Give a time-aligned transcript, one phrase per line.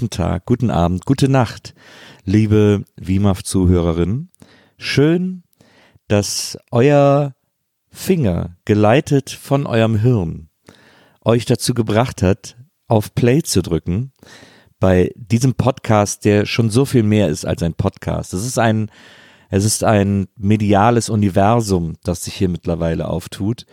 [0.00, 1.74] guten Tag, guten Abend, gute Nacht,
[2.24, 4.30] liebe WIMAF-Zuhörerinnen.
[4.78, 5.42] Schön,
[6.08, 7.34] dass euer
[7.90, 10.48] Finger, geleitet von eurem Hirn,
[11.22, 14.12] euch dazu gebracht hat, auf Play zu drücken
[14.78, 18.32] bei diesem Podcast, der schon so viel mehr ist als ein Podcast.
[18.32, 18.90] Es ist ein,
[19.50, 23.66] es ist ein mediales Universum, das sich hier mittlerweile auftut,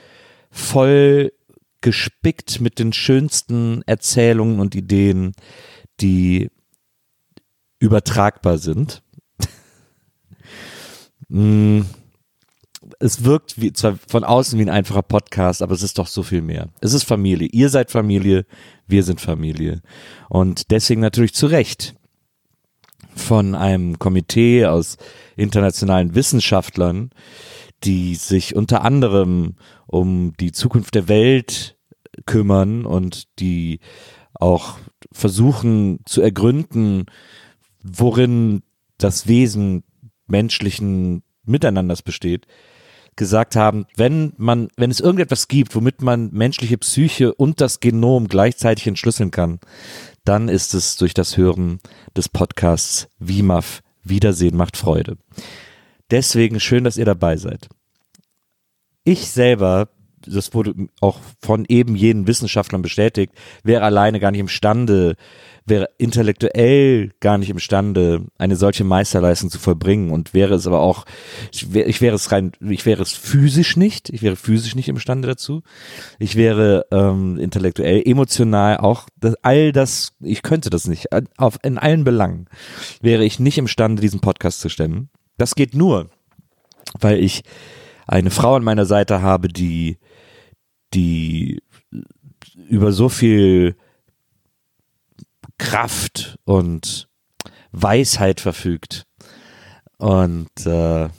[0.52, 1.32] voll
[1.80, 5.32] gespickt mit den schönsten Erzählungen und Ideen,
[6.00, 6.50] die
[7.80, 9.04] übertragbar sind.
[11.30, 11.82] Mm,
[13.00, 16.24] es wirkt wie, zwar von außen wie ein einfacher Podcast, aber es ist doch so
[16.24, 16.70] viel mehr.
[16.80, 17.50] Es ist Familie.
[17.52, 18.46] Ihr seid Familie,
[18.88, 19.82] wir sind Familie.
[20.30, 21.96] Und deswegen natürlich zu Recht
[23.16, 24.98] von einem Komitee aus
[25.36, 27.10] internationalen Wissenschaftlern,
[27.84, 31.78] die sich unter anderem um die Zukunft der Welt
[32.26, 33.80] kümmern und die
[34.34, 34.78] auch
[35.12, 37.06] versuchen zu ergründen,
[37.84, 38.64] worin
[38.98, 39.84] das Wesen
[40.28, 42.48] menschlichen Miteinanders besteht,
[43.16, 48.28] gesagt haben, wenn man, wenn es irgendetwas gibt, womit man menschliche Psyche und das Genom
[48.28, 49.60] gleichzeitig entschlüsseln kann,
[50.24, 51.80] dann ist es durch das Hören
[52.16, 55.18] des Podcasts WIMAF Wiedersehen macht Freude.
[56.12, 57.68] Deswegen schön, dass ihr dabei seid.
[59.04, 59.90] Ich selber,
[60.30, 63.34] das wurde auch von eben jenen Wissenschaftlern bestätigt,
[63.64, 65.16] wäre alleine gar nicht imstande,
[65.68, 71.06] wäre intellektuell gar nicht imstande, eine solche Meisterleistung zu vollbringen und wäre es aber auch,
[71.52, 74.88] ich wäre, ich wäre es rein, ich wäre es physisch nicht, ich wäre physisch nicht
[74.88, 75.64] imstande dazu.
[76.20, 81.78] Ich wäre ähm, intellektuell, emotional auch, das, all das, ich könnte das nicht, auf, in
[81.78, 82.48] allen Belangen
[83.02, 85.10] wäre ich nicht imstande, diesen Podcast zu stemmen.
[85.38, 86.10] Das geht nur,
[87.00, 87.44] weil ich
[88.08, 89.98] eine Frau an meiner Seite habe, die,
[90.94, 91.62] die
[92.70, 93.76] über so viel
[95.58, 97.10] Kraft und
[97.72, 99.06] Weisheit verfügt
[99.98, 101.10] und äh,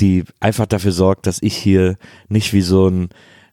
[0.00, 1.96] die einfach dafür sorgt, dass ich hier
[2.28, 3.08] nicht wie so ein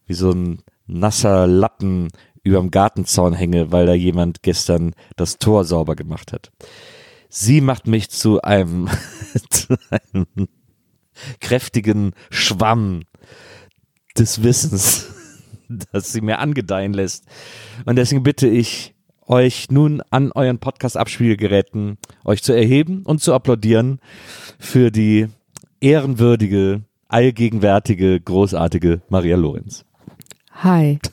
[0.06, 2.08] wie so ein nasser Lappen
[2.42, 6.50] überm Gartenzaun hänge, weil da jemand gestern das Tor sauber gemacht hat.
[7.28, 8.88] Sie macht mich zu einem,
[9.50, 10.48] zu einem
[11.40, 13.02] kräftigen Schwamm
[14.16, 15.08] des Wissens,
[15.92, 17.24] das sie mir angedeihen lässt.
[17.84, 18.94] Und deswegen bitte ich
[19.26, 24.00] euch nun an euren Podcast-Abspielgeräten euch zu erheben und zu applaudieren
[24.58, 25.28] für die
[25.80, 29.84] ehrenwürdige, allgegenwärtige, großartige Maria Lorenz.
[30.52, 30.98] Hi.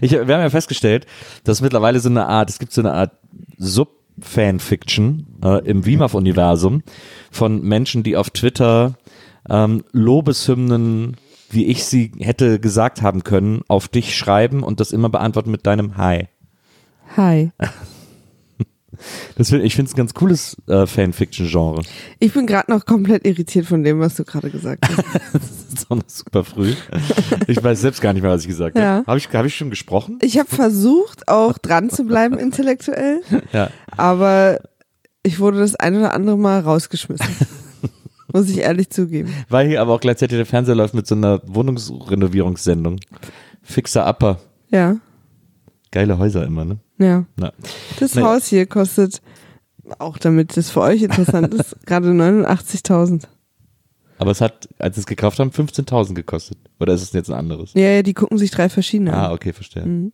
[0.00, 1.06] Ich, wir haben ja festgestellt,
[1.42, 3.10] dass mittlerweile so eine Art, es gibt so eine Art
[3.58, 6.84] Sub-Fanfiction äh, im WIMAF-Universum
[7.32, 8.94] von Menschen, die auf Twitter
[9.50, 11.16] ähm, Lobeshymnen,
[11.52, 15.66] wie ich sie hätte gesagt haben können, auf dich schreiben und das immer beantworten mit
[15.66, 16.28] deinem Hi.
[17.16, 17.50] Hi.
[19.36, 21.82] Das find, ich finde es ein ganz cooles äh, Fanfiction-Genre.
[22.20, 24.98] Ich bin gerade noch komplett irritiert von dem, was du gerade gesagt hast.
[25.32, 26.74] Das ist auch noch super früh.
[27.48, 28.96] Ich weiß selbst gar nicht mehr, was ich gesagt Ja.
[28.98, 29.06] habe.
[29.06, 30.18] Habe ich, hab ich schon gesprochen?
[30.22, 33.70] Ich habe versucht, auch dran zu bleiben intellektuell, Ja.
[33.96, 34.60] aber
[35.22, 37.26] ich wurde das ein oder andere Mal rausgeschmissen.
[38.32, 39.32] Muss ich ehrlich zugeben.
[39.48, 43.00] Weil hier aber auch gleichzeitig der Fernseher läuft mit so einer Wohnungsrenovierungssendung.
[43.62, 44.38] Fixer Upper.
[44.70, 44.96] Ja,
[45.90, 46.78] Geile Häuser immer, ne?
[46.98, 47.26] ja.
[47.36, 47.52] Na.
[48.00, 48.28] Das Naja.
[48.28, 49.20] Haus hier kostet,
[49.98, 53.24] auch damit das für euch interessant ist, gerade 89.000.
[54.16, 56.56] Aber es hat, als wir es gekauft haben, 15.000 gekostet.
[56.80, 57.72] Oder ist es jetzt ein anderes?
[57.74, 59.32] Ja, ja, die gucken sich drei verschiedene Ah, an.
[59.32, 59.84] okay, verstehe.
[59.84, 60.12] Mhm.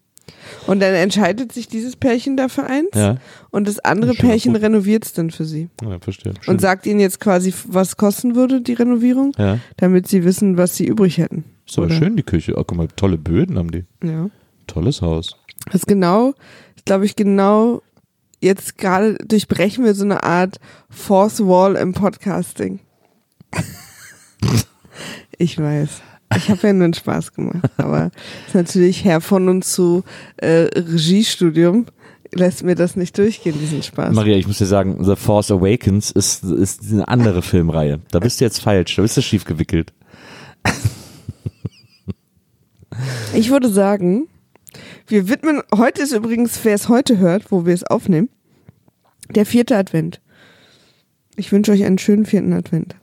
[0.67, 3.17] Und dann entscheidet sich dieses Pärchen dafür eins Ja,
[3.51, 5.69] und das andere Schon mal Pärchen renoviert es dann für sie.
[5.83, 6.35] ja, verstehe.
[6.41, 6.55] Schön.
[6.55, 10.77] Und sagt ihnen jetzt quasi, was kosten würde die Renovierung, ja, damit sie wissen, was
[10.77, 11.45] sie übrig hätten.
[11.67, 11.97] ist aber Oder?
[11.97, 12.53] schön, die Küche.
[12.57, 13.85] Oh, guck mal, tolle Böden haben die.
[14.03, 14.29] Ja.
[14.67, 15.37] Tolles Haus.
[15.67, 16.35] Das ist genau,
[16.85, 17.83] glaube ich, genau
[18.41, 20.61] jetzt gerade durchbrechen wir so eine Art
[20.91, 22.81] Fourth Wall im Podcasting.
[25.39, 26.03] ich weiß.
[26.37, 28.11] Ich habe ja nur einen Spaß gemacht, aber
[28.47, 30.05] ist natürlich Herr von uns zu
[30.37, 31.87] äh, Regiestudium
[32.33, 34.15] lässt mir das nicht durchgehen, diesen Spaß.
[34.15, 38.01] Maria, ich muss dir sagen, The Force Awakens ist, ist eine andere Filmreihe.
[38.11, 39.93] Da bist du jetzt falsch, da bist du schief gewickelt.
[43.35, 44.29] Ich würde sagen,
[45.07, 48.29] wir widmen, heute ist übrigens, wer es heute hört, wo wir es aufnehmen,
[49.35, 50.21] der vierte Advent.
[51.37, 52.97] Ich wünsche euch einen schönen vierten Advent.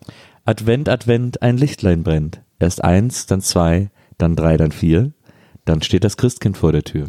[0.43, 2.41] Advent, Advent, ein Lichtlein brennt.
[2.65, 5.11] Erst eins, dann zwei, dann drei, dann vier.
[5.65, 7.07] Dann steht das Christkind vor der Tür.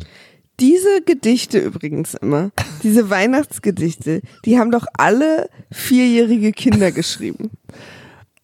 [0.61, 2.51] Diese Gedichte übrigens immer,
[2.83, 7.51] diese Weihnachtsgedichte, die haben doch alle vierjährige Kinder geschrieben.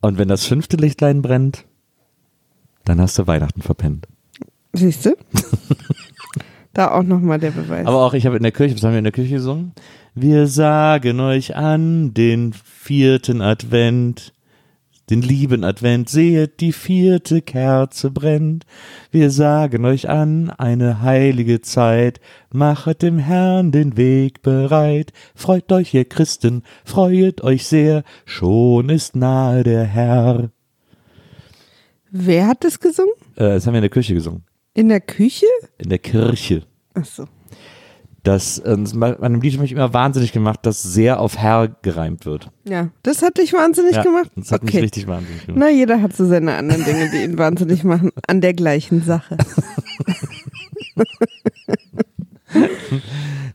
[0.01, 1.65] Und wenn das fünfte Lichtlein brennt,
[2.85, 4.09] dann hast du Weihnachten verpennt.
[4.73, 5.15] Siehst du?
[6.73, 7.87] da auch nochmal der Beweis.
[7.87, 9.73] Aber auch ich habe in der Kirche, was haben wir in der Kirche gesungen?
[10.15, 14.33] Wir sagen euch an den vierten Advent,
[15.13, 18.65] den lieben Advent, sehet, die vierte Kerze brennt.
[19.11, 22.19] Wir sagen euch an, eine heilige Zeit,
[22.51, 25.13] machet dem Herrn den Weg bereit.
[25.35, 30.51] Freut euch, ihr Christen, freuet euch sehr, schon ist nahe der Herr.
[32.11, 33.13] Wer hat das gesungen?
[33.37, 34.45] Äh, das haben wir in der Kirche gesungen.
[34.73, 35.47] In der Küche?
[35.77, 36.63] In der Kirche.
[36.95, 37.27] Ach so.
[38.25, 42.51] Das, äh, bei einem Lied mich immer wahnsinnig gemacht, dass sehr auf Herr gereimt wird.
[42.69, 44.31] Ja, das hat dich wahnsinnig Ja, gemacht?
[44.37, 44.77] Das hat okay.
[44.77, 45.59] mich richtig wahnsinnig gemacht.
[45.59, 49.37] Na, jeder hat so seine anderen Dinge, die ihn wahnsinnig machen, an der gleichen Sache.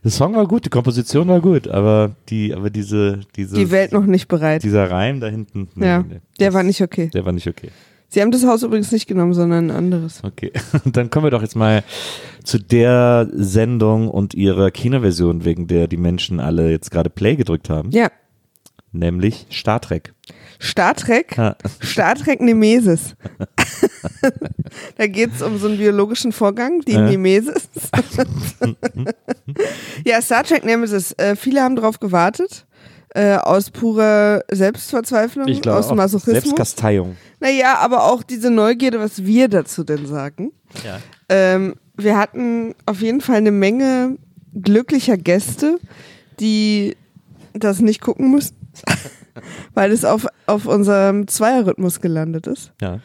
[0.04, 3.92] Der Song war gut, die Komposition war gut, aber die, aber diese, diese, Die Welt
[3.92, 4.62] noch nicht bereit.
[4.62, 7.08] dieser Reim da hinten, nee, Ja, nee, der das- war nicht okay.
[7.12, 7.70] der war nicht okay.
[8.10, 10.22] Sie haben das Haus übrigens nicht genommen, sondern ein anderes.
[10.24, 10.50] Okay,
[10.86, 11.84] dann kommen wir doch jetzt mal
[12.42, 17.68] zu der Sendung und ihrer Kinoversion, wegen der die Menschen alle jetzt gerade Play gedrückt
[17.68, 18.10] haben, Ja,
[18.92, 20.14] nämlich Star Trek.
[20.60, 21.54] Star Trek, Ja.
[21.84, 23.14] Star Trek Nemesis.
[24.96, 27.10] da geht es um so einen biologischen Vorgang, die Äh.
[27.10, 27.68] Nemesis.
[30.04, 31.12] ja, Star Trek Nemesis.
[31.12, 32.66] Äh, viele haben drauf gewartet.
[33.14, 36.42] Äh, aus purer Selbstverzweiflung, Ich glaube, aus Masochismus.
[36.42, 37.16] Selbstkasteiung.
[37.40, 40.52] Naja, aber auch diese Neugierde, was wir dazu denn sagen.
[40.84, 40.98] Ja.
[41.28, 44.18] Ähm, wir hatten auf jeden Fall eine Menge
[44.54, 45.78] glücklicher Gäste,
[46.38, 46.96] die
[47.54, 48.56] das nicht gucken müssen,
[49.74, 52.72] weil es auf, auf unserem Zweierrhythmus gelandet ist.
[52.80, 53.00] Ja.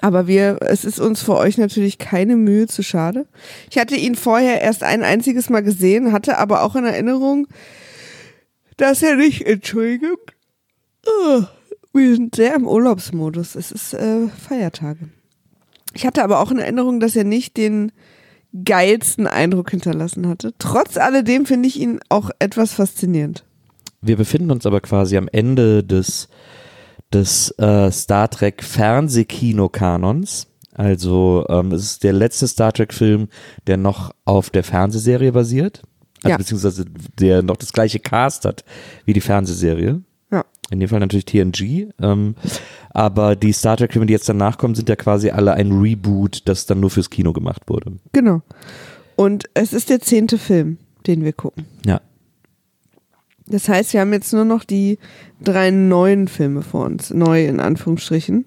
[0.00, 3.26] Aber wir, es ist uns für euch natürlich keine Mühe zu schade.
[3.70, 7.46] Ich hatte ihn vorher erst ein einziges Mal gesehen, hatte aber auch in Erinnerung,
[8.76, 10.18] dass er nicht, Entschuldigung,
[11.06, 11.42] oh,
[11.92, 13.54] wir sind sehr im Urlaubsmodus.
[13.54, 15.08] Es ist äh, Feiertage.
[15.94, 17.92] Ich hatte aber auch in Erinnerung, dass er nicht den
[18.64, 20.52] geilsten Eindruck hinterlassen hatte.
[20.58, 23.44] Trotz alledem finde ich ihn auch etwas faszinierend.
[24.02, 26.28] Wir befinden uns aber quasi am Ende des,
[27.12, 30.48] des äh, Star Trek Fernsehkino-Kanons.
[30.74, 33.28] Also ähm, es ist der letzte Star Trek-Film,
[33.66, 35.82] der noch auf der Fernsehserie basiert.
[36.26, 36.36] Also Ja.
[36.38, 36.84] beziehungsweise
[37.18, 38.64] der noch das gleiche Cast hat
[39.04, 40.00] wie die Fernsehserie.
[40.30, 40.44] Ja.
[40.70, 41.88] In dem Fall natürlich TNG.
[42.00, 42.34] Ähm,
[42.90, 46.66] aber die Star Trek-Filme, die jetzt danach kommen, sind ja quasi alle ein Reboot, das
[46.66, 47.92] dann nur fürs Kino gemacht wurde.
[48.12, 48.42] Genau.
[49.14, 51.64] Und es ist der zehnte Film, den wir gucken.
[51.86, 52.00] Ja.
[53.46, 54.98] Das heißt, wir haben jetzt nur noch die
[55.40, 57.10] drei neuen Filme vor uns.
[57.10, 58.46] Neu in Anführungsstrichen.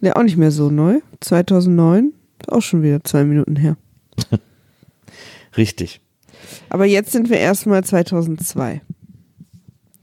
[0.00, 1.00] Ja, auch nicht mehr so neu.
[1.20, 2.14] 2009.
[2.40, 3.76] Ist auch schon wieder zwei Minuten her.
[5.58, 6.00] Richtig.
[6.68, 8.80] Aber jetzt sind wir erstmal 2002.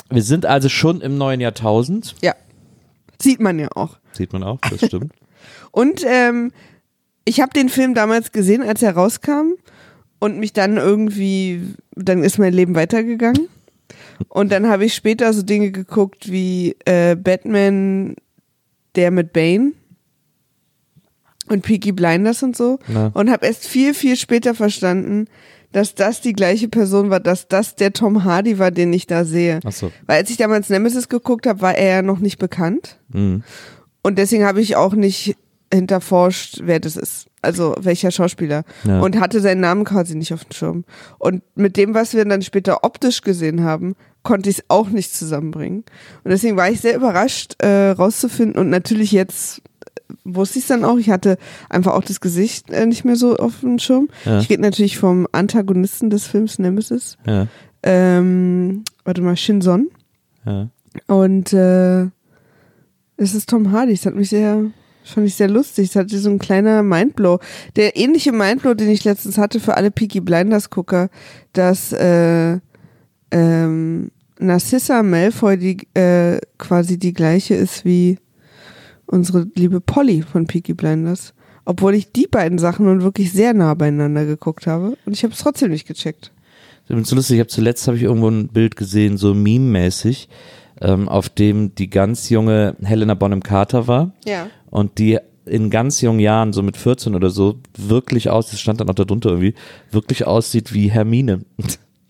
[0.10, 2.16] Wir sind also schon im neuen Jahrtausend.
[2.22, 2.36] Ja.
[3.22, 3.98] Sieht man ja auch.
[4.12, 5.12] Sieht man auch, das stimmt.
[5.72, 6.51] Und ähm,
[7.25, 9.54] ich habe den Film damals gesehen, als er rauskam.
[10.20, 13.50] Und mich dann irgendwie, dann ist mein Leben weitergegangen.
[14.30, 18.16] Und dann habe ich später so Dinge geguckt wie äh, Batman,
[18.96, 19.74] der mit Bane
[21.50, 22.80] und Peaky Blinders und so.
[22.88, 23.12] Na.
[23.13, 25.27] Und habe erst viel, viel später verstanden,
[25.78, 29.26] dass das die gleiche Person war, dass das der Tom Hardy war, den ich da
[29.26, 29.60] sehe.
[29.64, 29.92] Ach so.
[30.08, 32.98] Weil als ich damals Nemesis geguckt habe, war er ja noch nicht bekannt.
[33.10, 33.44] Mhm.
[34.02, 35.38] Und deswegen habe ich auch nicht
[35.72, 37.28] hinterforscht, wer das ist.
[37.44, 38.64] Also welcher Schauspieler.
[38.86, 39.02] Ja.
[39.02, 40.84] Und hatte seinen Namen quasi nicht auf dem Schirm.
[41.20, 45.14] Und mit dem, was wir dann später optisch gesehen haben, konnte ich es auch nicht
[45.14, 45.84] zusammenbringen.
[46.24, 48.60] Und deswegen war ich sehr überrascht, äh, rauszufinden.
[48.60, 49.62] Und natürlich jetzt
[50.24, 50.98] wusste ich es dann auch.
[50.98, 51.38] Ich hatte
[51.70, 54.10] einfach auch das Gesicht äh, nicht mehr so auf dem Schirm.
[54.26, 54.40] Ja.
[54.40, 57.18] Ich rede natürlich vom Antagonisten des Films Nemesis.
[57.26, 57.48] Ja,
[57.84, 59.90] Ähm, warte mal, Shinson.
[60.46, 60.70] ja.
[61.08, 62.04] Und äh,
[63.18, 63.94] es ist Tom Hardy.
[63.94, 64.66] Das hat mich sehr,
[65.04, 65.90] fand ich sehr lustig.
[65.90, 67.40] Es hatte so ein kleiner Mindblow.
[67.76, 71.10] Der ähnliche Mindblow, den ich letztens hatte für alle Peaky Blinders Gucker,
[71.54, 72.58] dass äh,
[73.32, 78.18] ähm, Narcissa Malfoy die äh, quasi die gleiche ist wie
[79.08, 81.34] unsere liebe Polly von Peaky Blinders.
[81.66, 84.98] Obwohl ich die beiden Sachen nun wirklich sehr nah beieinander geguckt habe.
[85.06, 86.32] Und ich habe es trotzdem nicht gecheckt.
[86.88, 90.30] Ich bin so lustig, ich habe zuletzt habe ich irgendwo ein Bild gesehen, so meme-mäßig,
[90.80, 94.48] ähm, auf dem die ganz junge Helena Bonham Carter war Ja.
[94.70, 98.80] und die in ganz jungen Jahren, so mit 14 oder so, wirklich aus, das stand
[98.80, 99.54] dann auch darunter irgendwie,
[99.92, 101.42] wirklich aussieht wie Hermine.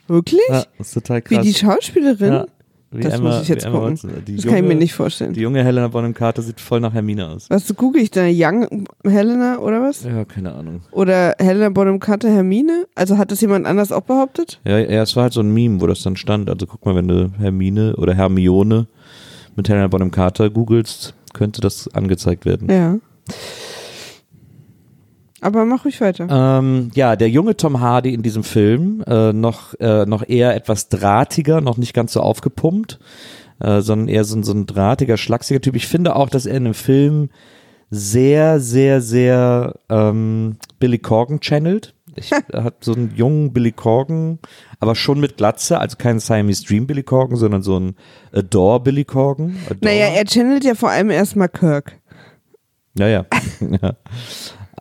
[0.07, 0.41] Wirklich?
[0.49, 1.45] Ja, das ist total Wie krass.
[1.45, 2.33] die Schauspielerin?
[2.33, 2.45] Ja.
[2.91, 3.91] Wie Das Emma, muss ich jetzt gucken.
[3.93, 4.11] Watson.
[4.25, 5.33] Die Das junge, kann ich mir nicht vorstellen.
[5.33, 7.47] Die junge Helena Bonham Carter sieht voll nach Hermine aus.
[7.49, 8.21] Was gucke ich da?
[8.25, 10.03] Young Helena oder was?
[10.03, 10.81] Ja, keine Ahnung.
[10.91, 12.87] Oder Helena Bonham Carter Hermine?
[12.95, 14.61] Also hat das jemand anders auch behauptet?
[14.63, 16.49] Ja, ja, es war halt so ein Meme, wo das dann stand.
[16.49, 18.87] Also guck mal, wenn du Hermine oder Hermione
[19.57, 22.69] mit Helena Bonham Carter googelst, könnte das angezeigt werden.
[22.71, 22.97] Ja.
[25.41, 26.27] Aber mach ruhig weiter.
[26.29, 30.89] Ähm, ja, der junge Tom Hardy in diesem Film, äh, noch, äh, noch eher etwas
[30.89, 32.99] drahtiger, noch nicht ganz so aufgepumpt,
[33.59, 35.75] äh, sondern eher so, ein- so ein drahtiger, schlachsiger Typ.
[35.75, 37.29] Ich finde auch, dass er in dem Film
[37.91, 41.93] sehr, sehr, sehr ähm, Billy Corgan channelt.
[42.15, 44.39] Ich, er hat so einen jungen Billy Corgan,
[44.79, 47.95] aber schon mit Glatze, also kein Siamese Dream Billy Corgan, sondern so ein
[48.33, 49.55] Adore Billy Corgan.
[49.67, 49.77] Adore.
[49.83, 51.99] naja, er channelt ja vor allem erstmal Kirk.
[52.97, 53.25] Ja, ja.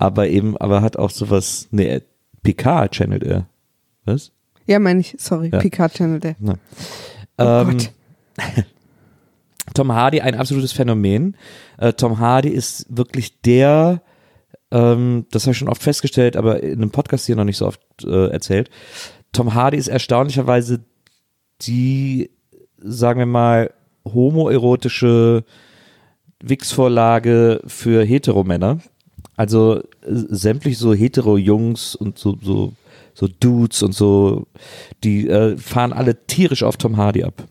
[0.01, 0.07] ja.
[0.07, 2.03] Aber eben, aber hat auch sowas, nee, er-
[2.43, 3.47] Picard channelt er.
[4.05, 4.31] Was?
[4.67, 5.59] Ja, meine ich, sorry, Ja.
[5.59, 6.37] Picard channelt er.
[6.39, 6.55] Na.
[7.39, 7.79] Oh Ähm.
[9.75, 11.37] Tom Hardy, ein absolutes Phänomen.
[11.79, 14.01] Äh, Tom Hardy ist wirklich der,
[14.71, 17.67] ähm, das habe ich schon oft festgestellt, aber in einem Podcast hier noch nicht so
[17.67, 18.71] oft äh, erzählt.
[19.33, 20.81] Tom Hardy ist erstaunlicherweise
[21.63, 22.31] die,
[22.79, 23.73] sagen wir mal,
[24.07, 25.45] homoerotische
[26.43, 28.79] Wix-Vorlage für Heteromänner.
[29.37, 32.73] Also äh, sämtlich so Hetero-Jungs und so, so,
[33.15, 34.47] so Dudes und so,
[35.05, 37.47] die äh, fahren alle tierisch auf Tom Hardy ab.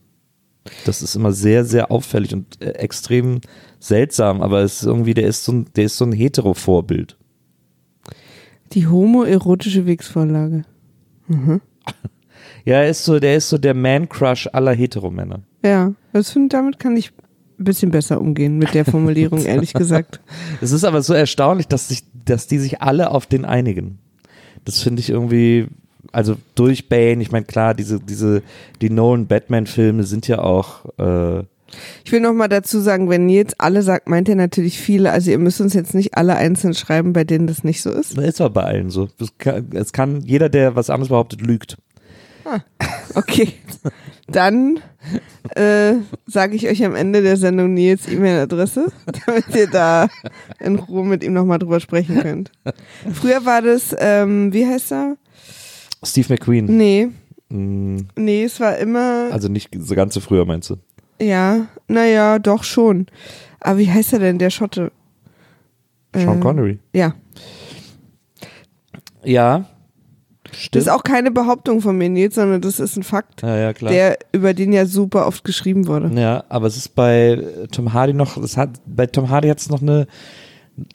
[0.86, 3.42] Das ist immer sehr, sehr auffällig und äh, extrem
[3.80, 7.18] seltsam, aber es ist irgendwie, der ist so ein, der ist so ein Hetero-Vorbild.
[8.74, 10.66] Die homoerotische Wegsvorlage.
[12.66, 15.44] Ja, er ist so, der ist so der Man-Crush aller Heteromänner.
[15.64, 17.12] Ja, das finde damit kann ich
[17.58, 20.20] bisschen besser umgehen mit der Formulierung, ehrlich gesagt.
[20.62, 24.00] Es ist aber so erstaunlich, dass sich, dass die sich alle auf den einigen.
[24.66, 25.68] Das finde ich irgendwie,
[26.12, 28.42] also durch Bane, ich meine, klar, diese, diese,
[28.82, 31.44] die Nolan Batman-Filme sind ja auch, äh,
[32.04, 35.12] Ich will noch mal dazu sagen, wenn Nils alle sagt, meint er natürlich viele.
[35.12, 38.18] Also ihr müsst uns jetzt nicht alle einzeln schreiben, bei denen das nicht so ist.
[38.18, 39.10] ist aber bei allen so.
[39.20, 41.78] Es kann, es kann jeder, der was anderes behauptet, lügt.
[43.16, 43.54] Okay,
[44.28, 44.80] dann
[45.56, 45.94] äh,
[46.26, 48.92] sage ich euch am Ende der Sendung Nils E-Mail-Adresse,
[49.26, 50.08] damit ihr da
[50.60, 52.52] in Ruhe mit ihm noch mal drüber sprechen könnt.
[53.14, 55.18] Früher war das, ähm, wie heißt er?
[56.04, 56.66] Steve McQueen.
[56.66, 57.10] Nee,
[57.50, 60.78] Mm, nee, es war immer, Also nicht so ganz so früher, meinst du?
[61.22, 63.06] ja, naja, doch schon.
[63.60, 64.92] Aber wie heißt er denn, der Schotte?
[66.16, 66.80] Sean Äh, Connery.
[66.92, 67.14] Ja,
[69.24, 69.66] Ja.
[70.56, 70.82] Das Stimmt.
[70.84, 73.92] ist auch keine Behauptung von mir, Nils, sondern das ist ein Fakt, ja, ja, klar.
[73.92, 76.12] der über den ja super oft geschrieben wurde.
[76.20, 79.70] Ja, aber es ist bei Tom Hardy noch, es hat, bei Tom Hardy hat es
[79.70, 80.08] noch eine,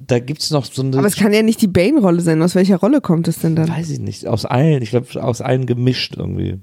[0.07, 2.43] da gibt es noch so eine, Aber es kann ja nicht die Bane-Rolle sein.
[2.43, 3.69] Aus welcher Rolle kommt es denn dann?
[3.69, 6.59] weiß ich nicht, aus allen, ich glaube, aus allen gemischt irgendwie.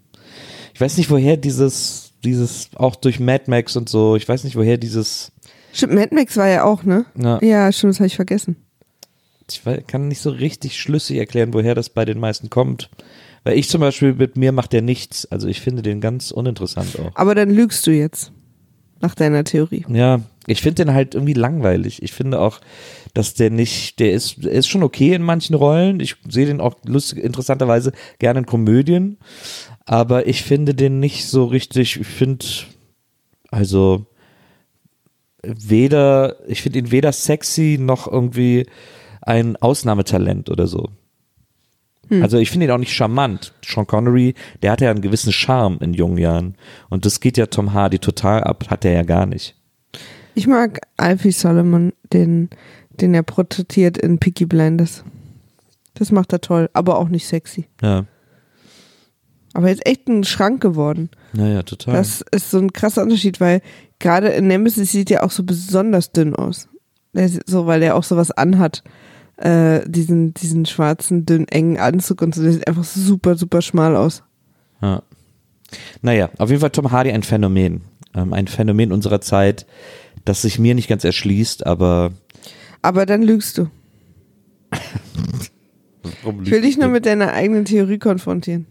[0.74, 4.56] Ich weiß nicht, woher dieses, dieses, auch durch Mad Max und so, ich weiß nicht,
[4.56, 5.32] woher dieses,
[5.74, 7.06] Stimmt, Mad Max war ja auch, ne?
[7.16, 8.56] na, Ja, stimmt, das habe ich vergessen.
[9.50, 12.90] Ich kann nicht so richtig schlüssig erklären, woher das bei den meisten kommt.
[13.44, 15.26] Weil ich zum Beispiel, mit mir macht der nichts.
[15.26, 17.12] Also ich finde den ganz uninteressant auch.
[17.16, 18.32] Aber dann lügst du jetzt.
[19.00, 19.86] Nach deiner Theorie.
[19.90, 22.02] Ja, ich finde den halt irgendwie langweilig.
[22.02, 22.60] Ich finde auch,
[23.14, 26.00] dass der nicht, der ist, der ist schon okay in manchen Rollen.
[26.00, 29.18] Ich sehe den auch lustig, interessanterweise gerne in Komödien.
[29.86, 32.46] Aber ich finde den nicht so richtig, ich finde,
[33.52, 34.08] also,
[35.44, 38.66] weder, ich finde ihn weder sexy noch irgendwie
[39.28, 40.90] ein Ausnahmetalent oder so.
[42.22, 43.54] Also ich finde ihn auch nicht charmant.
[43.66, 46.56] Sean Connery, der hatte ja einen gewissen Charme in jungen Jahren.
[46.90, 49.56] Und das geht ja Tom Hardy total ab, hat er ja gar nicht.
[50.34, 52.50] Ich mag Alfie Solomon, den,
[52.92, 55.04] den er porträtiert in Peaky Blinders.
[55.96, 57.68] Das macht er toll, aber auch nicht sexy.
[57.82, 58.06] Ja,
[59.54, 61.10] Aber jetzt echt ein Schrank geworden.
[61.34, 61.96] naja, total.
[61.96, 63.62] Das ist so ein krasser Unterschied, weil
[64.00, 66.70] gerade in Nemesis sieht er auch so besonders dünn aus.
[67.48, 68.84] So, weil er auch sowas anhat.
[69.38, 72.42] Äh, diesen, diesen schwarzen, dünnen, engen Anzug und so.
[72.42, 74.24] Der sieht einfach super, super schmal aus.
[74.82, 75.04] ja.
[76.02, 77.82] Naja, auf jeden Fall Tom Hardy ein Phänomen.
[78.16, 79.66] Ähm, ein Phänomen unserer Zeit,
[80.26, 82.12] das sich mir nicht ganz erschließt, aber.
[82.82, 83.70] Aber dann lügst du.
[86.44, 88.66] Ich will dich nur mit deiner eigenen Theorie konfrontieren.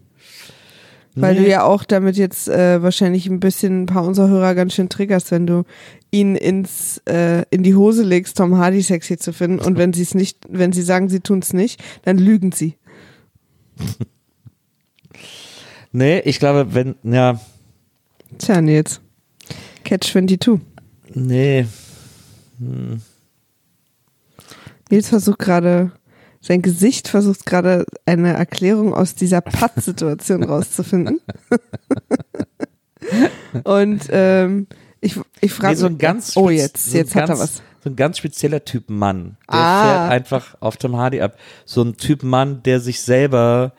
[1.18, 1.40] Weil Nee.
[1.44, 4.88] du ja auch damit jetzt äh, wahrscheinlich ein bisschen ein paar unserer Hörer ganz schön
[4.90, 5.64] triggerst, wenn du
[6.11, 9.58] ihn ins äh, in die Hose legst, Tom Hardy sexy zu finden.
[9.58, 12.76] Und wenn sie es nicht, wenn sie sagen, sie tun es nicht, dann lügen sie.
[15.92, 17.40] Nee, ich glaube, wenn, ja,
[18.37, 19.00] Tja, Nils.
[19.85, 20.61] Catch 22.
[21.14, 21.64] nee.
[24.90, 25.92] Nils versucht gerade,
[26.47, 31.21] sein Gesicht versucht gerade eine Erklärung aus dieser Pattsituation rauszufinden.
[33.65, 34.67] Und ähm,
[35.00, 37.62] ich, ich frage Nee, so ein ganz Oh, jetzt, so jetzt hat er ganz, was.
[37.83, 39.37] So ein ganz spezieller Typ Mann.
[39.50, 39.83] Der Ah.
[39.83, 41.37] fährt einfach auf Tom Hardy ab.
[41.65, 43.73] So ein Typ Mann, der sich selber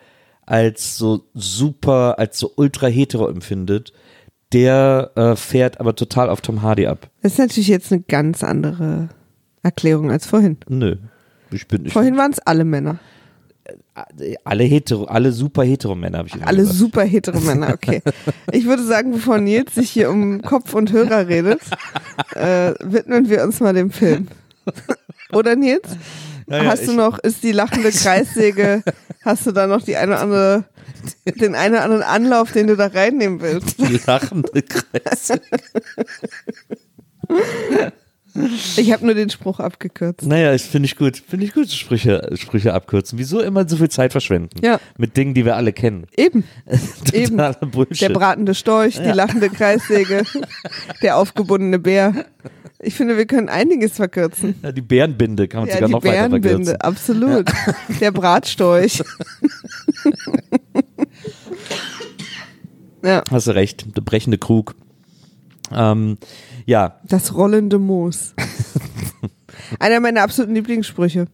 [0.46, 3.92] als so super, als so ultra hetero empfindet,
[4.54, 7.10] der äh, fährt aber total auf Tom Hardy ab.
[7.20, 9.10] Das ist natürlich jetzt eine ganz andere
[9.62, 10.56] Erklärung als vorhin.
[10.68, 10.96] Nö.
[11.50, 12.98] Ich bin, ich Vorhin waren es alle Männer.
[14.44, 16.78] alle hetero, alle super hetero Männer habe ich Alle gesagt.
[16.78, 18.02] super hetero Männer, okay.
[18.52, 21.60] Ich würde sagen, bevor Nils sich hier um Kopf und Hörer redet,
[22.34, 24.28] äh, widmen wir uns mal dem Film.
[25.32, 25.88] Oder Nils?
[26.48, 28.82] Ja, ja, hast du noch, ist die lachende Kreissäge,
[29.22, 30.64] hast du da noch die eine oder andere,
[31.26, 33.78] den einen oder anderen Anlauf, den du da reinnehmen willst?
[33.78, 35.40] Die lachende Kreise.
[38.76, 40.26] Ich habe nur den Spruch abgekürzt.
[40.26, 41.16] Naja, ich finde ich gut.
[41.16, 43.18] Finde ich gut, Sprüche, Sprüche abkürzen.
[43.18, 44.60] Wieso immer so viel Zeit verschwenden?
[44.62, 44.80] Ja.
[44.96, 46.06] Mit Dingen, die wir alle kennen.
[46.16, 46.44] Eben.
[47.12, 47.36] Eben.
[47.36, 50.22] Der bratende Storch, die lachende Kreissäge,
[51.02, 52.26] der aufgebundene Bär.
[52.80, 54.54] Ich finde, wir können einiges verkürzen.
[54.62, 56.42] Ja, die Bärenbinde kann man Ja, sogar die noch weiter verkürzen.
[56.42, 57.50] Bärenbinde, absolut.
[58.00, 59.02] Der Bratstorch.
[63.02, 64.76] ja, Hast du recht, der brechende Krug.
[65.72, 66.18] Ähm,
[66.68, 68.34] ja, das rollende Moos.
[69.80, 71.26] Einer meiner absoluten Lieblingssprüche.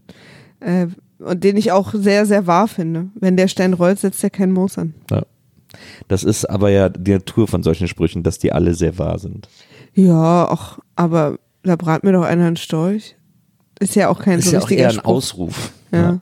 [0.60, 0.86] Äh,
[1.18, 3.08] und den ich auch sehr, sehr wahr finde.
[3.16, 4.94] Wenn der Stein rollt, setzt er kein Moos an.
[5.10, 5.22] ja.
[6.06, 9.48] das ist aber ja die Natur von solchen Sprüchen, dass die alle sehr wahr sind.
[9.92, 13.16] Ja, ach, aber da brat mir doch einer einen Storch.
[13.80, 15.16] Ist ja auch kein Das ist so ja auch richtiger eher ein Spruch.
[15.16, 15.72] Ausruf.
[15.90, 15.98] Ja.
[15.98, 16.20] Ja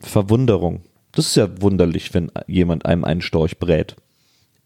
[0.00, 0.80] Verwunderung.
[1.12, 3.94] Das ist ja wunderlich, wenn jemand einem einen Storch brät.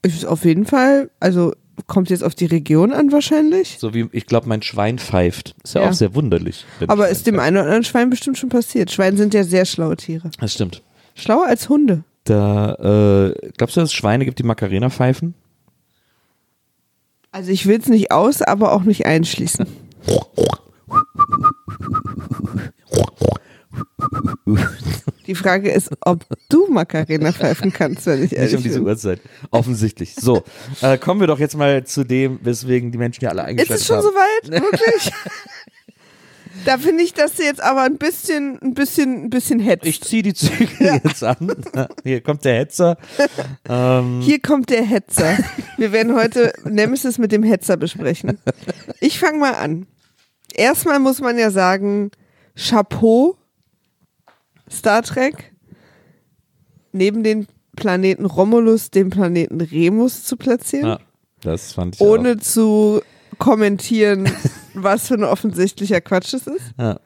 [0.03, 1.53] Ist auf jeden Fall, also
[1.87, 3.77] kommt jetzt auf die Region an wahrscheinlich.
[3.79, 5.55] So wie, ich glaube, mein Schwein pfeift.
[5.63, 5.91] Ist ja, Ja.
[5.91, 6.65] auch sehr wunderlich.
[6.87, 8.91] Aber ist dem einen oder anderen Schwein bestimmt schon passiert.
[8.91, 10.31] Schweine sind ja sehr schlaue Tiere.
[10.41, 10.83] Das stimmt.
[11.15, 12.05] Schlauer als Hunde.
[12.25, 15.35] Da, äh, glaubst du, dass es Schweine gibt, die Macarena pfeifen?
[17.31, 19.67] Also ich will es nicht aus, aber auch nicht einschließen.
[25.27, 28.87] Die Frage ist, ob du Macarena pfeifen kannst, wenn ich Nicht ehrlich um diese bin.
[28.89, 29.21] Uhrzeit.
[29.51, 30.15] Offensichtlich.
[30.15, 30.45] So,
[30.83, 33.81] äh, kommen wir doch jetzt mal zu dem, weswegen die Menschen ja alle Ist eingeschaltet
[33.81, 34.05] es schon haben.
[34.05, 34.63] soweit?
[34.63, 35.13] Wirklich?
[36.65, 39.85] da finde ich, dass du jetzt aber ein bisschen, ein bisschen, ein bisschen hetzt.
[39.87, 41.55] Ich ziehe die Zügel jetzt an.
[42.03, 42.97] Hier kommt der Hetzer.
[43.69, 45.37] Ähm, Hier kommt der Hetzer.
[45.77, 48.39] Wir werden heute Nemesis mit dem Hetzer besprechen.
[49.01, 49.87] Ich fange mal an.
[50.55, 52.11] Erstmal muss man ja sagen,
[52.57, 53.37] Chapeau,
[54.71, 55.53] Star Trek,
[56.93, 60.99] neben den Planeten Romulus den Planeten Remus zu platzieren, ja,
[61.43, 63.03] das fand ich ohne zu
[63.39, 64.29] kommentieren,
[64.75, 66.73] was für ein offensichtlicher Quatsch es ist.
[66.79, 66.83] auch.
[66.83, 67.01] Ja.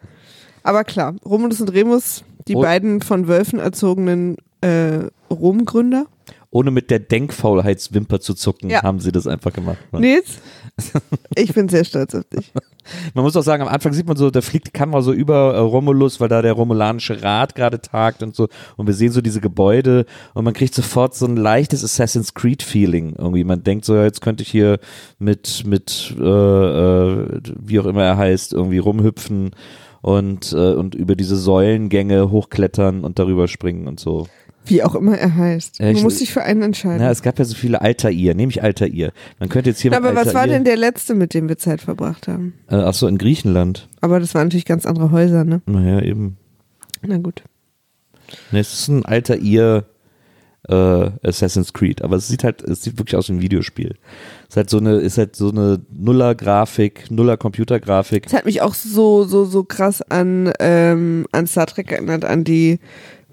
[0.63, 2.61] Aber klar, Romulus und Remus, die Oh.
[2.63, 6.07] beiden von Wölfen erzogenen äh, Rom-Gründer.
[6.51, 8.83] Ohne mit der Denkfaulheitswimper zu zucken, Ja.
[8.83, 9.79] haben sie das einfach gemacht.
[9.93, 10.01] ne?
[10.01, 10.39] Nils,
[11.37, 12.53] ich bin sehr stolz auf dich.
[13.15, 15.55] Man muss auch sagen, am Anfang sieht man so, da fliegt die Kamera so über
[15.55, 18.49] äh, Romulus, weil da der romulanische Rat gerade tagt und so.
[18.77, 22.63] Und wir sehen so diese Gebäude und man kriegt sofort so ein leichtes Assassin's Creed
[22.63, 23.45] Feeling irgendwie.
[23.45, 24.79] Man denkt so, ja, jetzt könnte ich hier
[25.19, 29.51] mit, mit, äh, äh, wie auch immer er heißt, irgendwie rumhüpfen
[30.03, 34.27] und, äh, und über diese Säulengänge hochklettern und darüber springen und so.
[34.71, 35.79] Wie auch immer er heißt.
[35.81, 36.99] Ja, ich- du musst dich für einen entscheiden.
[36.99, 39.13] Na, es gab ja so viele Altair, nehme ich Altair.
[39.39, 41.81] Man könnte jetzt hier Na, aber was war denn der letzte, mit dem wir Zeit
[41.81, 42.55] verbracht haben?
[42.71, 43.89] Äh, ach so, in Griechenland.
[44.01, 45.61] Aber das waren natürlich ganz andere Häuser, ne?
[45.67, 46.37] Naja, eben.
[47.03, 47.43] Na gut.
[48.53, 49.85] Ne, es ist ein alter ihr
[50.69, 53.95] äh, Assassin's Creed, aber es sieht halt, es sieht wirklich aus wie ein Videospiel.
[54.43, 58.25] Es ist halt so eine, ist halt so eine Nuller-Grafik, Nuller-Computer-Grafik.
[58.25, 62.45] Das hat mich auch so, so, so krass an, ähm, an Star Trek erinnert, an
[62.45, 62.79] die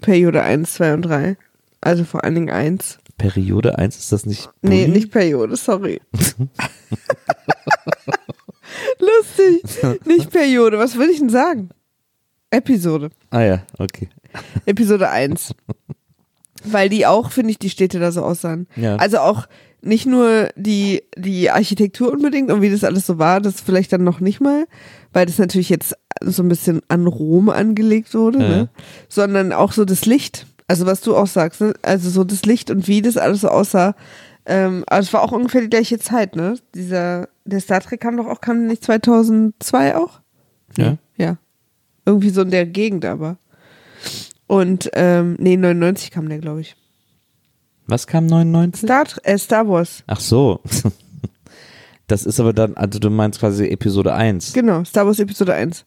[0.00, 1.36] Periode 1, 2 und 3.
[1.80, 2.98] Also vor allen Dingen 1.
[3.16, 4.48] Periode 1 ist das nicht?
[4.62, 4.98] Nee, Bully?
[4.98, 6.00] nicht Periode, sorry.
[8.98, 9.62] Lustig.
[10.06, 10.78] Nicht Periode.
[10.78, 11.70] Was würde ich denn sagen?
[12.50, 13.10] Episode.
[13.30, 14.08] Ah ja, okay.
[14.66, 15.54] Episode 1.
[16.64, 18.66] Weil die auch, finde ich, die Städte da so aussahen.
[18.76, 18.96] Ja.
[18.96, 19.46] Also auch
[19.80, 24.02] nicht nur die, die Architektur unbedingt und wie das alles so war, das vielleicht dann
[24.02, 24.66] noch nicht mal,
[25.12, 28.48] weil das natürlich jetzt so ein bisschen an Rom angelegt wurde, Ja.
[28.48, 28.68] ne?
[29.08, 30.46] sondern auch so das Licht.
[30.66, 31.74] Also was du auch sagst, ne?
[31.82, 33.94] also so das Licht und wie das alles so aussah.
[34.46, 36.58] Ähm, aber es war auch ungefähr die gleiche Zeit, ne?
[36.74, 40.20] Dieser, der Star Trek kam doch auch, kam nicht 2002 auch?
[40.76, 40.96] Ja.
[41.16, 41.36] Ja.
[42.06, 43.36] Irgendwie so in der Gegend aber.
[44.46, 46.76] Und, ähm, nee, 99 kam der, glaube ich.
[47.86, 48.86] Was kam 99?
[48.88, 50.02] Star, äh, Star Wars.
[50.06, 50.60] Ach so.
[52.06, 54.54] Das ist aber dann, also du meinst quasi Episode 1.
[54.54, 55.84] Genau, Star Wars Episode 1.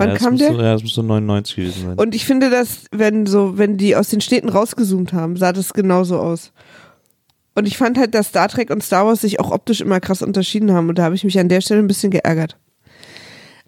[0.00, 0.52] Wann ja, kam der?
[0.52, 1.98] So, ja, das muss so 99 gewesen sein.
[1.98, 5.72] Und ich finde, dass, wenn so, wenn die aus den Städten rausgezoomt haben, sah das
[5.72, 6.52] genauso aus.
[7.54, 10.22] Und ich fand halt, dass Star Trek und Star Wars sich auch optisch immer krass
[10.22, 10.88] unterschieden haben.
[10.88, 12.56] Und da habe ich mich an der Stelle ein bisschen geärgert.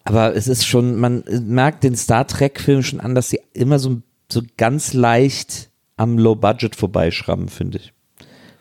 [0.05, 4.01] Aber es ist schon, man merkt den Star Trek-Film schon an, dass sie immer so,
[4.31, 7.93] so ganz leicht am Low Budget vorbeischrammen, finde ich.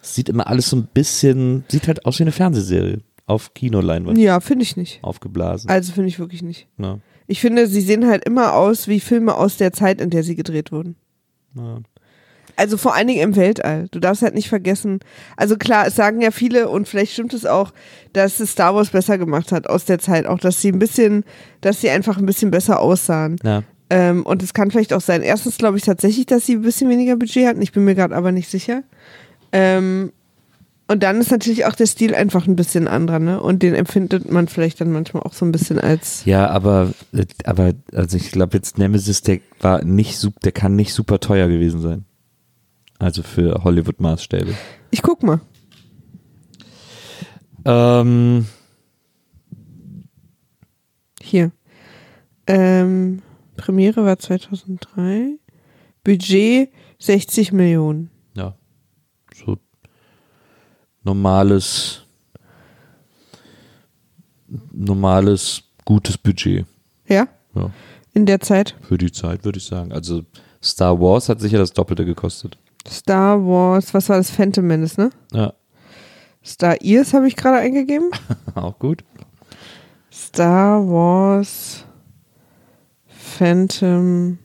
[0.04, 4.18] Es sieht immer alles so ein bisschen, sieht halt aus wie eine Fernsehserie auf Kinoleinwand
[4.18, 5.00] Ja, finde ich nicht.
[5.04, 5.70] aufgeblasen.
[5.70, 6.68] Also finde ich wirklich nicht.
[6.78, 7.00] Ja.
[7.32, 10.36] Ich finde, sie sehen halt immer aus wie Filme aus der Zeit, in der sie
[10.36, 10.98] gedreht wurden.
[11.56, 11.80] Ja.
[12.58, 13.88] Also vor allen Dingen im Weltall.
[13.92, 15.00] Du darfst halt nicht vergessen.
[15.38, 17.72] Also klar, es sagen ja viele und vielleicht stimmt es auch,
[18.12, 20.26] dass es Star Wars besser gemacht hat aus der Zeit.
[20.26, 21.24] Auch, dass sie ein bisschen,
[21.62, 23.38] dass sie einfach ein bisschen besser aussahen.
[23.46, 23.64] Ja.
[23.90, 25.22] Ähm, und es kann vielleicht auch sein.
[25.22, 27.62] Erstens glaube ich tatsächlich, dass sie ein bisschen weniger Budget hatten.
[27.62, 28.84] Ich bin mir gerade aber nicht sicher.
[29.54, 30.12] Ähm,
[30.92, 33.42] und dann ist natürlich auch der Stil einfach ein bisschen anderer, ne?
[33.42, 36.26] Und den empfindet man vielleicht dann manchmal auch so ein bisschen als.
[36.26, 40.94] Ja, aber, äh, aber, also ich glaube jetzt Nemesis, der war nicht, der kann nicht
[40.94, 42.04] super teuer gewesen sein.
[43.00, 44.54] Also für Hollywood-Maßstäbe.
[44.92, 45.40] Ich guck mal.
[47.64, 48.48] Ähm,
[51.22, 51.52] Hier.
[52.48, 53.22] Ähm,
[53.56, 55.38] Premiere war 2003.
[56.04, 58.10] Budget 60 Millionen.
[61.04, 62.02] Normales,
[64.72, 66.66] normales, gutes Budget.
[67.08, 67.28] Ja?
[67.56, 67.70] Ja,
[68.14, 68.76] In der Zeit.
[68.82, 69.92] für die Zeit würde ich sagen.
[69.92, 70.24] Also
[70.64, 72.58] Star Wars hat sicher das Doppelte gekostet.
[72.88, 74.32] Star Wars, was war das?
[74.32, 75.10] Phantom Menace, ne?
[75.34, 75.54] Ja,
[76.44, 78.10] Star Ears habe ich gerade eingegeben.
[78.56, 79.04] auch gut.
[80.12, 81.86] Star Wars
[83.08, 84.40] Phantom.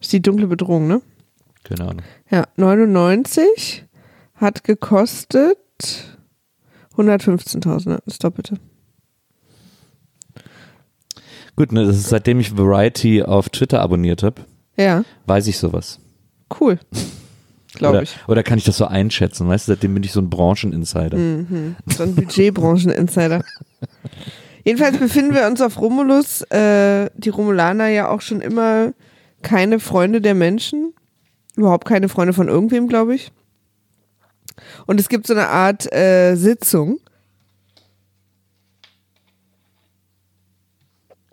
[0.00, 1.00] Ist die dunkle Bedrohung, ne?
[1.64, 2.02] Keine Ahnung.
[2.30, 3.84] Ja, 99
[4.36, 5.58] hat gekostet
[6.96, 7.98] 115.000, ne?
[8.06, 8.56] das Doppelte.
[11.56, 14.42] Gut, ne, das ist, seitdem ich Variety auf Twitter abonniert habe,
[14.76, 15.98] Ja, weiß ich sowas.
[16.60, 16.78] cool.
[17.74, 18.16] Glaube ich.
[18.26, 19.46] oder kann ich das so einschätzen?
[19.48, 21.18] Weißt du, seitdem bin ich so ein Brancheninsider.
[21.18, 21.76] Mhm.
[21.86, 23.44] So ein Budgetbranchen-Insider.
[24.64, 26.40] Jedenfalls befinden wir uns auf Romulus.
[26.50, 28.94] Äh, die Romulaner ja auch schon immer
[29.42, 30.94] keine Freunde der Menschen.
[31.54, 33.30] Überhaupt keine Freunde von irgendwem, glaube ich.
[34.86, 36.98] Und es gibt so eine Art äh, Sitzung.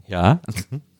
[0.08, 0.42] Ja,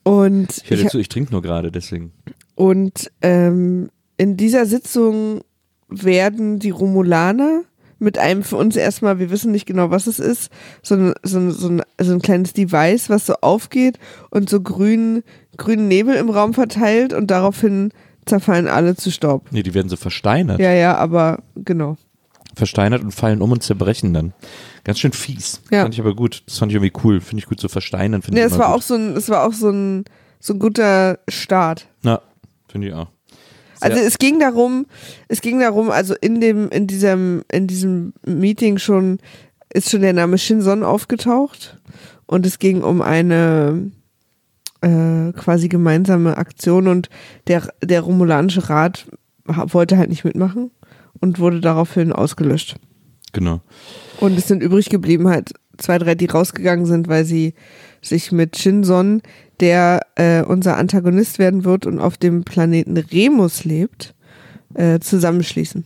[0.04, 2.12] Und ich höre ich, zu, ich trinke nur gerade, deswegen.
[2.54, 5.40] Und ähm, in dieser Sitzung
[5.88, 7.62] werden die Romulaner
[7.98, 10.50] mit einem für uns erstmal, wir wissen nicht genau, was es ist,
[10.82, 13.98] so ein, so ein, so ein, so ein kleines Device, was so aufgeht
[14.30, 15.22] und so grünen,
[15.56, 17.90] grünen Nebel im Raum verteilt und daraufhin
[18.26, 19.46] zerfallen alle zu Staub.
[19.52, 20.60] Nee, die werden so versteinert.
[20.60, 21.96] Ja, ja, aber genau.
[22.54, 24.32] Versteinert und fallen um und zerbrechen dann.
[24.84, 25.60] Ganz schön fies.
[25.70, 25.82] Ja.
[25.82, 26.42] Fand ich aber gut.
[26.46, 27.20] Das fand ich irgendwie cool.
[27.20, 28.22] Finde ich gut zu versteinern.
[28.22, 28.76] Finde Ja, ich es war gut.
[28.76, 30.04] auch so ein, es war auch so ein,
[30.40, 31.88] so ein guter Start.
[32.02, 32.20] Ja,
[32.68, 33.08] finde ich auch.
[33.80, 34.86] Sehr- Also es ging darum,
[35.28, 39.18] es ging darum, also in dem, in diesem, in diesem Meeting schon
[39.72, 41.78] ist schon der Name Shinson aufgetaucht
[42.26, 43.90] und es ging um eine
[44.82, 47.08] äh, quasi gemeinsame Aktion und
[47.48, 49.06] der, der Romulanische Rat
[49.46, 50.70] wollte halt nicht mitmachen
[51.20, 52.76] und wurde daraufhin ausgelöscht.
[53.32, 53.60] Genau.
[54.20, 57.54] Und es sind übrig geblieben halt zwei, drei, die rausgegangen sind, weil sie
[58.00, 59.22] sich mit Shinson,
[59.60, 64.14] der äh, unser Antagonist werden wird und auf dem Planeten Remus lebt,
[64.74, 65.84] äh, zusammenschließen.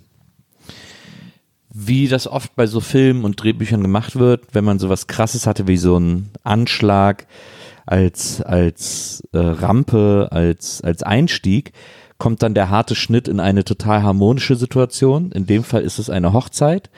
[1.73, 5.69] Wie das oft bei so Filmen und Drehbüchern gemacht wird, wenn man sowas krasses hatte
[5.69, 7.27] wie so ein Anschlag
[7.87, 11.73] als, als äh, Rampe, als, als Einstieg,
[12.18, 15.31] kommt dann der harte Schnitt in eine total harmonische Situation.
[15.33, 16.90] In dem Fall ist es eine Hochzeit,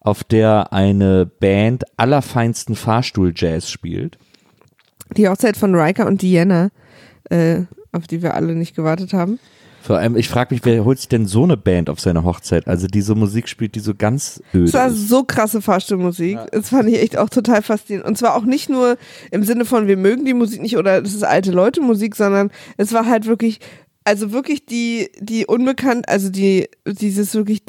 [0.00, 4.18] auf der eine Band allerfeinsten Fahrstuhl-Jazz spielt.
[5.16, 6.70] Die Hochzeit von Riker und Diana,
[7.30, 9.38] äh, auf die wir alle nicht gewartet haben.
[9.84, 12.66] Vor allem, ich frage mich, wer holt sich denn so eine Band auf seine Hochzeit?
[12.66, 15.10] Also diese Musik spielt, die so ganz öde Es war ist.
[15.10, 16.38] so krasse Fahrstuhlmusik.
[16.52, 18.08] Das fand ich echt auch total faszinierend.
[18.08, 18.96] Und zwar auch nicht nur
[19.30, 22.50] im Sinne von, wir mögen die Musik nicht oder das ist alte Leute Musik, sondern
[22.78, 23.60] es war halt wirklich,
[24.04, 27.64] also wirklich die, die unbekannt, also die, dieses wirklich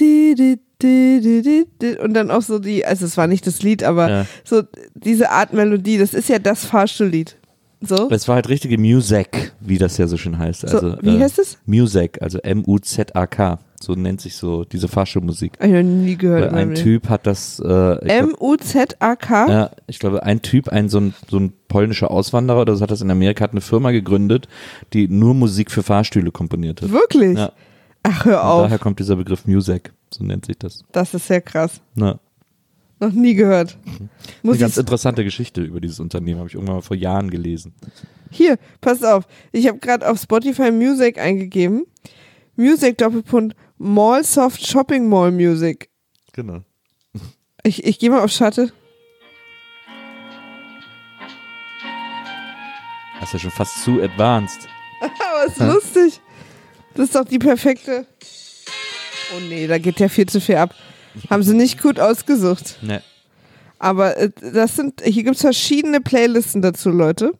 [2.00, 4.26] und dann auch so die, also es war nicht das Lied, aber Ja.
[4.43, 7.38] so diese Art Melodie, das ist ja das Fahrstuhllied.
[7.82, 8.10] So.
[8.10, 10.62] Es war halt richtige Music, wie das ja so schön heißt.
[10.62, 11.58] So, Also, wie äh, heißt es?
[11.65, 13.60] Music, also M-U-Z-A-K.
[13.81, 15.53] So nennt sich so diese Fahrstuhlmusik.
[15.59, 16.53] Hab ich noch nie gehört.
[16.53, 16.75] Weil ein.
[16.75, 19.49] Typ hat das, äh, M-U-Z-A-K?
[19.49, 22.91] ja, ich glaube, ein Typ, ein so ein, so ein polnischer Auswanderer oder so hat
[22.91, 24.47] das in Amerika, hat eine Firma gegründet,
[24.93, 26.91] die nur Musik für Fahrstühle komponiert hat.
[26.91, 27.38] Wirklich?
[27.38, 27.51] Ja.
[28.03, 28.61] Ach, hör Und auf.
[28.63, 30.83] daher kommt dieser Begriff Music, so nennt sich das.
[30.91, 31.81] Das ist sehr krass.
[31.95, 32.19] Na,
[32.99, 33.77] Noch nie gehört.
[34.41, 37.73] Muss eine ganz interessante Geschichte über dieses Unternehmen, habe ich irgendwann mal vor Jahren gelesen.
[38.31, 39.27] hier, pass auf.
[39.51, 41.85] Ich habe gerade auf Spotify Music eingegeben.
[42.57, 45.89] Music Doppelpunkt Mall Soft Shopping Mall Music.
[46.33, 46.61] Genau.
[47.63, 48.71] Ich, ich gehe mal auf Schatte.
[53.19, 54.67] Das ist ja schon fast zu advanced.
[55.01, 56.21] Aber ist lustig.
[56.93, 58.05] Das ist doch die perfekte.
[59.35, 60.75] Oh nee, da geht ja viel zu viel ab.
[61.29, 62.77] Haben sie nicht gut ausgesucht.
[62.81, 63.01] Ne.
[63.79, 67.33] Aber äh, das sind, hier gibt es verschiedene Playlisten dazu, Leute.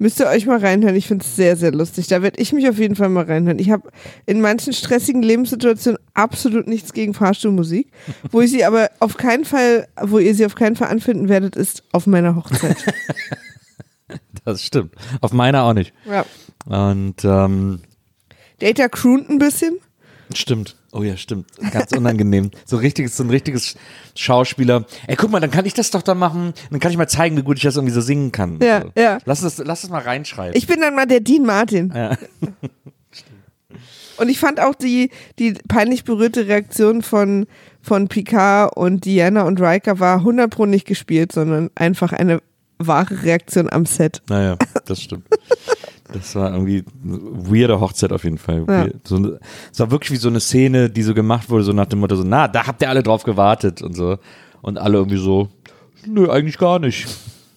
[0.00, 0.96] Müsst ihr euch mal reinhören.
[0.96, 2.06] Ich finde es sehr, sehr lustig.
[2.06, 3.58] Da werde ich mich auf jeden Fall mal reinhören.
[3.58, 3.90] Ich habe
[4.24, 7.92] in manchen stressigen Lebenssituationen absolut nichts gegen Fahrstuhlmusik.
[8.30, 11.54] Wo ich sie aber auf keinen Fall, wo ihr sie auf keinen Fall anfinden werdet,
[11.54, 12.76] ist auf meiner Hochzeit.
[14.44, 14.94] Das stimmt.
[15.20, 15.92] Auf meiner auch nicht.
[16.06, 16.24] ja.
[16.66, 17.80] Und ähm,
[18.58, 19.78] Data croont ein bisschen.
[20.34, 20.76] stimmt.
[20.92, 21.46] Oh ja, stimmt.
[21.72, 22.50] Ganz unangenehm.
[22.66, 23.76] So richtiges, so ein richtiges
[24.16, 24.86] Schauspieler.
[25.06, 26.52] Ey, guck mal, dann kann ich das doch da machen.
[26.70, 28.58] Dann kann ich mal zeigen, wie gut ich das irgendwie so singen kann.
[28.60, 29.00] Ja, so.
[29.00, 29.18] ja.
[29.24, 30.56] Lass das, lass das mal reinschreiben.
[30.56, 31.92] Ich bin dann mal der Dean Martin.
[31.94, 32.16] ja.
[34.16, 37.46] Und ich fand auch die, die peinlich berührte Reaktion von,
[37.80, 42.42] von Picard und Diana und Riker war 100 pro nicht gespielt, sondern einfach eine
[42.76, 44.20] wahre Reaktion am Set.
[44.28, 45.24] Naja, das stimmt.
[46.12, 47.18] Das war irgendwie eine
[47.50, 48.64] weirde Hochzeit auf jeden Fall.
[48.68, 48.88] Ja.
[49.04, 49.36] So,
[49.72, 52.16] es war wirklich wie so eine Szene, die so gemacht wurde, so nach dem Motto,
[52.16, 54.18] so, na, da habt ihr alle drauf gewartet und so.
[54.62, 55.48] Und alle irgendwie so,
[56.06, 57.04] nö, eigentlich gar nicht.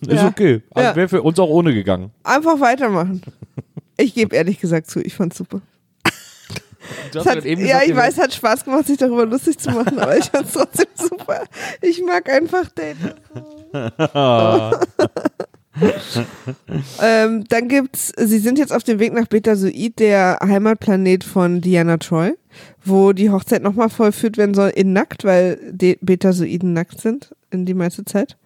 [0.01, 0.27] Ist Ja.
[0.27, 0.61] okay.
[0.71, 0.95] Also Ja.
[0.95, 2.11] wäre für uns auch ohne gegangen.
[2.23, 3.21] Einfach weitermachen.
[3.97, 5.61] Ich gebe ehrlich gesagt zu, ich fand's super.
[7.15, 10.17] Es hat, ja, gesagt, ich weiß, hat Spaß gemacht, sich darüber lustig zu machen, aber
[10.17, 11.43] ich fand's trotzdem super.
[11.81, 13.15] Ich mag einfach Data.
[17.01, 21.97] ähm, dann gibt's, sie sind jetzt auf dem Weg nach Betasoid, der Heimatplanet von Diana
[21.97, 22.33] Troy,
[22.83, 27.65] wo die Hochzeit nochmal vollführt werden soll in nackt, weil die Betasoiden nackt sind in
[27.65, 28.37] die meiste Zeit.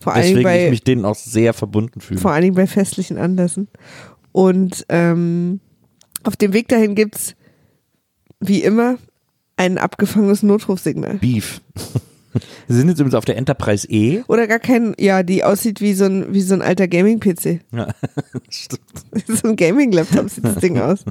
[0.00, 2.20] Vor Deswegen ich bei, mich denen auch sehr verbunden fühle.
[2.20, 3.68] vor allen Dingen bei festlichen Anlässen.
[4.32, 5.60] Und ähm,
[6.22, 7.34] auf dem Weg dahin gibt's
[8.40, 8.98] wie immer
[9.56, 11.14] ein abgefangenes Notrufsignal.
[11.14, 11.60] Beef.
[12.68, 14.22] Sie sind jetzt übrigens auf der Enterprise E.
[14.28, 17.60] Oder gar kein, ja, die aussieht wie so ein, wie so ein alter Gaming-PC.
[17.72, 17.88] Ja,
[18.50, 18.82] stimmt.
[19.26, 21.04] so ein Gaming-Laptop sieht das Ding aus.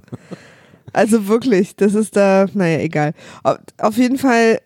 [0.94, 3.14] Also wirklich, das ist da, naja, egal.
[3.78, 4.60] Auf, jeden Fall,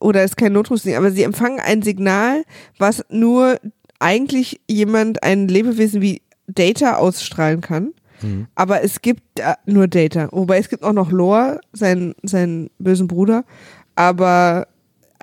[0.00, 2.44] oder ist kein Notrufsignal, aber sie empfangen ein Signal,
[2.78, 3.58] was nur
[3.98, 7.92] eigentlich jemand, ein Lebewesen wie Data ausstrahlen kann.
[8.54, 10.28] Aber es gibt äh, nur Data.
[10.32, 13.44] Wobei es gibt auch noch Lore, seinen, seinen bösen Bruder.
[13.96, 14.66] Aber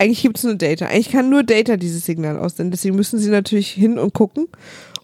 [0.01, 0.87] eigentlich gibt es nur Data.
[0.87, 2.71] Eigentlich kann nur Data dieses Signal aussenden.
[2.71, 4.47] Deswegen müssen sie natürlich hin und gucken.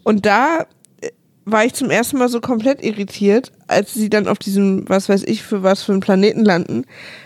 [0.02, 0.66] Und da
[1.02, 1.12] äh,
[1.46, 5.24] war ich zum ersten Mal so komplett irritiert, als sie dann auf diesem, was weiß
[5.26, 6.86] ich, für was für einen Planeten landen,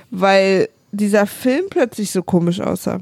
[0.09, 2.99] weil dieser Film plötzlich so komisch aussah.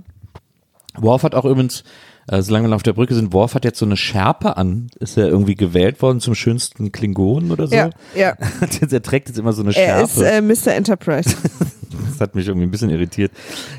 [0.96, 1.84] Worf hat auch übrigens,
[2.30, 4.88] äh, solange wir noch auf der Brücke sind, Worf hat jetzt so eine Schärpe an.
[5.00, 7.76] Ist er irgendwie gewählt worden zum schönsten Klingonen oder so?
[7.76, 8.36] Ja, ja.
[8.92, 10.30] er trägt jetzt immer so eine Er ist Schärpe.
[10.30, 10.74] äh, Mr.
[10.76, 11.36] Enterprise.
[12.10, 13.32] das hat mich irgendwie ein bisschen irritiert.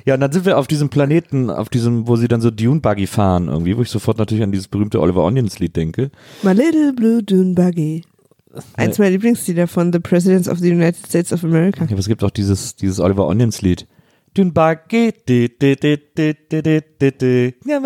[0.05, 3.07] Ja, und dann sind wir auf diesem Planeten, auf diesem, wo sie dann so Dune-Buggy
[3.07, 6.11] fahren irgendwie, wo ich sofort natürlich an dieses berühmte Oliver Onions-Lied denke.
[6.43, 8.03] My Little Blue Dune Buggy.
[8.77, 11.85] Eins meiner Lieblingslieder von The Presidents of the United States of America.
[11.85, 13.87] Ja, aber es gibt auch dieses, dieses Oliver Onions-Lied.
[13.87, 13.87] Dune-Buggy,
[17.65, 17.81] Ja,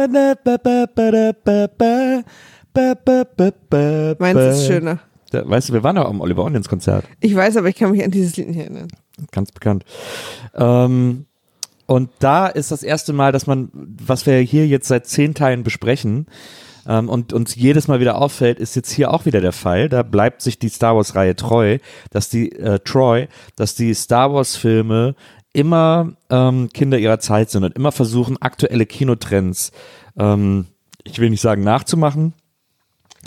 [3.70, 5.00] ba, Meins ist schöner.
[5.30, 7.06] Da, weißt du, wir waren auch am Oliver Onions-Konzert.
[7.20, 8.88] Ich weiß, aber ich kann mich an dieses Lied nicht erinnern.
[9.32, 9.84] ganz bekannt.
[10.54, 11.26] Ähm,
[11.86, 15.64] und da ist das erste Mal, dass man, was wir hier jetzt seit zehn Teilen
[15.64, 16.26] besprechen
[16.86, 19.88] ähm, und uns jedes Mal wieder auffällt, ist jetzt hier auch wieder der Fall.
[19.88, 21.78] Da bleibt sich die Star Wars Reihe treu,
[22.10, 25.14] dass die äh, Troy, dass die Star Wars Filme
[25.54, 29.72] immer ähm, Kinder ihrer Zeit sind und immer versuchen aktuelle Kinotrends,
[30.18, 30.66] ähm,
[31.04, 32.34] ich will nicht sagen nachzumachen,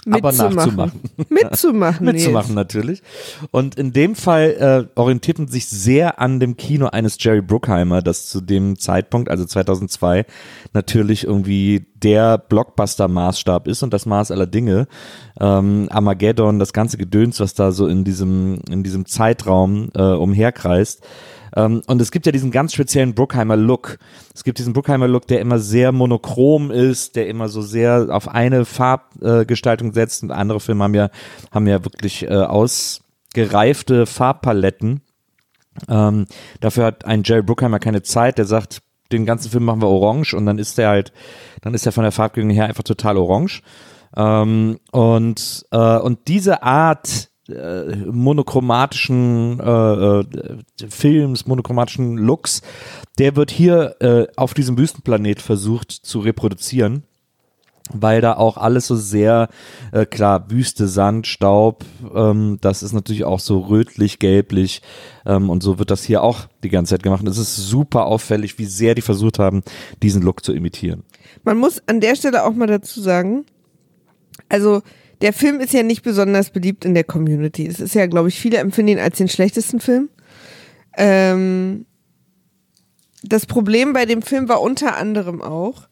[0.09, 1.01] aber nachzumachen.
[1.29, 2.05] Mitzumachen.
[2.05, 3.01] mitzumachen natürlich.
[3.51, 8.27] Und in dem Fall äh, orientierten sich sehr an dem Kino eines Jerry Bruckheimer, das
[8.27, 10.25] zu dem Zeitpunkt, also 2002,
[10.73, 14.87] natürlich irgendwie der Blockbuster-Maßstab ist und das Maß aller Dinge.
[15.39, 21.03] Ähm, Armageddon, das ganze Gedöns, was da so in diesem in diesem Zeitraum äh, umherkreist.
[21.58, 23.98] Ähm, und es gibt ja diesen ganz speziellen Bruckheimer Look.
[24.36, 28.28] Es gibt diesen Bruckheimer Look, der immer sehr monochrom ist, der immer so sehr auf
[28.28, 30.22] eine Farbgestaltung Gestaltung setzt.
[30.22, 31.10] Und andere Filme haben ja,
[31.52, 35.02] haben ja wirklich äh, ausgereifte Farbpaletten.
[35.89, 36.28] Ähm,
[36.60, 38.38] dafür hat ein Jerry Bruckheimer keine Zeit.
[38.38, 41.12] Der sagt, den ganzen Film machen wir orange und dann ist der halt,
[41.62, 43.63] dann ist er von der Farbgebung her einfach total orange.
[44.15, 50.25] Ähm, und, äh, und diese Art äh, monochromatischen äh, äh,
[50.89, 52.62] Films, monochromatischen Looks,
[53.17, 57.03] der wird hier äh, auf diesem Wüstenplanet versucht zu reproduzieren.
[57.93, 59.49] weil da auch alles so sehr
[59.91, 64.81] äh, klar Wüste, Sand, Staub, ähm, das ist natürlich auch so rötlich, gelblich
[65.25, 67.25] ähm, und so wird das hier auch die ganze Zeit gemacht.
[67.27, 69.63] Es ist super auffällig, wie sehr die versucht haben,
[70.03, 71.03] diesen Look zu imitieren.
[71.43, 73.45] Man muss an der Stelle auch mal dazu sagen,
[74.49, 74.81] also
[75.21, 77.65] der Film ist ja nicht besonders beliebt in der Community.
[77.67, 80.10] Es ist ja, glaube ich, viele empfinden ihn als den schlechtesten Film.
[80.97, 81.86] Ähm,
[83.23, 85.88] das Problem bei dem Film war unter anderem auch,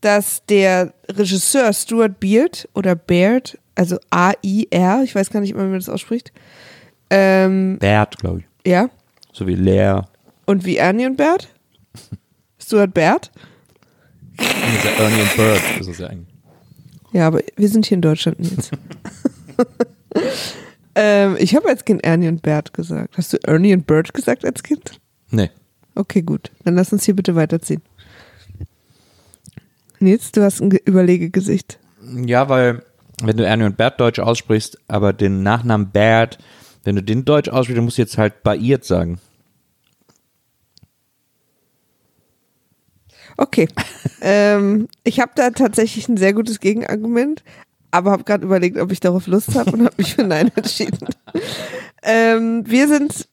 [0.00, 5.72] dass der Regisseur Stuart Beard oder Baird, also A-I-R, ich weiß gar nicht, wie man
[5.74, 6.32] das ausspricht,
[7.10, 8.70] ähm, Bert, glaube ich.
[8.70, 8.88] ja,
[9.32, 10.08] So wie Leer.
[10.44, 11.48] und wie Ernie und Baird?
[12.58, 13.30] Stuart Baird?
[14.38, 15.60] Ernie und Bird.
[15.78, 16.35] Das ist ja eigentlich.
[17.16, 18.72] Ja, aber wir sind hier in Deutschland jetzt.
[20.94, 23.16] ähm, ich habe als Kind Ernie und Bert gesagt.
[23.16, 25.00] Hast du Ernie und Bert gesagt als Kind?
[25.30, 25.50] Nee.
[25.94, 26.50] Okay, gut.
[26.64, 27.80] Dann lass uns hier bitte weiterziehen.
[29.98, 31.78] Nils, du hast ein Ge- Überlegegesicht.
[32.26, 32.82] Ja, weil
[33.22, 36.36] wenn du Ernie und Bert deutsch aussprichst, aber den Nachnamen Bert,
[36.84, 39.18] wenn du den deutsch aussprichst, dann musst du jetzt halt Baiert sagen.
[43.36, 43.68] Okay.
[44.20, 47.42] ähm, ich habe da tatsächlich ein sehr gutes Gegenargument,
[47.90, 51.08] aber habe gerade überlegt, ob ich darauf Lust habe und habe mich für Nein entschieden.
[52.02, 53.28] ähm, wir sind,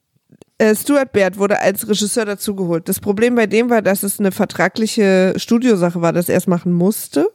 [0.58, 2.88] äh, Stuart Baird wurde als Regisseur dazugeholt.
[2.89, 6.74] Das Problem bei dem war, dass es eine vertragliche Studiosache war, dass er es machen
[6.74, 7.30] musste.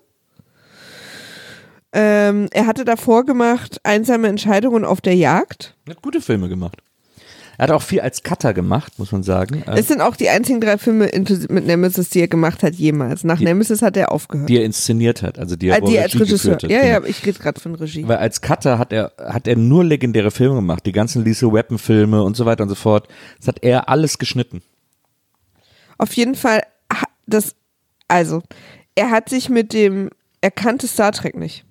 [1.92, 5.74] Ähm, er hatte davor gemacht Einsame Entscheidungen auf der Jagd.
[5.86, 6.82] Er hat gute Filme gemacht.
[7.58, 9.62] Er hat auch viel als Cutter gemacht, muss man sagen.
[9.66, 11.10] Äh, Es sind auch die einzigen drei Filme
[11.48, 13.24] mit Nemesis, die er gemacht hat jemals.
[13.24, 14.48] Nach Nemesis hat er aufgehört.
[14.48, 16.58] die er inszeniert hat, also die er, Ah, die er als Regie Regisseur.
[16.62, 16.84] Ja, genau.
[16.86, 18.06] ja, aber ich rede gerade von Regie.
[18.06, 21.78] Weil als Cutter hat er, hat er nur legendäre Filme gemacht, die ganzen Lethal Weapon
[21.78, 23.08] Filme und so weiter und so fort.
[23.38, 24.62] Das hat er alles geschnitten.
[25.98, 26.62] Auf jeden Fall,
[27.26, 27.56] das,
[28.06, 28.42] also,
[28.94, 31.64] er hat sich mit dem, er kannte Star Trek nicht.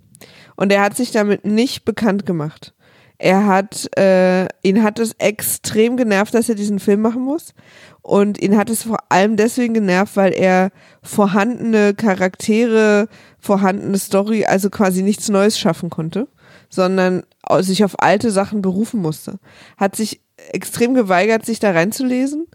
[0.58, 2.74] Und er hat sich damit nicht bekannt gemacht.
[3.20, 7.54] Er hat, äh, ihn hat es extrem genervt, dass er diesen Film machen muss.
[8.02, 13.08] Und ihn hat es vor allem deswegen genervt, weil er vorhandene Charaktere,
[13.40, 16.28] vorhandene Story, also quasi nichts Neues schaffen konnte,
[16.70, 17.24] sondern
[17.60, 19.40] sich auf alte Sachen berufen musste.
[19.78, 20.22] Hat sich
[20.54, 22.48] extrem geweigert, sich da reinzulesen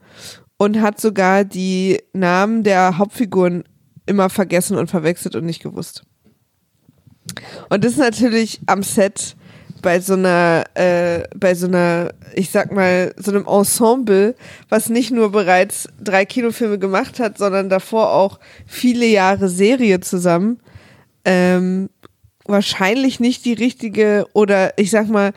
[0.58, 3.64] und hat sogar die Namen der Hauptfiguren
[4.06, 6.04] immer vergessen und verwechselt und nicht gewusst.
[7.68, 9.36] Und das ist natürlich am Set
[9.82, 14.34] bei so einer, äh, bei so einer, ich sag mal, so einem Ensemble,
[14.68, 20.60] was nicht nur bereits drei Kinofilme gemacht hat, sondern davor auch viele Jahre Serie zusammen,
[21.24, 21.90] ähm,
[22.46, 25.32] wahrscheinlich nicht die richtige oder ich sag mal,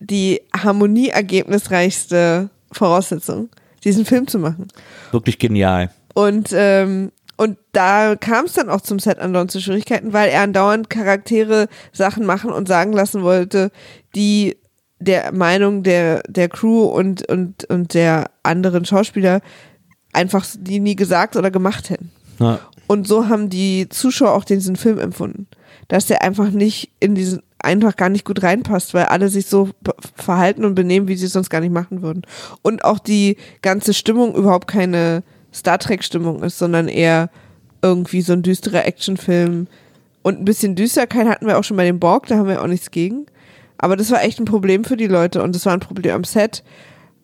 [0.00, 3.50] die harmonieergebnisreichste Voraussetzung,
[3.84, 4.68] diesen Film zu machen.
[5.12, 5.90] Wirklich genial.
[6.14, 7.12] Und, ähm,
[7.42, 11.66] und da kam es dann auch zum Set andauernd zu Schwierigkeiten, weil er andauernd Charaktere
[11.90, 13.72] Sachen machen und sagen lassen wollte,
[14.14, 14.58] die
[15.00, 19.40] der Meinung der, der Crew und, und, und der anderen Schauspieler
[20.12, 22.12] einfach die nie gesagt oder gemacht hätten.
[22.38, 22.60] Ja.
[22.86, 25.48] Und so haben die Zuschauer auch diesen Film empfunden.
[25.88, 29.70] Dass der einfach nicht in diesen, einfach gar nicht gut reinpasst, weil alle sich so
[30.14, 32.22] verhalten und benehmen, wie sie es sonst gar nicht machen würden.
[32.62, 37.30] Und auch die ganze Stimmung überhaupt keine Star Trek-Stimmung ist, sondern eher
[37.82, 39.66] irgendwie so ein düsterer Actionfilm.
[40.22, 42.68] Und ein bisschen Düsterkeit hatten wir auch schon bei dem Borg, da haben wir auch
[42.68, 43.26] nichts gegen.
[43.78, 46.24] Aber das war echt ein Problem für die Leute und das war ein Problem am
[46.24, 46.62] Set.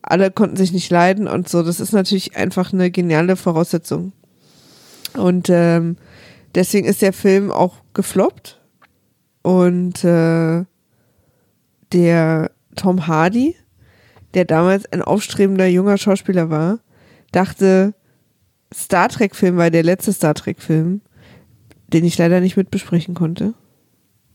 [0.03, 1.63] Alle konnten sich nicht leiden und so.
[1.63, 4.13] Das ist natürlich einfach eine geniale Voraussetzung.
[5.17, 5.97] Und ähm,
[6.55, 8.61] deswegen ist der Film auch gefloppt.
[9.43, 10.65] Und äh,
[11.93, 13.57] der Tom Hardy,
[14.35, 16.81] der damals ein aufstrebender junger Schauspieler war,
[17.33, 17.95] dachte,
[18.75, 21.01] Star Trek-Film war der letzte Star Trek-Film,
[21.89, 23.55] den ich leider nicht mit besprechen konnte.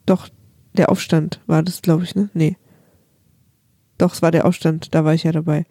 [0.05, 0.29] Doch,
[0.73, 2.29] der Aufstand war das, glaube ich, ne?
[2.33, 2.57] Nee.
[3.97, 5.65] Doch, es war der Aufstand, da war ich ja dabei.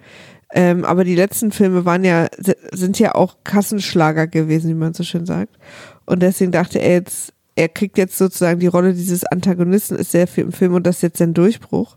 [0.54, 2.28] Ähm, aber die letzten Filme waren ja,
[2.72, 5.58] sind ja auch Kassenschlager gewesen, wie man so schön sagt.
[6.06, 10.26] Und deswegen dachte er jetzt, er kriegt jetzt sozusagen die Rolle dieses Antagonisten, ist sehr
[10.26, 11.96] viel im Film und das ist jetzt sein Durchbruch.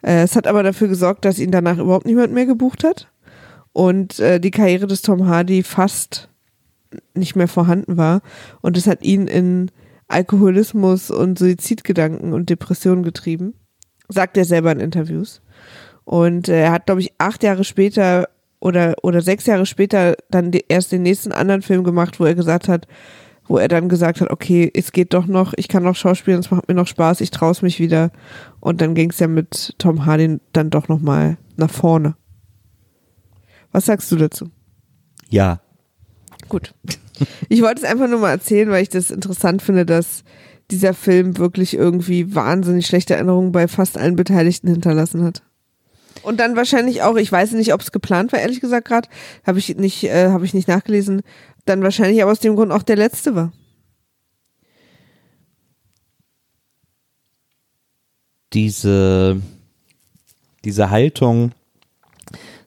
[0.00, 3.11] Äh, es hat aber dafür gesorgt, dass ihn danach überhaupt niemand mehr gebucht hat
[3.72, 6.28] und äh, die Karriere des Tom Hardy fast
[7.14, 8.20] nicht mehr vorhanden war.
[8.60, 9.70] Und es hat ihn in
[10.08, 13.54] Alkoholismus und Suizidgedanken und Depressionen getrieben.
[14.08, 15.40] Sagt er selber in Interviews.
[16.04, 18.28] Und äh, er hat, glaube ich, acht Jahre später
[18.60, 22.34] oder, oder sechs Jahre später dann die, erst den nächsten anderen Film gemacht, wo er
[22.34, 22.86] gesagt hat,
[23.46, 26.50] wo er dann gesagt hat, okay, es geht doch noch, ich kann noch schauspielen, es
[26.50, 28.12] macht mir noch Spaß, ich traue mich wieder.
[28.60, 32.14] Und dann ging es ja mit Tom Hardy dann doch nochmal nach vorne.
[33.72, 34.50] Was sagst du dazu?
[35.28, 35.60] Ja.
[36.48, 36.74] Gut.
[37.48, 40.24] Ich wollte es einfach nur mal erzählen, weil ich das interessant finde, dass
[40.70, 45.42] dieser Film wirklich irgendwie wahnsinnig schlechte Erinnerungen bei fast allen Beteiligten hinterlassen hat.
[46.22, 49.08] Und dann wahrscheinlich auch, ich weiß nicht, ob es geplant war, ehrlich gesagt gerade,
[49.46, 51.22] habe ich nicht, äh, habe ich nicht nachgelesen.
[51.64, 53.52] Dann wahrscheinlich aber aus dem Grund auch der letzte war.
[58.52, 59.40] diese,
[60.64, 61.52] diese Haltung,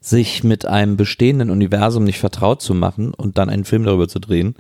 [0.06, 4.20] sich mit einem bestehenden Universum nicht vertraut zu machen und dann einen Film darüber zu
[4.20, 4.56] drehen,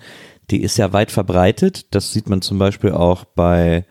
[0.51, 1.93] die ist ja weit verbreitet.
[1.93, 3.85] Das sieht man zum Beispiel auch bei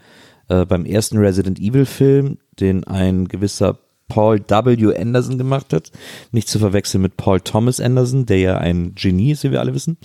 [0.48, 3.78] äh, beim ersten Resident Evil Film, den ein gewisser
[4.08, 4.94] Paul W.
[4.94, 5.90] Anderson gemacht hat.
[6.30, 9.74] Nicht zu verwechseln mit Paul Thomas Anderson, der ja ein Genie ist, wie wir alle
[9.74, 9.96] wissen.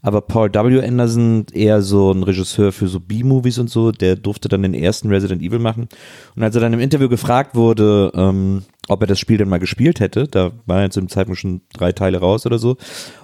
[0.00, 0.84] Aber Paul W.
[0.84, 5.10] Anderson, eher so ein Regisseur für so B-Movies und so, der durfte dann den ersten
[5.10, 5.88] Resident Evil machen.
[6.34, 9.58] Und als er dann im Interview gefragt wurde, ähm, ob er das Spiel dann mal
[9.58, 12.76] gespielt hätte, da war jetzt im Zeitpunkt schon drei Teile raus oder so,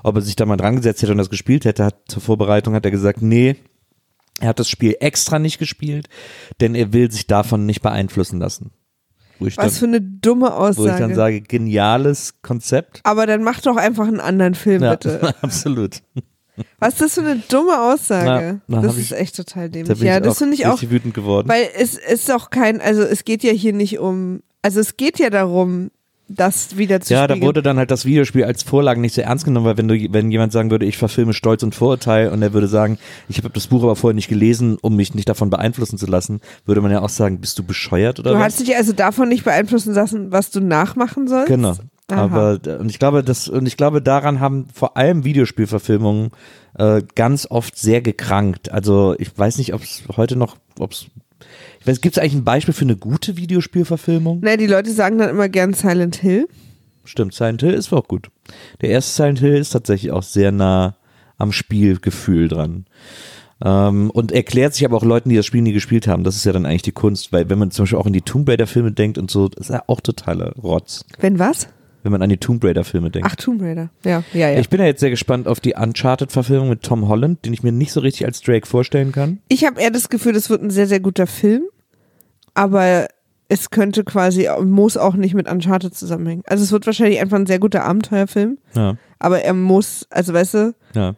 [0.03, 2.75] ob er sich da mal dran gesetzt hätte und das gespielt hätte, hat zur Vorbereitung
[2.75, 3.57] hat er gesagt, nee,
[4.41, 6.09] er hat das Spiel extra nicht gespielt,
[6.61, 8.71] denn er will sich davon nicht beeinflussen lassen.
[9.41, 11.15] Was für dann, eine dumme wo ich dann Aussage.
[11.15, 13.01] sage, geniales Konzept.
[13.05, 15.35] Aber dann mach doch einfach einen anderen Film, Ja, bitte.
[15.43, 16.03] absolut.
[16.81, 18.61] Was ist das für eine dumme Aussage?
[18.67, 19.99] Na, na, das ist ich- echt total Da dämlich.
[19.99, 21.49] bin Ja, ich das auch finde ich auch, wütend geworden.
[21.49, 25.19] weil es ist doch kein, also es geht ja hier nicht um, also es geht
[25.19, 25.91] ja darum,
[26.31, 27.49] das wieder zu Ja, da spiegeln.
[27.49, 30.31] wurde dann halt das Videospiel als Vorlage nicht so ernst genommen, weil wenn du, wenn
[30.31, 32.99] jemand sagen würde, ich verfilme Stolz und Vorurteil und er würde sagen,
[33.31, 36.41] ich habe das Buch aber vorher nicht gelesen, um mich nicht davon beeinflussen zu lassen,
[36.67, 38.45] würde man ja auch sagen, bist du bescheuert oder Du was?
[38.45, 41.49] hast dich also davon nicht beeinflussen lassen, was du nachmachen sollst?
[41.49, 41.77] Genau.
[42.11, 42.23] Aha.
[42.23, 46.31] Aber äh, und ich glaube, das und ich glaube, daran haben vor allem Videospielverfilmungen
[46.79, 48.71] äh, ganz oft sehr gekrankt.
[48.71, 51.07] Also ich weiß nicht, ob es heute noch, ob es
[51.95, 54.41] gibt es eigentlich ein Beispiel für eine gute Videospielverfilmung?
[54.43, 56.49] Na, die Leute sagen dann immer gern Silent Hill.
[57.05, 58.31] Stimmt, Silent Hill ist auch gut.
[58.81, 60.97] Der erste Silent Hill ist tatsächlich auch sehr nah
[61.39, 62.87] am Spielgefühl dran.
[63.65, 66.23] Ähm, und erklärt sich aber auch Leuten, die das Spiel nie gespielt haben.
[66.25, 68.23] Das ist ja dann eigentlich die Kunst, weil wenn man zum Beispiel auch in die
[68.23, 71.05] Tomb Raider Filme denkt und so, das ist ja auch totaler Rotz.
[71.19, 71.69] Wenn was?
[72.05, 73.29] Wenn man an die Tomb Raider Filme denkt.
[73.31, 73.91] Ach, Tomb Raider.
[74.05, 74.61] Ja, ja, ja.
[74.61, 77.73] Ich bin ja jetzt sehr gespannt auf die Uncharted-Verfilmung mit Tom Holland, den ich mir
[77.73, 79.39] nicht so richtig als Drake vorstellen kann.
[79.49, 81.65] Ich habe eher das Gefühl, das wird ein sehr, sehr guter Film,
[82.59, 83.07] aber
[83.49, 86.43] es könnte quasi, muss auch nicht mit Uncharted zusammenhängen.
[86.49, 90.55] Also es wird wahrscheinlich einfach ein sehr guter Abenteuerfilm, Ja, aber er muss, also weißt
[90.55, 91.15] du, ja.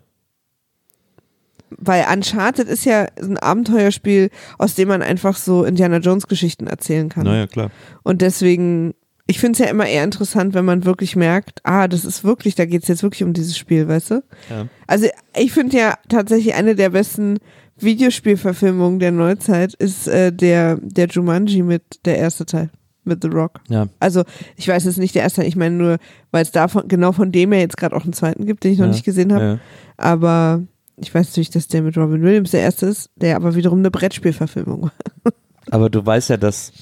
[1.71, 4.29] weil Uncharted ist ja ein Abenteuerspiel,
[4.59, 7.25] aus dem man einfach so Indiana Jones Geschichten erzählen kann.
[7.25, 7.71] Naja, klar.
[8.03, 8.93] Und deswegen,
[9.27, 12.55] ich finde es ja immer eher interessant, wenn man wirklich merkt, ah, das ist wirklich,
[12.55, 14.23] da geht es jetzt wirklich um dieses Spiel, weißt du?
[14.51, 14.67] Ja.
[14.87, 17.39] Also ich finde ja tatsächlich eine der besten
[17.83, 22.71] Videospielverfilmungen der Neuzeit ist äh, der, der Jumanji mit der erste Teil,
[23.05, 23.61] mit The Rock.
[23.69, 24.25] Ja, Also
[24.57, 25.97] ich weiß jetzt nicht der erste Teil, ich meine nur,
[26.31, 28.79] weil es davon, genau von dem er jetzt gerade auch einen zweiten gibt, den ich
[28.79, 29.45] noch Ja, nicht gesehen habe.
[29.45, 29.59] ja.
[29.97, 30.63] Aber
[30.97, 33.91] ich weiß natürlich, dass der mit Robin Williams der erste ist, der aber wiederum eine
[33.91, 34.93] Brettspielverfilmung war.
[35.71, 36.73] Aber du weißt ja, dass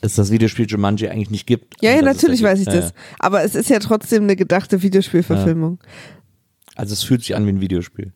[0.00, 1.74] es das Videospiel Jumanji eigentlich nicht gibt.
[1.80, 2.74] Ja, ja, natürlich weiß ich gibt.
[2.74, 2.94] Ja, das.
[3.20, 5.78] Aber es ist ja trotzdem eine gedachte Videospielverfilmung.
[5.80, 5.88] Ja.
[6.74, 8.12] Also es fühlt sich an wie ein Videospiel.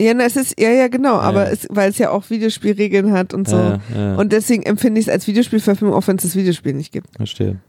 [0.00, 1.52] Ja, na, es ist, ja, ja, genau, aber Ja.
[1.52, 3.56] es, weil es ja auch Videospielregeln hat und so.
[3.56, 4.16] Ja, ja.
[4.16, 7.08] Und deswegen empfinde ich es als Videospielverfilmung, auch wenn es das Videospiel nicht gibt.
[7.16, 7.60] Verstehe.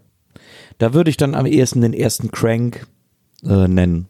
[0.78, 2.86] Da würde ich dann am ehesten den ersten Crank
[3.44, 4.08] äh, nennen,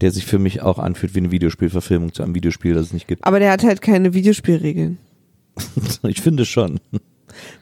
[0.00, 3.06] der sich für mich auch anfühlt wie eine Videospielverfilmung zu einem Videospiel, das es nicht
[3.06, 3.24] gibt.
[3.24, 4.98] Aber der hat halt keine Videospielregeln.
[6.08, 6.80] Ich finde schon.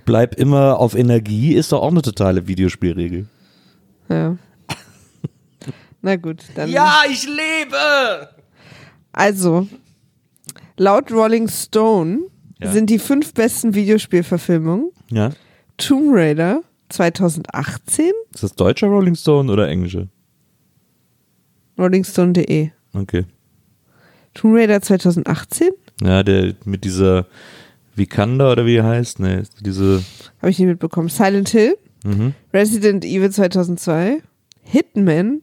[0.07, 3.26] Bleib immer auf Energie ist doch auch eine totale Videospielregel.
[4.09, 4.36] Ja.
[6.03, 6.70] Na gut, dann.
[7.11, 8.28] ich lebe!
[9.12, 9.68] Also,
[10.76, 12.20] laut Rolling Stone
[12.60, 12.72] Ja.
[12.72, 15.30] sind die fünf besten Videospielverfilmungen Ja.
[15.76, 20.08] Tomb Raider 2018, Ist das deutscher Rolling Stone oder englische?
[21.78, 22.70] rollingstone.de.
[22.94, 23.24] Okay.
[24.34, 25.70] Tomb Raider 2018?
[26.02, 27.26] Ja, der mit dieser
[27.96, 30.02] Vikanda oder wie er heißt, ne, diese
[30.40, 31.08] Habe ich nicht mitbekommen.
[31.08, 32.34] Silent Hill, mhm.
[32.52, 34.22] Resident Evil 2002,
[34.62, 35.42] Hitman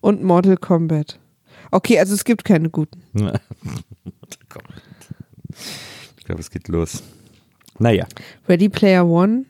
[0.00, 1.18] und Mortal Kombat.
[1.70, 3.00] Okay, also es gibt keine guten.
[4.56, 5.58] Ja.
[6.18, 7.02] Ich glaube, es geht los.
[7.78, 8.06] Naja,
[8.48, 9.44] Ready Player One.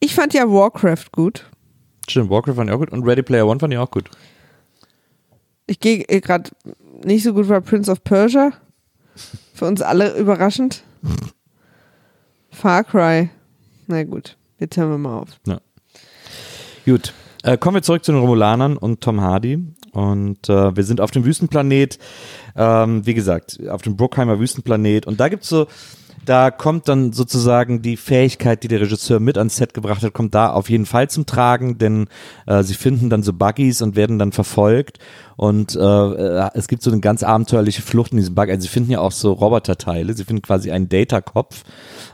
[0.00, 1.44] Ich fand ja Warcraft gut.
[2.08, 4.08] stimmt, Warcraft fand ich auch gut und Ready Player One fand ich auch gut.
[5.66, 6.50] Ich gehe gerade
[7.04, 8.52] nicht so gut war Prince of Persia.
[9.54, 10.82] Für uns alle überraschend.
[12.50, 13.30] Far Cry.
[13.86, 15.28] Na gut, jetzt hören wir mal auf.
[16.84, 17.12] Gut,
[17.42, 19.58] äh, kommen wir zurück zu den Romulanern und Tom Hardy.
[19.94, 21.98] Und äh, wir sind auf dem Wüstenplanet,
[22.56, 25.06] ähm, wie gesagt, auf dem Brookheimer Wüstenplanet.
[25.06, 25.66] Und da gibt's so,
[26.24, 30.34] da kommt dann sozusagen die Fähigkeit, die der Regisseur mit ans Set gebracht hat, kommt
[30.34, 32.08] da auf jeden Fall zum Tragen, denn
[32.46, 34.98] äh, sie finden dann so Buggies und werden dann verfolgt
[35.36, 38.48] und äh, äh, es gibt so eine ganz abenteuerliche Flucht in diesem Bug.
[38.48, 41.62] Also sie finden ja auch so Roboterteile, sie finden quasi einen Data-Kopf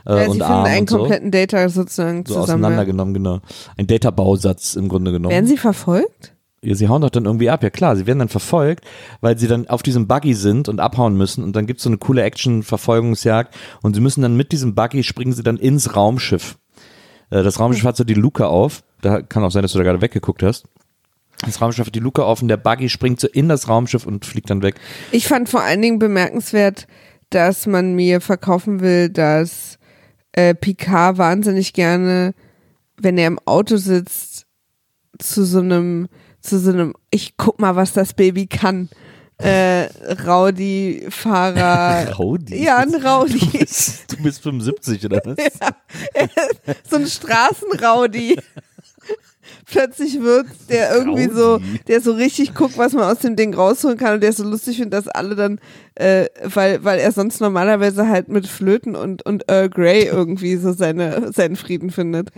[0.05, 2.43] äh, Ja, sie und finden Arm einen und so, kompletten Data sozusagen so zusammen.
[2.65, 3.39] auseinandergenommen, genau.
[3.77, 5.33] Ein Data-Bausatz im Grunde genommen.
[5.33, 6.30] Werden sie verfolgt?
[6.63, 8.85] Ja, sie hauen doch dann irgendwie ab, ja klar, sie werden dann verfolgt,
[9.19, 11.97] weil sie dann auf diesem Buggy sind und abhauen müssen und dann gibt's so eine
[11.97, 16.59] coole Action-Verfolgungsjagd und sie müssen dann mit diesem Buggy springen sie dann ins Raumschiff.
[17.31, 19.83] Äh, Das Raumschiff hat so die Luke auf, da kann auch sein, dass du da
[19.83, 20.65] gerade weggeguckt hast.
[21.43, 24.25] Das Raumschiff hat die Luke auf und der Buggy springt so in das Raumschiff und
[24.25, 24.75] fliegt dann weg.
[25.11, 26.85] Ich fand vor allen Dingen bemerkenswert,
[27.31, 29.79] dass man mir verkaufen will, dass
[30.33, 32.35] äh, Picard wahnsinnig gerne,
[32.97, 34.45] wenn er im Auto sitzt,
[35.17, 36.07] zu so einem,
[36.41, 38.89] zu so einem, ich guck mal, was das Baby kann.
[39.37, 39.87] Äh,
[40.27, 42.11] Raudi-Fahrer.
[42.19, 42.63] Raudi?
[42.63, 43.39] Ja, ein Du Raudi.
[43.57, 45.37] bist, du bist 75 oder was?
[46.89, 48.37] so ein Straßenraudi.
[49.65, 51.79] Plötzlich wird der irgendwie so, Raudi.
[51.87, 54.77] der so richtig guckt, was man aus dem Ding rausholen kann und der so lustig
[54.77, 55.59] findet, dass alle dann,
[55.95, 60.73] äh, weil, weil er sonst normalerweise halt mit Flöten und, und Earl Grey irgendwie so
[60.73, 62.29] seine, seinen Frieden findet.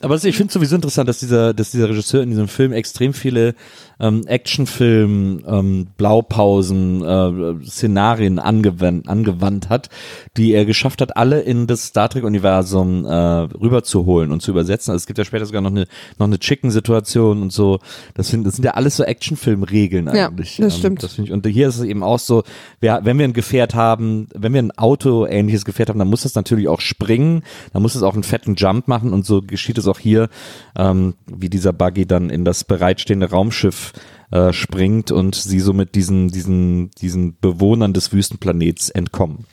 [0.00, 3.12] Aber es- ich finde sowieso interessant, dass dieser, dass dieser Regisseur in diesem Film extrem
[3.14, 3.54] viele
[4.00, 9.88] ähm, Actionfilm, ähm, Blaupausen, äh, Szenarien angewandt, angewandt hat,
[10.36, 14.92] die er geschafft hat, alle in das Star Trek-Universum äh, rüberzuholen und zu übersetzen.
[14.92, 15.86] Also es gibt ja später sogar noch eine,
[16.18, 17.78] noch eine Chicken-Situation und so.
[18.14, 20.56] Das sind, das sind ja alles so Actionfilm-Regeln Ja, eigentlich.
[20.56, 21.02] das stimmt.
[21.02, 22.42] Das ich, und hier ist es eben auch so,
[22.80, 26.34] wer, wenn wir ein Gefährt haben, wenn wir ein Auto-ähnliches Gefährt haben, dann muss das
[26.34, 27.42] natürlich auch springen,
[27.72, 30.28] dann muss es auch einen fetten Jump machen und so geschieht es auch hier,
[30.76, 33.89] ähm, wie dieser Buggy dann in das bereitstehende Raumschiff
[34.30, 39.46] äh, springt und sie somit diesen, diesen, diesen Bewohnern des Wüstenplanets entkommen.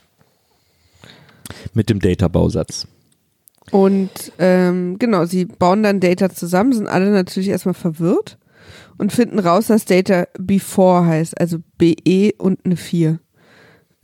[1.73, 2.87] Mit dem Data-Bausatz.
[3.71, 4.09] Und
[4.39, 8.37] ähm, genau, sie bauen dann Data zusammen, sind alle natürlich erstmal verwirrt
[8.97, 13.19] und finden raus, dass Data Before heißt, also BE und eine 4.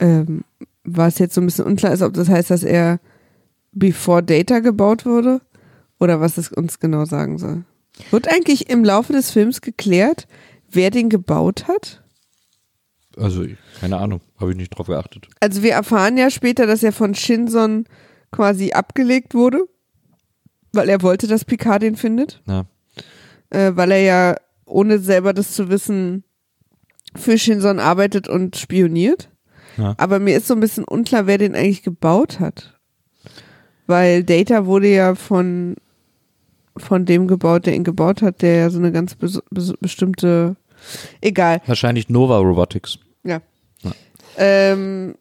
[0.00, 0.44] Ähm,
[0.84, 3.00] was jetzt so ein bisschen unklar ist, ob das heißt, dass er
[3.72, 5.40] Before Data gebaut wurde
[5.98, 7.64] oder was es uns genau sagen soll.
[8.10, 10.26] Wird eigentlich im Laufe des Films geklärt,
[10.70, 12.02] wer den gebaut hat?
[13.16, 13.46] Also,
[13.80, 15.28] keine Ahnung, habe ich nicht drauf geachtet.
[15.40, 17.86] Also wir erfahren ja später, dass er von Shinson
[18.32, 19.60] quasi abgelegt wurde,
[20.72, 22.42] weil er wollte, dass Picard den findet.
[22.48, 22.66] Ja.
[23.50, 24.36] äh, weil er ja,
[24.66, 26.24] ohne selber das zu wissen,
[27.14, 29.30] für Shinson arbeitet und spioniert.
[29.76, 29.94] Ja.
[29.98, 32.78] Aber mir ist so ein bisschen unklar, wer den eigentlich gebaut hat.
[33.86, 35.76] Weil Data wurde ja von,
[36.76, 40.56] von dem gebaut, der ihn gebaut hat, der ja so eine ganz bes bes bestimmte,
[41.20, 41.60] egal.
[41.66, 42.98] Wahrscheinlich Nova Robotics.
[43.22, 43.40] Ja.
[44.36, 45.14] Ähm,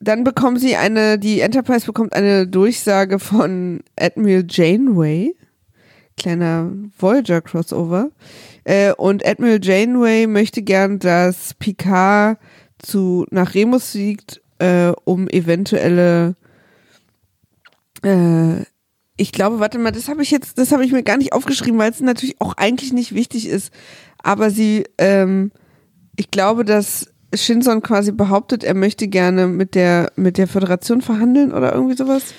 [0.00, 5.34] dann bekommen sie eine, die Enterprise bekommt eine Durchsage von Admiral Janeway,
[6.16, 8.10] kleiner Voyager-Crossover.
[8.64, 12.38] Äh, und Admiral Janeway möchte gern, dass Picard
[12.78, 16.34] zu, nach Remus fliegt, äh, um eventuelle
[18.02, 18.64] äh,
[19.16, 21.78] ich glaube, warte mal, das habe ich jetzt, das habe ich mir gar nicht aufgeschrieben,
[21.78, 23.72] weil es natürlich auch eigentlich nicht wichtig ist.
[24.22, 25.52] Aber sie, ähm,
[26.16, 31.52] ich glaube, dass Shinson quasi behauptet, er möchte gerne mit der mit der Föderation verhandeln
[31.52, 32.34] oder irgendwie sowas.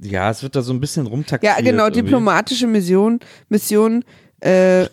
[0.00, 1.56] Ja, es wird da so ein bisschen rumtaktiert.
[1.56, 2.02] Ja, genau, irgendwie.
[2.02, 4.04] diplomatische Mission, Mission,
[4.40, 4.86] äh, äh,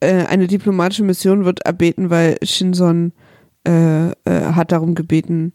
[0.00, 3.12] eine diplomatische Mission wird erbeten, weil Shinson
[3.66, 5.52] äh, äh, hat darum gebeten,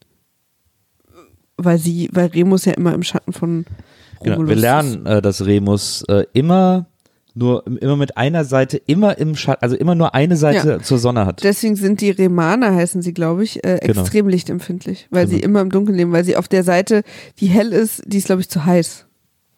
[1.58, 3.66] weil sie, weil Remus ja immer im Schatten von
[4.24, 6.86] Genau, wir lernen, äh, dass Remus äh, immer
[7.36, 11.26] nur immer mit einer Seite, immer im Schatten, also immer nur eine Seite zur Sonne
[11.26, 11.44] hat.
[11.44, 14.02] Deswegen sind die Remaner, heißen sie, glaube ich, äh, Genau.
[14.02, 15.46] extrem lichtempfindlich, weil sie Genau.
[15.48, 17.02] immer im Dunkeln leben, weil sie auf der Seite,
[17.40, 19.06] die hell ist, die ist, glaube ich, zu heiß.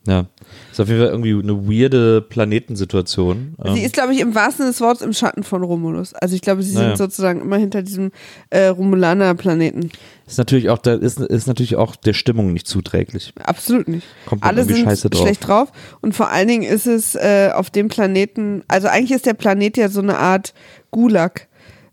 [0.08, 0.26] Ja.
[0.72, 3.56] Ist auf jeden Fall irgendwie eine weirde Planetensituation.
[3.64, 6.14] Sie Ähm, ist, glaube ich, im wahrsten Sinne des Wortes im Schatten von Romulus.
[6.14, 6.89] Also ich glaube, sie Naja.
[6.89, 8.12] sind sozusagen immer hinter diesem
[8.51, 9.89] äh, Romulaner-Planeten.
[10.28, 13.34] ist natürlich auch, da ist, ist natürlich auch der Stimmung nicht zuträglich.
[13.43, 14.06] Absolut nicht.
[14.28, 15.22] Kommt Alle irgendwie sind scheiße drauf.
[15.24, 15.72] schlecht drauf.
[16.01, 19.78] Und vor allen Dingen ist es äh, auf dem Planeten, also eigentlich ist der Planet
[19.78, 20.53] ja so eine Art
[20.91, 21.47] Gulag,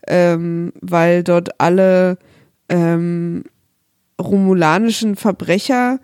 [0.07, 2.19] ähm, weil dort alle
[2.69, 3.45] ähm,
[4.21, 5.99] romulanischen Verbrecher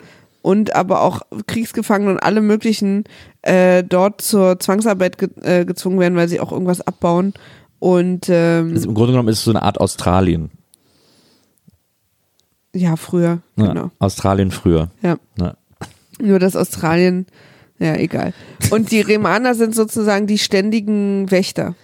[0.49, 3.05] und aber auch Kriegsgefangene und alle möglichen
[3.43, 7.35] äh, dort zur Zwangsarbeit ge äh, gezwungen werden, weil sie auch irgendwas abbauen.
[7.81, 10.51] Und ähm, Ist, Im Grunde genommen ist es so eine Art Australien.
[12.75, 13.91] ja, früher, Ja, genau.
[13.99, 14.91] Australien früher.
[15.03, 15.19] Ja.
[15.39, 15.55] Ja.
[16.19, 17.27] Nur dass Australien,
[17.79, 18.33] ja, egal.
[18.71, 21.75] Und die Remaner sind sozusagen die ständigen Wächter.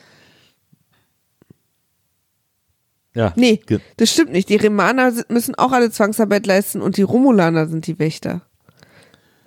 [3.15, 3.35] Ja.
[3.37, 3.61] Nee,
[3.99, 4.49] das stimmt nicht.
[4.49, 8.41] Die Remaner müssen auch alle Zwangsarbeit leisten und die Romulaner sind die Wächter.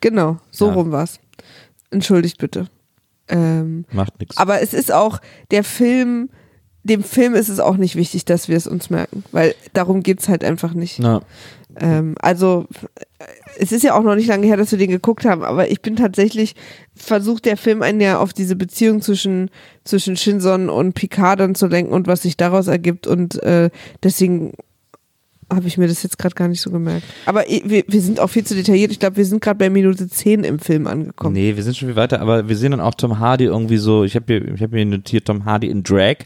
[0.02, 0.74] Genau, so Ja.
[0.74, 1.20] rum war's.
[1.92, 2.68] Entschuldigt bitte.
[3.30, 4.38] Ähm, Macht nichts.
[4.38, 5.20] aber es ist auch,
[5.52, 6.30] der Film,
[6.84, 10.30] dem Film ist es auch nicht wichtig, dass wir es uns merken, weil darum geht's
[10.30, 11.00] halt einfach nicht.
[11.00, 11.22] Na,
[11.80, 12.66] Ähm, also
[13.20, 13.26] äh,
[13.60, 15.82] es ist ja auch noch nicht lange her, dass wir den geguckt haben, aber ich
[15.82, 16.56] bin tatsächlich,
[16.96, 19.52] versucht der Film einen ja auf diese Beziehung zwischen,
[19.84, 23.70] zwischen Shinson und Picard dann zu lenken und was sich daraus ergibt und äh,
[24.04, 24.54] deswegen
[25.52, 27.04] habe ich mir das jetzt gerade gar nicht so gemerkt.
[27.26, 28.92] Aber wir, wir sind auch viel zu detailliert.
[28.92, 31.34] Ich glaube, wir sind gerade bei Minute 10 im Film angekommen.
[31.34, 34.04] Nee, wir sind schon viel weiter, aber wir sehen dann auch Tom Hardy irgendwie so,
[34.04, 36.18] ich habe hier, ich habe mir notiert Tom Hardy in Drag,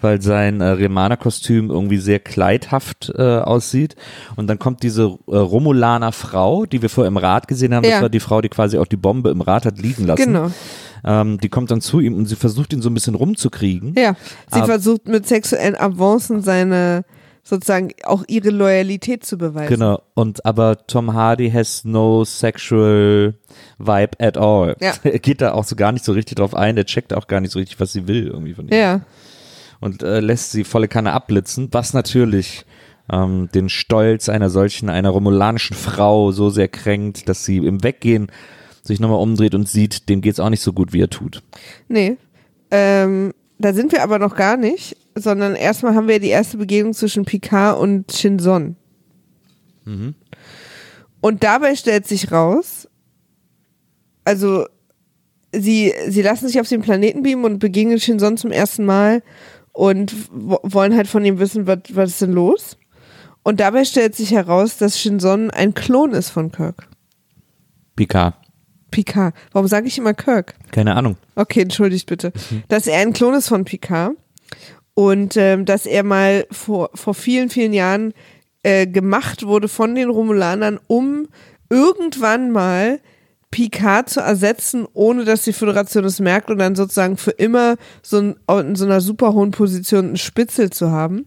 [0.00, 3.94] weil sein äh, Remana-Kostüm irgendwie sehr kleidhaft äh, aussieht.
[4.34, 7.92] Und dann kommt diese äh, Romulaner Frau, die wir vorher im Rad gesehen haben, Ja.
[7.92, 10.24] das war die Frau, die quasi auch die Bombe im Rad hat liegen lassen.
[10.32, 10.50] Genau.
[11.04, 13.94] Ähm, die kommt dann zu ihm und sie versucht ihn so ein bisschen rumzukriegen.
[13.96, 14.16] Ja,
[14.50, 17.04] sie Aber- versucht mit sexuellen Avancen seine
[17.46, 19.68] sozusagen auch ihre Loyalität zu beweisen.
[19.68, 20.02] Genau.
[20.14, 23.34] Und aber Tom Hardy has no sexual
[23.78, 24.76] vibe at all.
[24.80, 24.94] Ja.
[25.04, 27.40] Er geht da auch so gar nicht so richtig drauf ein, der checkt auch gar
[27.40, 28.74] nicht so richtig, was sie will irgendwie von ihm.
[28.74, 29.00] Ja,
[29.80, 32.64] und äh, lässt sie volle Kanne abblitzen, was natürlich
[33.12, 38.28] ähm, den Stolz einer solchen, einer romulanischen Frau so sehr kränkt, dass sie im Weggehen
[38.82, 41.42] sich nochmal umdreht und sieht, dem geht's auch nicht so gut, wie er tut.
[41.88, 42.16] nee.
[42.72, 46.92] Ähm, da sind wir aber noch gar nicht, sondern erstmal haben wir die erste Begegnung
[46.94, 48.76] zwischen Picard und Shinson.
[51.20, 52.88] Und dabei stellt sich raus,
[54.24, 54.66] also
[55.52, 59.22] sie, sie lassen sich auf den Planeten beamen und begegnen Shinson zum ersten Mal
[59.72, 62.76] und wo- wollen halt von ihm wissen, was, was ist denn los?
[63.42, 66.88] Und dabei stellt sich heraus, dass Shinson ein Klon ist von Kirk.
[67.94, 68.34] Picard.
[68.90, 69.34] Picard.
[69.52, 70.54] Warum sage ich immer Kirk?
[70.72, 71.16] Keine Ahnung.
[71.36, 72.32] Okay, entschuldigt bitte.
[72.50, 72.64] Mhm.
[72.68, 74.16] Dass er ein Klon ist von Picard
[74.96, 78.14] und ähm, dass er mal vor, vor vielen, vielen Jahren
[78.62, 81.28] äh, gemacht wurde von den Romulanern, um
[81.68, 83.00] irgendwann mal
[83.50, 88.18] Picard zu ersetzen, ohne dass die Föderation es merkt und dann sozusagen für immer so
[88.18, 91.26] ein, in so einer super hohen Position einen Spitzel zu haben.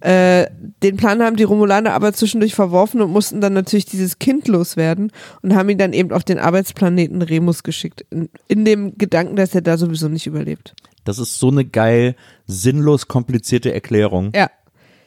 [0.00, 0.46] Äh,
[0.82, 5.12] den Plan haben die Romulaner aber zwischendurch verworfen und mussten dann natürlich dieses Kind loswerden
[5.42, 8.04] und haben ihn dann eben auf den Arbeitsplaneten Remus geschickt.
[8.10, 10.74] In, in dem Gedanken, dass er da sowieso nicht überlebt.
[11.06, 14.32] Das ist so eine geil, sinnlos komplizierte Erklärung.
[14.34, 14.50] Ja.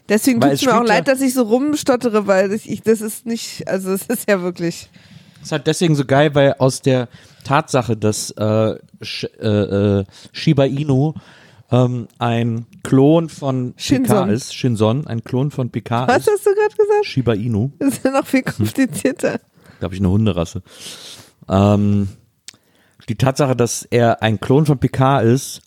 [0.08, 3.00] Deswegen tut es es mir auch leid, dass ich so rumstottere, weil ich, ich, das
[3.02, 4.90] ist nicht, also es ist ja wirklich.
[5.42, 7.10] ist halt deswegen so geil, weil aus der
[7.44, 11.14] Tatsache, dass äh, Sh äh, äh, Shiba Inu
[11.72, 14.04] ähm, ein Klon von Shinson.
[14.04, 17.06] Picard ist, Shinson, ein Klon von Picard Was ist, hast du gerade gesagt?
[17.06, 17.70] Shiba Inu.
[17.80, 19.40] Das ist ja noch viel komplizierter.
[19.80, 20.64] glaube ich, eine Hunderasse.
[21.48, 22.10] Ähm,
[23.08, 25.62] die Tatsache, dass er ein Klon von Picard ist,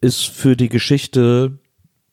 [0.00, 1.58] ist für die Geschichte,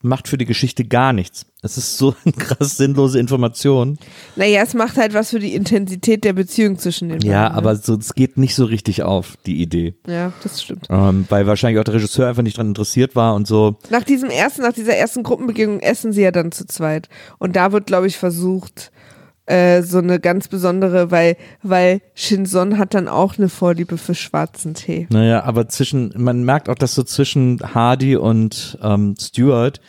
[0.02, 1.46] macht für die Geschichte gar nichts.
[1.62, 3.98] Es ist so eine krass sinnlose Information.
[4.36, 7.52] Naja, es macht halt was für die Intensität der Beziehung zwischen den Ja, beiden.
[7.52, 7.58] ne?
[7.58, 9.94] aber so, es geht nicht so richtig auf, die Idee.
[10.06, 10.86] Ja, das stimmt.
[10.90, 13.76] Ähm, weil wahrscheinlich auch der Regisseur einfach nicht dran interessiert war und so.
[13.88, 17.08] Nach diesem ersten, nach dieser ersten Gruppenbegegnung essen sie ja dann zu zweit.
[17.38, 18.90] Und da wird, glaube ich, versucht,
[19.46, 24.74] äh, so eine ganz besondere, weil, weil Shinson hat dann auch eine Vorliebe für schwarzen
[24.74, 25.06] Tee.
[25.10, 29.80] Naja, aber zwischen, man merkt auch, dass so zwischen Hardy und ähm, Stewart,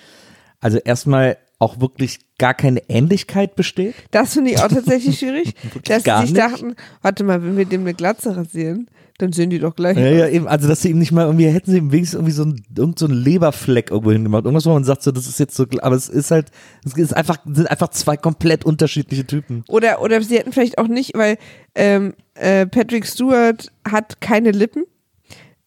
[0.59, 3.95] also erstmal auch wirklich gar keine Ähnlichkeit besteht.
[4.11, 5.53] Das finde ich auch tatsächlich schwierig,
[5.85, 6.37] dass sie sich nicht.
[6.37, 9.97] dachten, warte mal, wenn wir dem eine Glatze rasieren, dann sehen die doch gleich.
[9.97, 12.33] Ja, ja, eben, also dass sie ihm nicht mal irgendwie, hätten sie ihm wenigstens irgendwie
[12.33, 14.43] so ein, irgend so einen Leberfleck irgendwo hingemacht.
[14.43, 16.47] Irgendwas, wo man sagt, so, das ist jetzt so, aber es ist halt,
[16.85, 19.63] es ist einfach, sind einfach zwei komplett unterschiedliche Typen.
[19.69, 21.37] Oder, oder sie hätten vielleicht auch nicht, weil
[21.75, 24.83] ähm, äh, Patrick Stewart hat keine Lippen.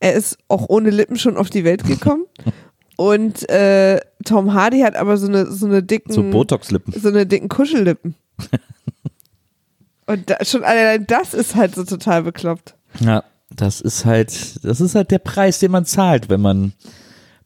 [0.01, 2.25] Er ist auch ohne Lippen schon auf die Welt gekommen.
[2.97, 6.93] Und äh, Tom Hardy hat aber so eine, so eine dicken, So Botox-Lippen.
[7.01, 8.15] so eine dicken Kuschellippen.
[10.07, 12.75] Und da, schon allein das ist halt so total bekloppt.
[13.01, 13.23] Ja,
[13.55, 16.73] das ist halt, das ist halt der Preis, den man zahlt, wenn man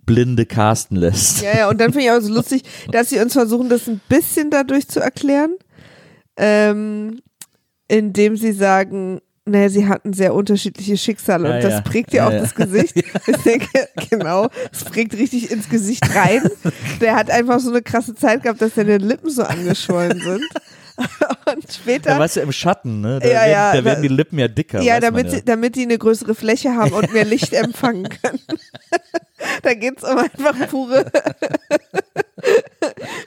[0.04, 1.42] Blinde casten lässt.
[1.42, 4.00] Ja, ja, und dann finde ich auch so lustig, dass sie uns versuchen, das ein
[4.08, 5.54] bisschen dadurch zu erklären,
[6.36, 7.20] ähm,
[7.88, 11.80] indem sie sagen, naja, sie hatten sehr unterschiedliche Schicksale Ja, und das ja.
[11.80, 12.94] prägt ja Ja, auch das Gesicht.
[14.10, 16.42] Genau, es prägt richtig ins Gesicht rein.
[17.00, 20.44] Der hat einfach so eine krasse Zeit gehabt, dass seine Lippen so angeschwollen sind.
[21.52, 23.18] Und später Ja, weißt du, im Schatten, ne?
[23.20, 24.80] Da, Ja, werden, ja, da da- werden die Lippen ja dicker.
[24.82, 28.40] Ja, damit, Sie, damit die eine größere Fläche haben und mehr Licht empfangen können.
[29.62, 31.06] da geht's um einfach pure.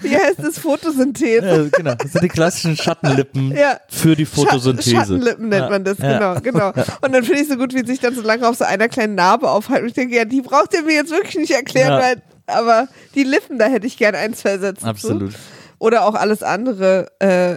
[0.02, 0.60] Wie heißt das?
[0.60, 1.46] Photosynthese.
[1.72, 1.96] Ja, genau.
[1.96, 3.80] Das sind die klassischen Schattenlippen Ja.
[3.88, 4.92] für die Photosynthese.
[4.92, 5.70] Schatten, Schattenlippen nennt Ja.
[5.70, 6.34] man das, Ja.
[6.40, 6.68] genau, genau.
[7.02, 9.16] Und dann finde ich so gut, wie sich dann so lange auf so einer kleinen
[9.16, 9.84] Narbe aufhalten.
[9.84, 12.00] Und ich denke, ja, die braucht ihr mir jetzt wirklich nicht erklären, Ja.
[12.02, 14.82] weil, aber die Lippen, da hätte ich gern eins versetzt.
[15.00, 15.30] zu.
[15.80, 17.08] Oder auch alles andere.
[17.20, 17.56] Äh,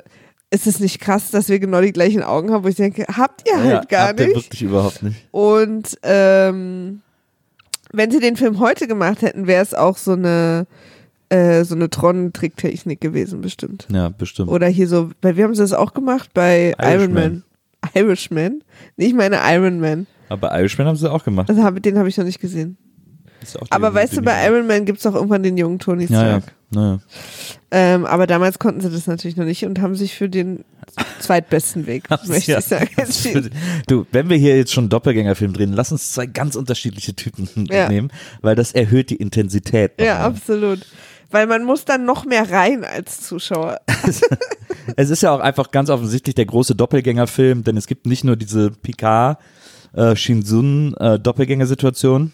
[0.51, 3.47] ist es nicht krass, dass wir genau die gleichen Augen haben, wo ich denke, habt
[3.47, 4.37] ihr halt ja, gar habt ihr nicht.
[4.37, 5.27] wirklich überhaupt nicht.
[5.31, 7.03] Und ähm,
[7.93, 10.66] wenn sie den Film heute gemacht hätten, wäre es auch so eine
[11.29, 13.87] äh, so eine Tron-Tricktechnik gewesen, bestimmt.
[13.93, 14.49] Ja, bestimmt.
[14.49, 16.31] Oder hier so, bei wie haben sie das auch gemacht?
[16.33, 17.14] Bei Iron Irishman.
[17.14, 17.43] Man.
[17.95, 18.62] Irishman?
[18.97, 20.07] Nee, ich meine Iron Man.
[20.31, 21.51] Aber bei Irishman haben sie auch gemacht.
[21.51, 22.79] Also den habe ich noch nicht gesehen.
[23.43, 25.79] Ist auch die- Aber weißt du, bei Iron Man gibt es auch irgendwann den jungen
[25.79, 26.29] Tony Ja, ja.
[26.41, 26.55] Stark.
[26.71, 26.99] Naja.
[27.71, 30.64] Ähm, aber damals konnten sie das natürlich noch nicht und haben sich für den
[31.21, 32.59] zweitbesten Weg, möchte Ja.
[32.61, 33.51] ich sagen, entschieden.
[33.87, 37.49] Du, wenn wir hier jetzt schon einen Doppelgängerfilm drehen, lass uns zwei ganz unterschiedliche Typen
[37.71, 37.89] Ja.
[37.89, 38.11] nehmen,
[38.41, 39.93] weil das erhöht die Intensität.
[40.01, 40.31] Ja, nochmal.
[40.31, 40.87] absolut.
[41.31, 43.81] Weil man muss dann noch mehr rein als Zuschauer.
[44.97, 48.37] Es ist ja auch einfach ganz offensichtlich der große Doppelgängerfilm, denn es gibt nicht nur
[48.37, 49.39] diese Picard,
[49.93, 52.33] äh, Shinzun äh, Doppelgängersituation,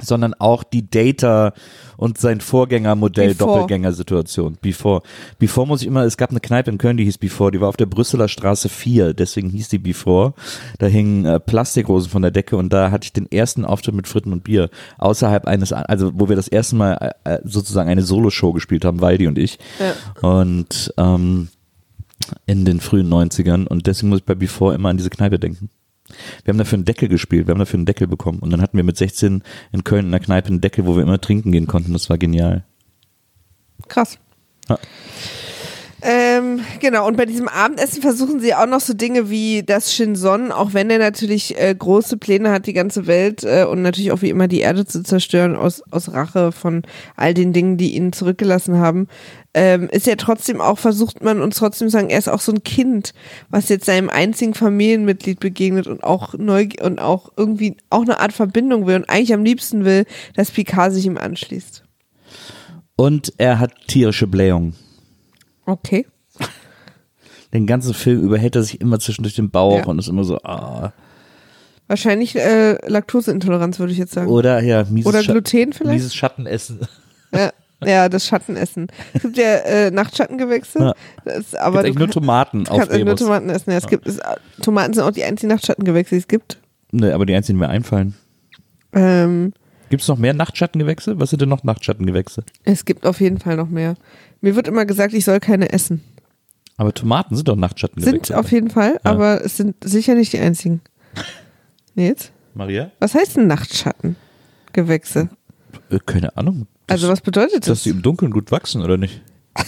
[0.00, 1.52] sondern auch die Data
[1.96, 3.52] und sein Vorgängermodell Before.
[3.52, 4.58] Doppelgängersituation.
[4.60, 5.02] Before.
[5.38, 7.68] Before muss ich immer, es gab eine Kneipe in Köln, die hieß Before, die war
[7.68, 10.34] auf der Brüsseler Straße 4, deswegen hieß die Before.
[10.78, 14.08] Da hingen äh, Plastikrosen von der Decke und da hatte ich den ersten Auftritt mit
[14.08, 18.02] Fritten und Bier außerhalb eines, also wo wir das erste Mal äh, äh, sozusagen eine
[18.02, 19.58] Soloshow gespielt haben, Waldi und ich.
[19.78, 20.28] Ja.
[20.28, 21.48] Und ähm,
[22.46, 25.70] in den frühen 90ern und deswegen muss ich bei Before immer an diese Kneipe denken.
[26.44, 28.76] Wir haben dafür einen Deckel gespielt, wir haben dafür einen Deckel bekommen und dann hatten
[28.76, 29.42] wir mit 16
[29.72, 31.92] in Köln in der Kneipe einen Deckel, wo wir immer trinken gehen konnten.
[31.92, 32.64] Das war genial.
[33.88, 34.18] Krass.
[34.68, 34.78] Ja.
[36.04, 40.50] Ähm, genau, und bei diesem Abendessen versuchen sie auch noch so Dinge wie das Shinson,
[40.50, 44.20] auch wenn er natürlich äh, große Pläne hat, die ganze Welt äh, und natürlich auch
[44.20, 46.82] wie immer die Erde zu zerstören aus, aus Rache von
[47.14, 49.06] all den Dingen, die ihn zurückgelassen haben,
[49.54, 52.50] ähm, ist er trotzdem auch, versucht man uns trotzdem zu sagen, er ist auch so
[52.50, 53.14] ein Kind,
[53.48, 58.32] was jetzt seinem einzigen Familienmitglied begegnet und auch neu und auch irgendwie auch eine Art
[58.32, 61.84] Verbindung will und eigentlich am liebsten will, dass Picard sich ihm anschließt.
[62.96, 64.74] Und er hat tierische Blähungen.
[65.66, 66.06] Okay.
[67.52, 69.84] Den ganzen Film über hält er sich immer zwischendurch den Bauch Ja.
[69.86, 70.92] und ist immer so, ah.
[71.86, 74.28] Wahrscheinlich äh, Laktoseintoleranz, würde ich jetzt sagen.
[74.30, 75.94] Oder ja, mieses, Oder Scha- Gluten vielleicht?
[75.94, 76.80] mieses Schattenessen.
[77.34, 77.50] Ja,
[77.84, 78.86] ja, das Schattenessen.
[79.12, 80.92] Es gibt ja äh, Nachtschattengewächse, Ja.
[81.24, 83.16] das, Aber du nur Tomaten kannst auf eigentlich nur.
[83.16, 83.70] Tomaten essen.
[83.72, 84.18] Ja, es gibt, es,
[84.62, 86.58] Tomaten sind auch die einzigen Nachtschattengewächse, die es gibt.
[86.92, 88.14] Nee, aber die einzigen, die mir einfallen.
[88.94, 89.52] Ähm,
[89.90, 91.20] Gibt es noch mehr Nachtschattengewächse?
[91.20, 92.44] Was sind denn noch Nachtschattengewächse?
[92.64, 93.94] es gibt auf jeden Fall noch mehr.
[94.42, 96.02] Mir wird immer gesagt, ich soll keine essen.
[96.76, 98.26] Aber Tomaten sind doch Nachtschattengewächse.
[98.26, 100.80] Sind auf jeden Fall, aber es sind sicher nicht die einzigen.
[101.94, 102.32] Jetzt?
[102.54, 102.90] Maria?
[102.98, 105.28] Was heißt denn Nachtschattengewächse?
[105.90, 106.66] Äh, keine Ahnung.
[106.88, 107.82] Also was bedeutet Dass das?
[107.84, 109.22] die im Dunkeln gut wachsen, oder nicht?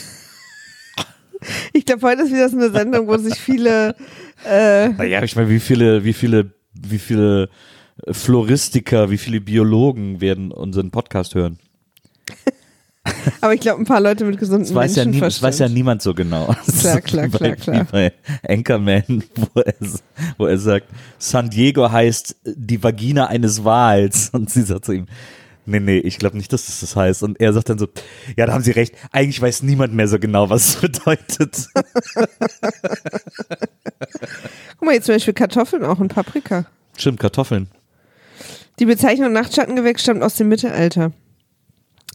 [1.74, 3.94] Ich glaube, heute ist wieder so eine Sendung, wo sich viele
[4.48, 7.50] äh, Naja, ich meine, wie viele, wie viele, wie viele
[8.06, 11.58] äh, Floristiker, wie viele Biologen werden unseren Podcast hören?
[13.40, 15.68] Aber ich glaube, ein paar Leute mit gesundem Das weiß, ja nie, das weiß ja
[15.68, 16.54] niemand so genau.
[16.66, 17.80] Das Klar, klar, wie bei, klar, klar.
[17.80, 18.12] Wie bei
[18.48, 19.74] Anchorman, wo er,
[20.38, 20.88] wo er sagt,
[21.18, 24.30] San Diego heißt die Vagina eines Wals.
[24.32, 25.06] Und sie sagt zu ihm,
[25.66, 27.22] nee, nee, ich glaube nicht, dass das das heißt.
[27.22, 27.88] Und er sagt dann so,
[28.36, 28.94] ja, da haben sie recht.
[29.12, 31.68] Eigentlich weiß niemand mehr so genau, was es bedeutet.
[34.78, 36.66] Guck mal, jetzt zum Beispiel Kartoffeln auch und Paprika.
[36.96, 37.68] Stimmt, Kartoffeln.
[38.78, 41.12] Die Bezeichnung Nachtschattengewächs stammt aus dem Mittelalter.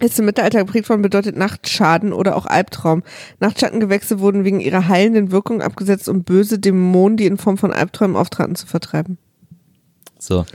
[0.01, 3.03] Ist im Mittelalter geprägt worden, bedeutet Nachtschaden oder auch Albtraum.
[3.39, 8.15] Nachtschattengewächse wurden wegen ihrer heilenden Wirkung abgesetzt, um böse Dämonen, die in Form von Albträumen
[8.15, 9.17] auftraten, zu vertreiben.
[10.17, 10.45] So.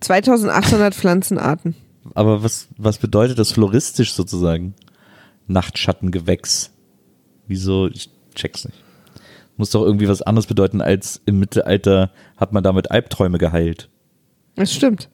[0.00, 1.74] 2800 Pflanzenarten.
[2.14, 4.74] Aber was, was bedeutet das floristisch sozusagen?
[5.48, 6.70] Nachtschattengewächs.
[7.48, 7.88] Wieso?
[7.88, 8.78] Ich check's nicht.
[9.56, 13.88] Muss doch irgendwie was anderes bedeuten, als im Mittelalter hat man damit Albträume geheilt.
[14.54, 15.08] Das stimmt.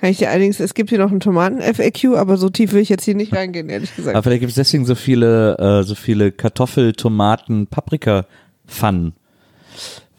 [0.00, 2.88] Kann ich dir allerdings, es gibt hier noch einen Tomaten-FAQ, aber so tief will ich
[2.88, 4.24] jetzt hier nicht reingehen, ehrlich Aber gesagt.
[4.24, 9.12] vielleicht gibt es deswegen so viele, äh, so viele Kartoffel, Tomaten, Paprika-Pfannen.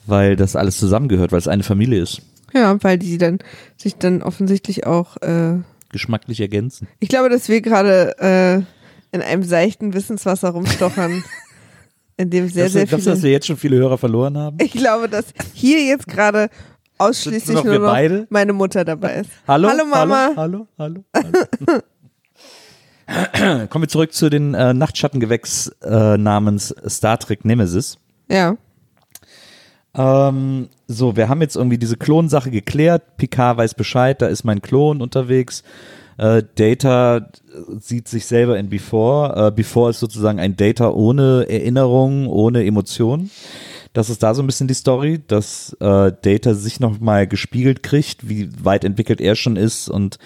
[0.05, 2.21] Weil das alles zusammengehört, weil es eine Familie ist.
[2.53, 3.39] Ja, weil die dann
[3.77, 5.59] sich dann offensichtlich auch, äh,
[5.91, 6.88] Geschmacklich ergänzen.
[6.99, 11.23] ich glaube, dass wir gerade äh, in einem seichten Wissenswasser rumstochern,
[12.17, 13.27] in dem sehr, du- sehr glaubst du, dass viele.
[13.30, 14.57] wir jetzt schon viele Hörer verloren haben?
[14.61, 16.49] Ich glaube, dass hier jetzt gerade
[16.99, 18.27] ausschließlich nur noch beide?
[18.29, 19.31] meine Mutter dabei ist.
[19.47, 19.69] Hallo?
[19.69, 20.31] Hallo Mama.
[20.35, 21.33] Hallo, hallo, hallo.
[21.67, 21.81] hallo.
[23.69, 27.97] Kommen wir zurück zu den äh, Nachtschattengewächs äh, namens Star Trek Nemesis.
[28.29, 28.55] Ja.
[29.95, 33.17] Ähm, so, wir haben jetzt irgendwie diese Klonsache geklärt.
[33.17, 35.63] Picard weiß Bescheid, da ist mein Klon unterwegs.
[36.17, 37.27] Äh, Data
[37.79, 39.47] sieht sich selber in Before.
[39.47, 43.31] Äh, Before ist sozusagen ein Data ohne Erinnerung, ohne Emotion.
[43.99, 48.29] Das ist da so ein bisschen die Story, dass äh, Data sich nochmal gespiegelt kriegt,
[48.29, 50.19] wie weit entwickelt er schon ist und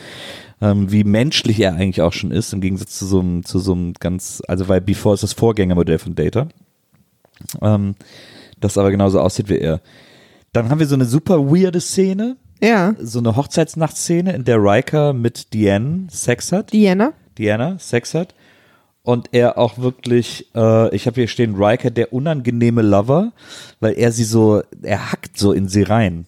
[0.61, 3.71] ähm, wie menschlich er eigentlich auch schon ist, im Gegensatz zu so einem, zu so
[3.71, 6.49] einem ganz, also weil Before ist das Vorgängermodell von Data.
[7.63, 7.95] Ähm,
[8.59, 9.82] das aber genauso aussieht wie er.
[10.51, 12.93] Dann haben wir so eine super weirde Szene, Ja.
[13.01, 16.74] so eine Hochzeitsnachtszene, in der Riker mit Diane Sex hat.
[16.74, 17.13] Diana?
[17.39, 18.36] Diana Sex hat.
[19.06, 23.34] Und er auch wirklich, äh, ich habe hier stehen, Riker, der unangenehme Lover,
[23.82, 26.26] weil er sie so, er hackt so in sie rein.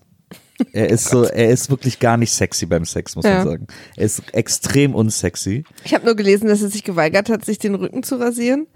[0.73, 3.35] Er ist so, er ist wirklich gar nicht sexy beim Sex, muss Ja.
[3.37, 3.67] man sagen.
[3.95, 5.63] Er ist extrem unsexy.
[5.85, 8.67] Ich habe nur gelesen, dass er sich geweigert hat, sich den Rücken zu rasieren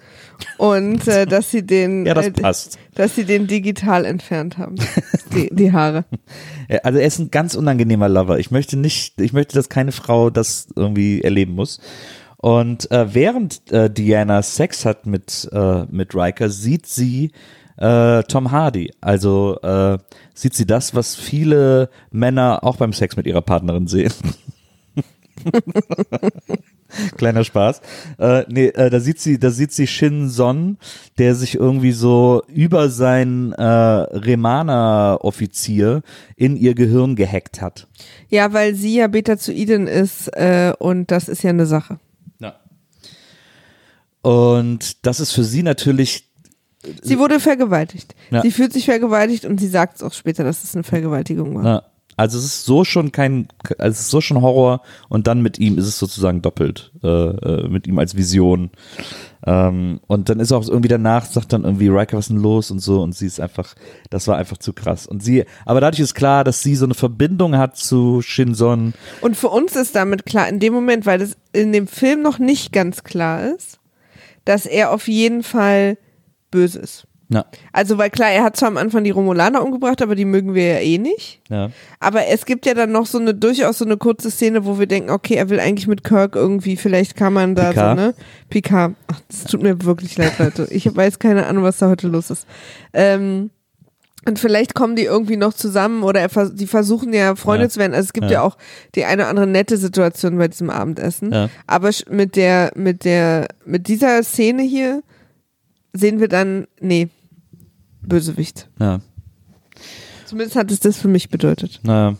[0.57, 2.79] und äh, dass sie den, Ja, das äh, passt.
[2.95, 4.75] dass sie den digital entfernt haben,
[5.35, 6.05] die, die Haare.
[6.83, 8.37] Also er ist ein ganz unangenehmer Lover.
[8.37, 11.79] Ich möchte nicht, ich möchte, dass keine Frau das irgendwie erleben muss.
[12.41, 17.33] Und äh, während äh, Diana Sex hat mit, äh, mit Riker, sieht sie
[17.75, 18.93] äh, Tom Hardy.
[19.01, 19.97] Also äh,
[20.33, 24.13] sieht sie das, was viele Männer auch beim Sex mit ihrer Partnerin sehen.
[27.17, 27.81] Kleiner Spaß.
[28.19, 30.77] Äh, nee, äh, da sieht sie, da sieht sie Shin Son,
[31.17, 36.03] der sich irgendwie so über seinen äh, Remana-Offizier
[36.37, 37.87] in ihr Gehirn gehackt hat.
[38.29, 41.99] Ja, weil sie ja Beta-Zoidin ist äh, und das ist ja eine Sache.
[44.23, 44.31] Ja.
[44.31, 46.29] Und das ist für sie natürlich
[47.01, 48.15] Sie wurde vergewaltigt.
[48.31, 48.41] Ja.
[48.41, 51.63] Sie fühlt sich vergewaltigt und sie sagt es auch später, dass es eine Vergewaltigung war.
[51.63, 51.83] Na,
[52.19, 53.47] also es ist so schon kein,
[53.77, 57.07] also es ist so schon Horror und dann mit ihm ist es sozusagen doppelt, äh,
[57.07, 58.71] äh, mit ihm als Vision.
[59.45, 62.71] Ähm, und dann ist auch irgendwie danach, sagt dann irgendwie Riker, was ist denn los
[62.71, 63.73] und so und sie ist einfach,
[64.09, 65.07] das war einfach zu krass.
[65.07, 68.93] Und sie, aber dadurch ist klar, dass sie so eine Verbindung hat zu Shinson.
[69.21, 72.37] Und für uns ist damit klar, in dem Moment, weil das in dem Film noch
[72.37, 73.78] nicht ganz klar ist,
[74.49, 75.97] dass er auf jeden Fall
[76.49, 77.05] böse ist.
[77.31, 80.55] Ja, Also, weil klar, er hat zwar am Anfang die Romulaner umgebracht, aber die mögen
[80.55, 81.41] wir ja eh nicht.
[81.49, 81.69] ja.
[81.99, 84.87] Aber es gibt ja dann noch so eine, durchaus so eine kurze Szene, wo wir
[84.87, 87.99] denken, okay, er will eigentlich mit Kirk irgendwie, vielleicht kann man da Picard.
[87.99, 88.13] so, ne?
[88.49, 88.95] Picard.
[89.05, 90.67] Ach, das tut mir wirklich leid, Leute.
[90.71, 92.47] Ich weiß keine Ahnung, was da heute los ist.
[92.93, 93.51] Ähm,
[94.25, 97.69] und vielleicht kommen die irgendwie noch zusammen oder er, die versuchen ja Freunde Ja.
[97.69, 97.93] zu werden.
[97.93, 98.31] Also es gibt Ja.
[98.33, 98.41] ja.
[98.43, 98.57] auch
[98.95, 101.31] die eine oder andere nette Situation bei diesem Abendessen.
[101.31, 101.49] Ja.
[101.67, 105.01] Aber mit der, mit der, mit dieser Szene hier
[105.93, 107.07] sehen wir dann, nee,
[108.01, 108.69] Bösewicht.
[108.79, 108.99] ja.
[110.25, 111.79] Zumindest hat es das für mich bedeutet.
[111.81, 112.15] Na,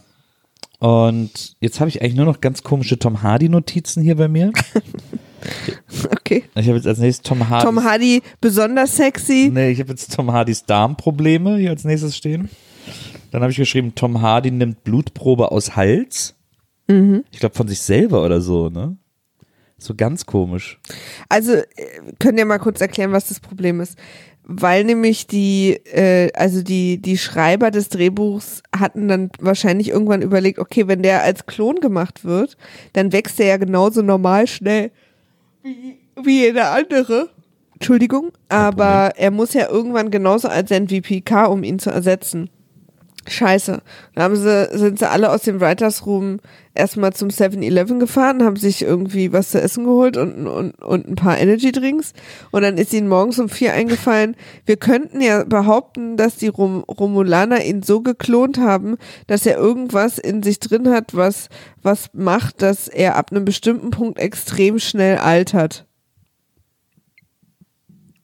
[0.80, 4.52] und jetzt habe ich eigentlich nur noch ganz komische Tom Hardy-Notizen hier bei mir.
[6.12, 6.44] Okay.
[6.56, 7.66] Ich habe jetzt als nächstes Tom Hardy.
[7.66, 9.50] Tom Hardy besonders sexy.
[9.52, 12.50] Nee, ich habe jetzt Tom Hardys Darmprobleme hier als nächstes stehen.
[13.32, 16.36] Dann habe ich geschrieben, Tom Hardy nimmt Blutprobe aus Hals.
[17.32, 18.98] Ich glaube von sich selber oder so, ne?
[19.78, 20.80] So ganz komisch.
[21.30, 21.64] Also, äh,
[22.20, 23.98] können ja mal kurz erklären, was das Problem ist.
[24.44, 30.58] Weil nämlich die, äh, also die, die Schreiber des Drehbuchs hatten dann wahrscheinlich irgendwann überlegt,
[30.58, 32.58] okay, wenn der als Klon gemacht wird,
[32.94, 34.92] dann wächst er ja genauso normal schnell
[35.64, 37.30] wie, wie jeder andere.
[37.74, 42.50] Entschuldigung, aber er muss ja irgendwann genauso alt sein wie PK, um ihn zu ersetzen.
[43.28, 43.82] Scheiße.
[44.16, 46.40] Dann haben sie, sind sie alle aus dem Writers Room
[46.74, 51.16] erstmal zum 7-Eleven gefahren, haben sich irgendwie was zu essen geholt und, und, und ein
[51.16, 52.14] paar Energy Drinks.
[52.52, 56.84] Und dann ist ihnen morgens um vier eingefallen, wir könnten ja behaupten, dass die Rom
[56.84, 58.98] Romulaner ihn so geklont haben,
[59.28, 61.50] dass er irgendwas in sich drin hat, was,
[61.82, 65.86] was macht, dass er ab einem bestimmten Punkt extrem schnell altert.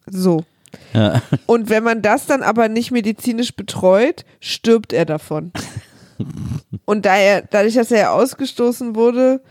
[0.07, 0.45] So.
[0.93, 1.21] Ja.
[1.45, 5.51] Und wenn man das dann aber nicht medizinisch betreut, stirbt er davon.
[6.85, 9.41] Und da er, dadurch, dass er ja ausgestoßen wurde,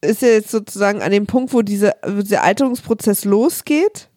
[0.00, 4.08] ist er jetzt sozusagen an dem Punkt, wo diese, dieser Alterungsprozess losgeht.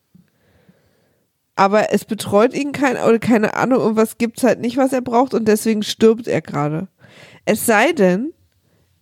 [1.56, 5.34] Aber es betreut ihn kein, oder keine Ahnung, irgendwas gibt's halt nicht, was er braucht
[5.34, 6.88] und deswegen stirbt er gerade.
[7.46, 8.34] Es sei denn,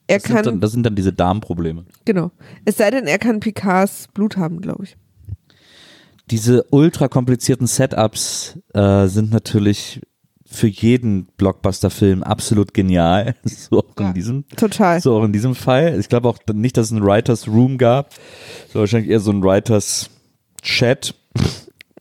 [0.07, 1.86] er Das sind, kann, dann, das sind dann diese Darmprobleme.
[2.03, 2.32] genau,
[2.66, 4.97] es sei denn, er kann Picards Blut haben, glaube ich.
[6.32, 10.02] Diese ultra komplizierten Setups äh, sind natürlich
[10.52, 13.36] für jeden Blockbuster-Film absolut genial.
[13.46, 15.00] So auch in diesem, Total.
[15.00, 16.00] so auch in diesem Fall.
[16.00, 18.14] Ich glaube auch nicht, dass es einen Writers Room gab.
[18.72, 20.10] So wahrscheinlich eher so ein Writers
[20.62, 21.14] Chat.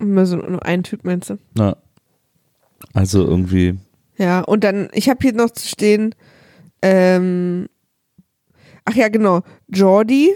[0.00, 1.38] Immer so nur ein Typ, meinst du?
[1.54, 1.76] Na,
[2.94, 3.78] also irgendwie.
[4.16, 6.14] Ja, und dann, ich habe hier noch zu stehen,
[6.82, 7.68] ähm,
[8.84, 10.34] ach ja, genau, Jordi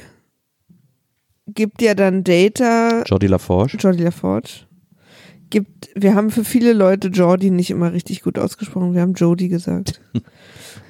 [1.47, 3.77] gibt ja dann Data, Jordi LaForge.
[3.79, 4.67] Jordi LaForge,
[5.51, 9.49] gibt, wir haben für viele Leute Jordi nicht immer richtig gut ausgesprochen, wir haben Jody
[9.49, 10.01] gesagt.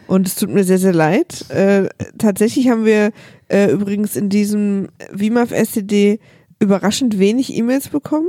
[0.07, 1.49] Und es tut mir sehr, sehr leid.
[1.51, 1.89] Äh,
[2.19, 3.13] tatsächlich haben wir
[3.49, 6.19] äh, übrigens in diesem WIMAF STD
[6.59, 8.29] überraschend wenig E-Mails bekommen.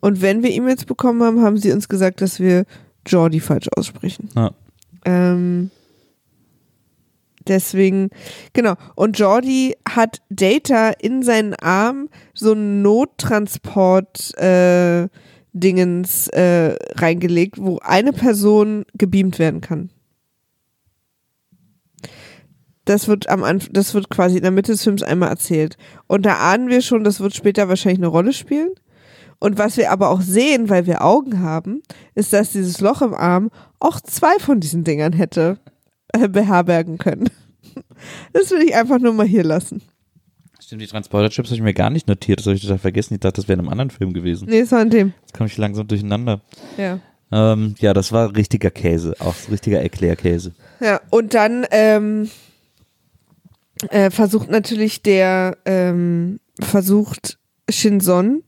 [0.00, 2.64] Und wenn wir E-Mails bekommen haben, haben sie uns gesagt, dass wir
[3.06, 4.28] Jordi falsch aussprechen.
[4.36, 4.52] Ja.
[5.04, 5.70] Ähm,
[7.48, 8.10] deswegen,
[8.52, 8.74] genau.
[8.94, 15.08] Und Jordi hat Data in seinen Arm so ein Nottransport äh,
[15.52, 19.90] Dingens äh, reingelegt, wo eine Person gebeamt werden kann.
[22.84, 25.76] Das wird am Anfang, das wird quasi in der Mitte des Films einmal erzählt.
[26.06, 28.70] Und da ahnen wir schon, das wird später wahrscheinlich eine Rolle spielen.
[29.38, 31.82] Und was wir aber auch sehen, weil wir Augen haben,
[32.14, 35.58] ist, dass dieses Loch im Arm auch zwei von diesen Dingern hätte
[36.22, 37.30] äh, beherbergen können.
[38.32, 39.82] Das will ich einfach nur mal hier lassen.
[40.60, 42.38] Stimmt, die Transporter-Chips habe ich mir gar nicht notiert.
[42.38, 43.14] Das habe ich total vergessen.
[43.14, 44.48] Ich dachte, das wäre in einem anderen Film gewesen.
[44.48, 45.12] Nee, es war in dem.
[45.20, 46.40] Jetzt komme ich langsam durcheinander.
[46.76, 47.00] Ja.
[47.32, 49.14] Ähm, ja, das war richtiger Käse.
[49.18, 50.54] Auch richtiger Erklärkäse.
[50.80, 52.30] Ja, und dann ähm,
[53.90, 57.38] äh, versucht natürlich der, ähm, versucht
[57.70, 58.42] Shinson,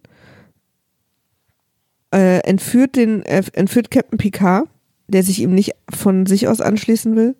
[2.12, 4.68] äh, entführt den, äh, entführt Captain Picard,
[5.08, 7.36] der sich ihm nicht von sich aus anschließen will,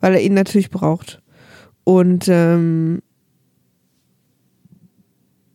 [0.00, 1.22] weil er ihn natürlich braucht.
[1.84, 3.02] Und, ähm,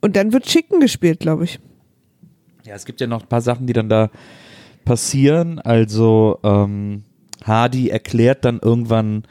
[0.01, 1.59] und dann wird Chicken gespielt, glaube ich.
[2.65, 4.09] Ja, es gibt ja noch ein paar Sachen, die dann da
[4.85, 5.59] passieren.
[5.59, 7.03] Also ähm,
[7.43, 9.23] Hardy erklärt dann irgendwann,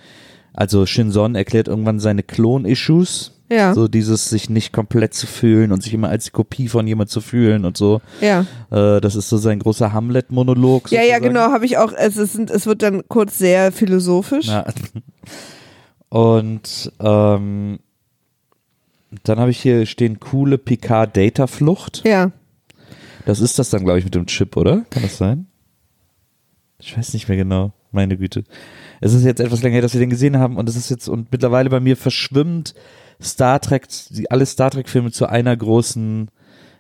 [0.53, 3.42] also Shinson erklärt irgendwann seine Klon-Issues.
[3.53, 3.75] Ja.
[3.75, 7.21] So dieses sich nicht komplett zu fühlen und sich immer als Kopie von jemand zu
[7.21, 8.01] fühlen und so.
[8.21, 8.47] Ja.
[8.71, 10.91] Äh, das ist so sein großer Hamlet-Monolog.
[10.91, 11.93] Ja, ja, genau, habe ich auch.
[11.93, 14.47] Es, ist, es wird dann kurz sehr philosophisch.
[14.47, 14.65] Ja.
[16.09, 17.79] Und ähm,
[19.25, 22.03] dann habe ich hier stehen coole Picard-Data-Flucht.
[22.05, 22.33] Ja.
[23.25, 24.85] Das ist das dann, glaube ich, mit dem Chip, oder?
[24.91, 25.47] Kann das sein?
[26.79, 27.73] Ich weiß nicht mehr genau.
[27.93, 28.45] Meine Güte.
[29.01, 31.09] Es ist jetzt etwas länger her, dass wir den gesehen haben und es ist jetzt
[31.09, 32.75] und mittlerweile bei mir verschwimmt
[33.23, 36.29] Star Trek, die, alle Star Trek Filme zu einer großen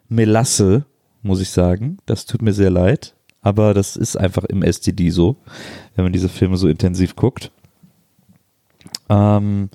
[0.08, 0.84] Melasse,
[1.22, 1.98] muss ich sagen.
[2.06, 3.14] Das tut mir sehr leid.
[3.40, 5.36] Aber das ist einfach im STD so,
[5.96, 7.50] wenn man diese Filme so intensiv guckt.
[9.08, 9.68] Ähm,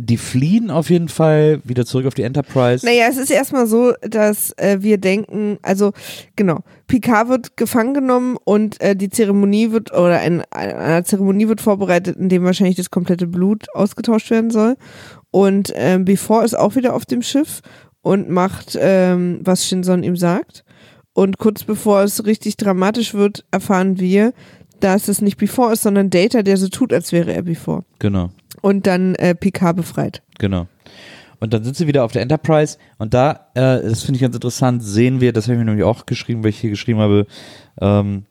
[0.00, 2.84] die fliehen auf jeden Fall wieder zurück auf die Enterprise.
[2.84, 5.92] Naja, es ist erstmal so, dass äh, wir denken, also
[6.36, 11.60] genau, Picard wird gefangen genommen und äh, die Zeremonie wird, oder ein, eine Zeremonie wird
[11.60, 14.76] vorbereitet, in dem wahrscheinlich das komplette Blut ausgetauscht werden soll.
[15.30, 17.60] Und ähm, Before ist auch wieder auf dem Schiff
[18.02, 20.64] und macht, ähm, was Shinson ihm sagt.
[21.12, 24.32] Und kurz bevor es richtig dramatisch wird, erfahren wir,
[24.80, 27.84] dass es nicht Before ist, sondern Data, der so tut, als wäre er Before.
[28.00, 28.30] Genau.
[28.64, 30.22] Und dann äh, Picard befreit.
[30.38, 30.68] Genau.
[31.38, 34.34] Und dann sind sie wieder auf der Enterprise und da, äh, das finde ich ganz
[34.34, 37.26] interessant, sehen wir, das habe ich mir nämlich auch geschrieben, weil ich hier geschrieben habe,
[37.82, 38.24] ähm,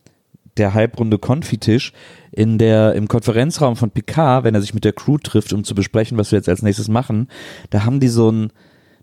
[0.57, 1.93] der halbrunde Konfitisch
[2.31, 5.75] in der, im Konferenzraum von Picard, wenn er sich mit der Crew trifft, um zu
[5.75, 7.27] besprechen, was wir jetzt als nächstes machen,
[7.69, 8.49] da haben die so einen,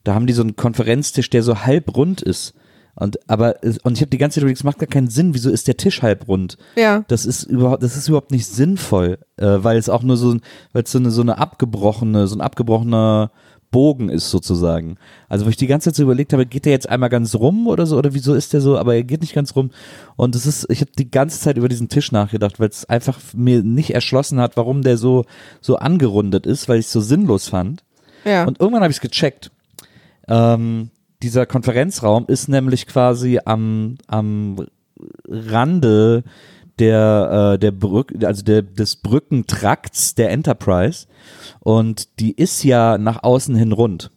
[0.03, 2.55] da haben die so einen Konferenztisch, der so halbrund ist.
[2.95, 5.51] Und aber und ich habe die ganze Zeit überlegt, es macht gar keinen Sinn, wieso
[5.51, 6.59] ist der Tisch halbrund?
[6.77, 7.05] Ja.
[7.09, 10.41] Das ist überhaupt, das ist überhaupt nicht sinnvoll, äh, weil es auch nur so, ein-
[10.73, 13.31] weil es so eine, so eine abgebrochene, so ein abgebrochener
[13.71, 14.97] Bogen ist sozusagen.
[15.29, 17.69] Also wo ich die ganze Zeit so überlegt habe, geht der jetzt einmal ganz rum
[17.69, 19.71] oder so oder wieso ist der so, aber er geht nicht ganz rum.
[20.17, 23.21] Und es ist, ich habe die ganze Zeit über diesen Tisch nachgedacht, weil es einfach
[23.33, 25.25] mir nicht erschlossen hat, warum der so
[25.61, 27.85] so angerundet ist, weil ich es so sinnlos fand.
[28.25, 28.45] Ja.
[28.45, 29.53] Und irgendwann habe ich es gecheckt.
[30.27, 30.91] Ähm,
[31.23, 34.67] dieser Konferenzraum ist nämlich quasi am, am
[35.29, 36.25] Rande
[36.79, 41.07] der, äh, der Brück, also der, des Brückentrakts der Enterprise.
[41.61, 44.11] Und die ist ja nach außen hin rund.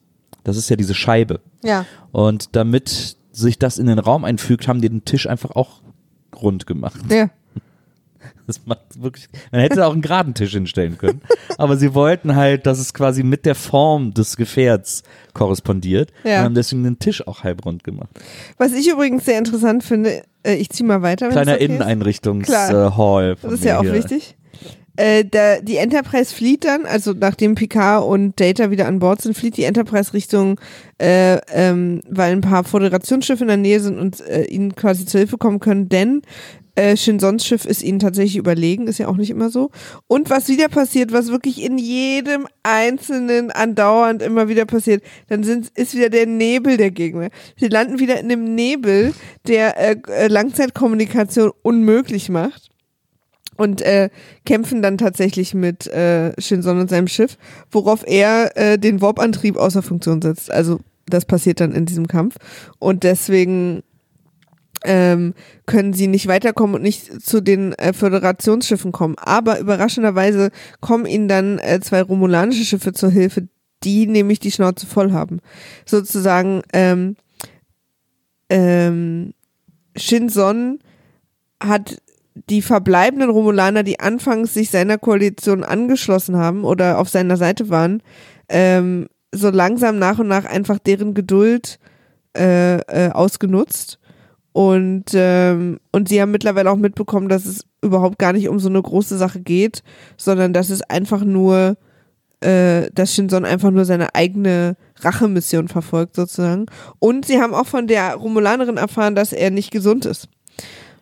[0.44, 1.42] Das ist ja diese Scheibe.
[1.64, 1.86] ja.
[2.12, 5.82] Und damit sich das in den Raum einfügt, haben die den Tisch einfach auch
[6.36, 7.02] rund gemacht.
[7.10, 7.30] Ja.
[8.48, 9.30] Das macht wirklich.
[9.52, 11.22] Man hätte auch einen geraden Tisch hinstellen können.
[11.58, 15.04] Aber sie wollten halt, dass es quasi mit der Form des Gefährts
[15.34, 16.12] korrespondiert.
[16.26, 16.40] Ja.
[16.40, 18.10] Und haben deswegen den Tisch auch halbrund gemacht.
[18.58, 21.30] Was ich übrigens sehr interessant finde, äh, ich zieh mal weiter.
[21.30, 21.66] Kleiner okay.
[21.66, 23.38] Inneneinrichtungs-Hall.
[23.38, 23.94] Von Das ist ja auch hier.
[23.94, 24.36] wichtig.
[24.96, 29.36] Äh, da, die Enterprise flieht dann, also nachdem Picard und Data wieder an Bord sind,
[29.36, 30.60] flieht die Enterprise Richtung,
[31.00, 35.20] äh, ähm, weil ein paar Föderationsschiffe in der Nähe sind und äh, ihnen quasi zur
[35.20, 36.22] Hilfe kommen können, denn
[36.76, 39.70] äh, Shinsons Schiff ist ihnen tatsächlich überlegen, ist ja auch nicht immer so.
[40.08, 45.70] Und was wieder passiert, was wirklich in jedem einzelnen andauernd immer wieder passiert, dann sind,
[45.76, 47.30] ist wieder der Nebel der Gegner.
[47.58, 49.14] Sie landen wieder in einem Nebel,
[49.48, 52.70] der äh, Langzeitkommunikation unmöglich macht
[53.58, 54.10] und äh,
[54.46, 57.38] kämpfen dann tatsächlich mit äh, Shinson und seinem Schiff,
[57.72, 60.52] worauf er äh, den Warp-Antrieb außer Funktion setzt.
[60.52, 62.38] Also das passiert dann in diesem Kampf
[62.80, 63.84] und deswegen
[64.84, 65.34] ähm,
[65.66, 69.16] können sie nicht weiterkommen und nicht zu den äh, Föderationsschiffen kommen.
[69.18, 73.48] Aber überraschenderweise kommen ihnen dann äh, zwei romulanische Schiffe zur Hilfe,
[73.84, 75.40] die nämlich die Schnauze voll haben.
[75.86, 77.16] Sozusagen ähm,
[78.50, 79.34] ähm,
[79.96, 80.80] Shinson
[81.62, 81.98] hat
[82.50, 88.02] die verbleibenden Romulaner, die anfangs sich seiner Koalition angeschlossen haben oder auf seiner Seite waren,
[88.50, 91.80] ähm, so langsam nach und nach einfach deren Geduld
[92.36, 94.00] äh, äh, ausgenutzt.
[94.54, 98.70] Und, ähm, und sie haben mittlerweile auch mitbekommen, dass es überhaupt gar nicht um so
[98.70, 99.84] eine große Sache geht,
[100.16, 101.76] sondern dass es einfach nur,
[102.42, 106.68] äh, dass Shinson einfach nur seine eigene Rachemission verfolgt, sozusagen.
[107.00, 110.30] Und sie haben auch von der Romulanerin erfahren, dass er nicht gesund ist.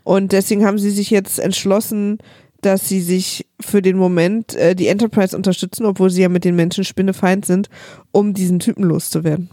[0.03, 2.19] Und deswegen haben sie sich jetzt entschlossen,
[2.61, 6.55] dass sie sich für den Moment äh, die Enterprise unterstützen, obwohl sie ja mit den
[6.55, 7.69] Menschen Spinnefeind sind,
[8.11, 9.49] um diesen Typen loszuwerden.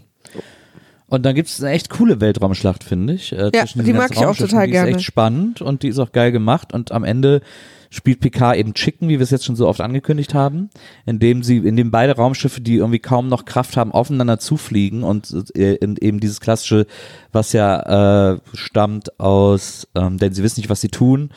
[1.09, 3.33] Und dann gibt es eine echt coole Weltraumschlacht, finde ich.
[3.33, 4.91] Äh, Ja, die mag ich auch total die gerne.
[4.91, 6.73] ist echt spannend und die ist auch geil gemacht.
[6.73, 7.41] Und am Ende
[7.89, 10.69] spielt Picard eben Chicken, wie wir es jetzt schon so oft angekündigt haben,
[11.05, 15.79] indem sie, indem beide Raumschiffe, die irgendwie kaum noch Kraft haben, aufeinander zufliegen und äh,
[15.81, 16.85] eben dieses klassische,
[17.31, 21.31] was ja äh, stammt aus, ähm, denn sie wissen nicht, was sie tun,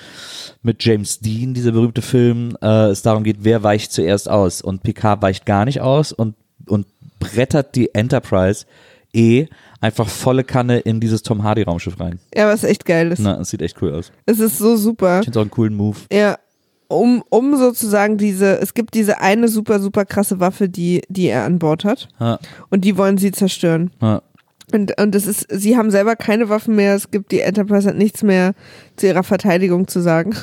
[0.62, 4.60] mit James Dean, dieser berühmte Film, äh, es darum geht, wer weicht zuerst aus.
[4.60, 6.34] Und Picard weicht gar nicht aus und,
[6.66, 6.86] und
[7.18, 8.66] brettert die Enterprise
[9.14, 9.46] eh
[9.80, 12.18] einfach volle Kanne in dieses Tom Hardy Raumschiff rein.
[12.34, 13.18] Ja, was echt geil ist.
[13.20, 14.12] Na, es sieht echt cool aus.
[14.26, 15.20] Es ist so super.
[15.20, 15.98] Ich finde auch einen coolen Move.
[16.12, 16.38] Ja,
[16.88, 21.44] um, um sozusagen diese, es gibt diese eine super, super krasse Waffe, die, die er
[21.44, 22.08] an Bord hat.
[22.20, 22.38] Ja,
[22.70, 23.90] Und die wollen sie zerstören.
[24.00, 24.22] ja.
[24.72, 27.96] Und, und das ist, sie haben selber keine Waffen mehr, es gibt, die Enterprise hat
[27.96, 28.54] nichts mehr
[28.96, 30.34] zu ihrer Verteidigung zu sagen.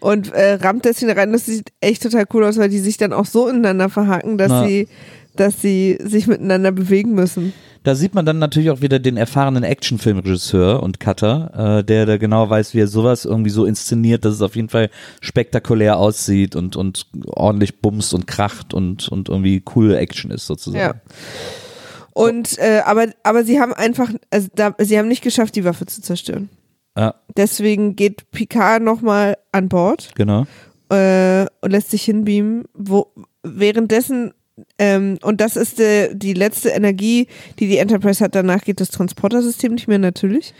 [0.00, 3.12] Und äh, rammt deswegen rein, das sieht echt total cool aus, weil die sich dann
[3.12, 4.66] auch so ineinander verhaken, dass Na.
[4.66, 4.88] sie,
[5.36, 7.52] dass sie sich miteinander bewegen müssen.
[7.84, 12.16] Da sieht man dann natürlich auch wieder den erfahrenen Actionfilmregisseur und Cutter, äh, der da
[12.16, 14.88] genau weiß, wie er sowas irgendwie so inszeniert, dass es auf jeden Fall
[15.20, 21.00] spektakulär aussieht und, und ordentlich bumst und kracht und, und irgendwie coole Action ist sozusagen.
[21.04, 21.12] Ja.
[22.14, 25.86] Und äh, aber aber sie haben einfach, also da, sie haben nicht geschafft, die Waffe
[25.86, 26.50] zu zerstören.
[26.96, 30.46] Ja, Deswegen geht Picard nochmal an Bord genau.
[30.90, 32.64] äh, und lässt sich hinbeamen.
[32.74, 33.12] Wo
[33.42, 34.34] währenddessen
[34.78, 37.26] ähm, und das ist äh, die letzte Energie,
[37.58, 38.34] die die Enterprise hat.
[38.34, 40.54] Danach geht das Transportersystem nicht mehr natürlich.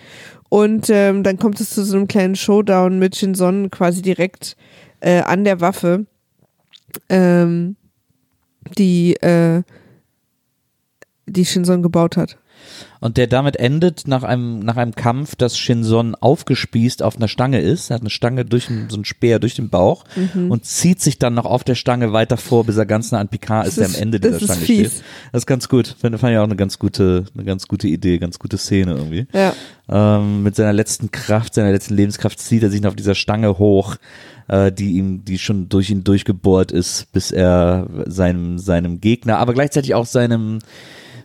[0.49, 4.57] Und ähm, dann kommt es zu so einem kleinen Showdown mit Shinson quasi direkt
[5.01, 6.07] äh, an der Waffe,
[7.09, 7.77] ähm,
[8.77, 9.63] die äh,
[11.27, 12.39] die Shinson gebaut hat.
[13.01, 17.61] Und der damit endet nach einem, nach einem Kampf, dass Shinson aufgespießt auf einer Stange
[17.61, 17.91] ist.
[17.91, 20.51] Er hat eine Stange durch den, so einen Speer durch den Bauch Mhm.
[20.51, 23.29] und zieht sich dann noch auf der Stange weiter vor, bis er ganz nah an
[23.29, 24.93] Picard ist, der am Ende dieser Stange fies.
[24.93, 25.03] steht.
[25.33, 25.97] Das ist ganz gut.
[26.01, 29.27] Fand, fand ich auch eine ganz gute, eine ganz gute Idee, ganz gute Szene irgendwie.
[29.33, 29.53] Ja.
[29.89, 33.59] Ähm, mit seiner letzten Kraft, seiner letzten Lebenskraft zieht er sich noch auf dieser Stange
[33.59, 33.97] hoch,
[34.49, 39.55] äh, die ihm, die schon durch ihn durchgebohrt ist, bis er seinem, seinem Gegner, aber
[39.55, 40.61] gleichzeitig auch seinem,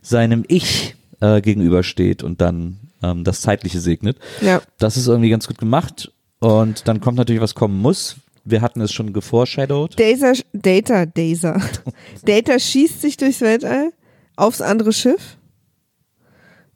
[0.01, 4.18] seinem Ich äh, gegenübersteht und dann ähm, das Zeitliche segnet.
[4.41, 4.61] Ja.
[4.78, 6.11] Das ist irgendwie ganz gut gemacht.
[6.39, 8.18] Und dann kommt natürlich, was kommen muss.
[8.43, 9.99] Wir hatten es schon geforeshadowed.
[9.99, 11.61] Data, Data, Data.
[12.26, 13.91] Data schießt sich durchs Weltall
[14.36, 15.38] aufs andere Schiff.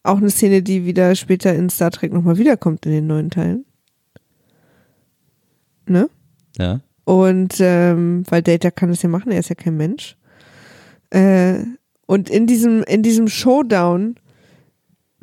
[0.03, 3.65] Auch eine Szene, die wieder später in Star Trek nochmal wiederkommt in den neuen Teilen.
[5.85, 6.09] Ne?
[6.57, 6.81] Ja.
[7.03, 10.17] Und ähm, weil Data kann das ja machen, er ist ja kein Mensch.
[11.11, 11.63] Äh,
[12.05, 14.15] und in diesem, in diesem Showdown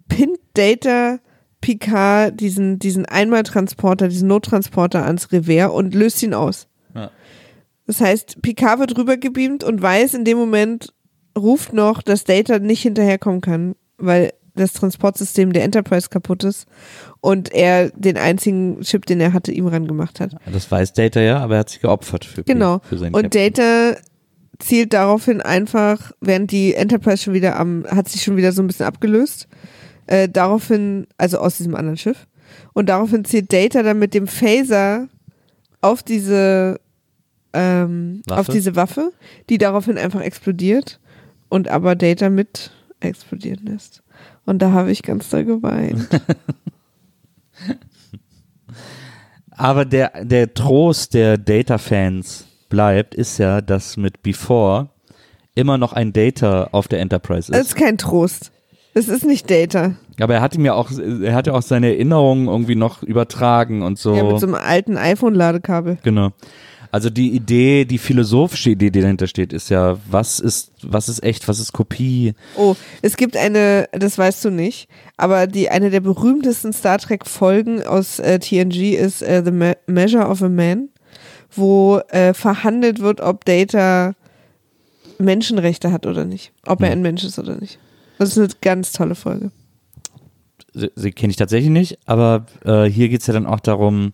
[0.09, 1.19] pinnt Data
[1.61, 6.69] Picard diesen, diesen Einmaltransporter, diesen Nottransporter ans Revers und löst ihn aus.
[6.95, 7.11] Ja.
[7.87, 10.93] Das heißt, Picard wird rübergebeamt und weiß in dem Moment,
[11.37, 16.66] ruft noch, dass Data nicht hinterherkommen kann, weil das Transportsystem der Enterprise kaputt ist
[17.20, 20.35] und er den einzigen Chip, den er hatte, ihm ran gemacht hat.
[20.53, 22.81] Das weiß Data ja, aber er hat sich geopfert für, Genau.
[22.89, 23.53] für seinen Und Captain.
[23.55, 23.97] Data
[24.59, 28.66] zielt daraufhin einfach, während die Enterprise schon wieder am, hat sich schon wieder so ein
[28.66, 29.47] bisschen abgelöst,
[30.09, 32.26] äh, daraufhin, also aus diesem anderen Schiff,
[32.72, 35.09] und daraufhin zielt Data dann mit dem Phaser
[35.80, 36.80] auf diese,
[37.52, 38.40] ähm, Waffe?
[38.40, 39.12] auf diese Waffe,
[39.48, 40.98] die daraufhin einfach explodiert
[41.48, 44.02] und aber Data mit explodieren lässt.
[44.44, 46.09] Und da habe ich ganz doll geweint.
[49.51, 54.89] Aber der, der Trost der Data-Fans bleibt, ist ja, dass mit Before
[55.55, 57.66] immer noch ein Data auf der Enterprise Das ist.
[57.68, 58.52] ist kein Trost.
[58.94, 59.93] Es ist nicht Data.
[60.20, 63.82] Aber er hat ihm ja auch, er hat ja auch seine Erinnerungen irgendwie noch übertragen
[63.82, 64.15] und so.
[64.15, 65.98] Ja, mit so einem alten iPhone-Ladekabel.
[66.02, 66.31] Genau.
[66.90, 71.23] Also die Idee, die philosophische Idee, die dahinter steht, ist ja, was ist, was ist
[71.23, 72.32] echt, was ist Kopie?
[72.56, 74.89] Oh, es gibt eine, das weißt du nicht,
[75.19, 79.77] aber die eine der berühmtesten Star Trek Folgen aus äh, TNG ist äh, The Me
[79.86, 80.89] Measure of a Man,
[81.55, 84.15] wo äh, verhandelt wird, ob Data
[85.19, 86.93] Menschenrechte hat oder nicht, ob er Ja.
[86.93, 87.78] ein Mensch ist oder nicht.
[88.19, 89.51] Das ist eine ganz tolle Folge.
[90.74, 94.12] Sie, sie kenne ich tatsächlich nicht, aber äh, hier geht's ja dann auch darum,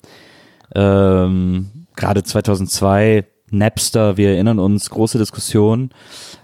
[0.75, 5.91] ähm, gerade 2002, Napster, wir erinnern uns, große Diskussion.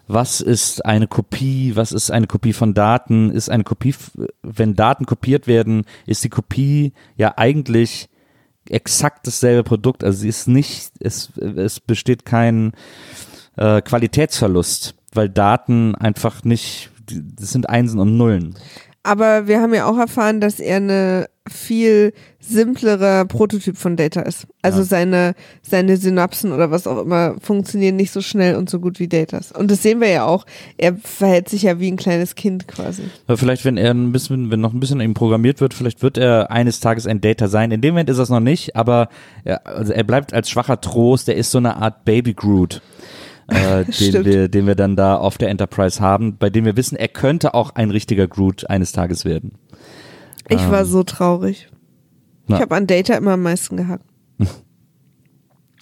[0.06, 1.74] Was ist eine Kopie?
[1.74, 3.30] Was ist eine Kopie von Daten?
[3.30, 3.94] Ist eine Kopie,
[4.42, 8.08] wenn Daten kopiert werden, ist die Kopie ja eigentlich
[8.68, 10.04] exakt dasselbe Produkt.
[10.04, 12.72] Also sie ist nicht, es, es besteht kein
[13.56, 16.90] äh, Qualitätsverlust, weil Daten einfach nicht,
[17.36, 18.54] das sind Einsen und Nullen.
[19.02, 24.46] Aber wir haben ja auch erfahren, dass er eine viel simplerer Prototyp von Data ist.
[24.60, 24.84] Also Ja.
[24.84, 29.08] seine, seine Synapsen oder was auch immer funktionieren nicht so schnell und so gut wie
[29.08, 29.52] Datas.
[29.52, 30.44] Und das sehen wir ja auch.
[30.76, 33.04] Er verhält sich ja wie ein kleines Kind quasi.
[33.26, 36.02] Aber vielleicht, wenn er ein bisschen, wenn noch ein bisschen an ihm programmiert wird, vielleicht
[36.02, 37.70] wird er eines Tages ein Data sein.
[37.70, 39.08] In dem Moment ist es noch nicht, aber
[39.44, 41.26] er, also er bleibt als schwacher Trost.
[41.28, 42.82] Er ist so eine Art Baby Groot,
[43.50, 46.96] äh, den, wir, den wir dann da auf der Enterprise haben, bei dem wir wissen,
[46.96, 49.52] er könnte auch ein richtiger Groot eines Tages werden.
[50.48, 51.68] Ich war so traurig.
[52.48, 52.56] Na.
[52.56, 54.04] Ich habe an Data immer am meisten gehackt.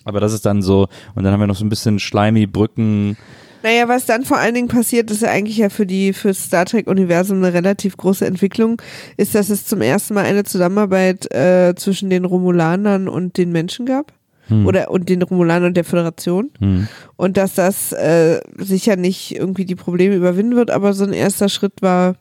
[0.05, 3.17] Aber das ist dann so, und dann haben wir noch so ein bisschen slimy Brücken.
[3.63, 6.65] Naja, was dann vor allen Dingen passiert, ist ja eigentlich ja für die für Star
[6.65, 8.81] Trek Universum eine relativ große Entwicklung,
[9.17, 13.85] ist, dass es zum ersten Mal eine Zusammenarbeit äh, zwischen den Romulanern und den Menschen
[13.85, 14.13] gab.
[14.51, 16.51] Oder und den Romulanern und der Föderation.
[16.59, 16.89] Hm.
[17.17, 21.49] Und dass das äh, sicher nicht irgendwie die Probleme überwinden wird, aber so ein erster
[21.49, 22.17] Schritt war,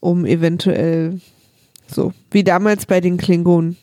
[0.00, 1.20] um eventuell
[1.86, 3.76] so, wie damals bei den Klingonen.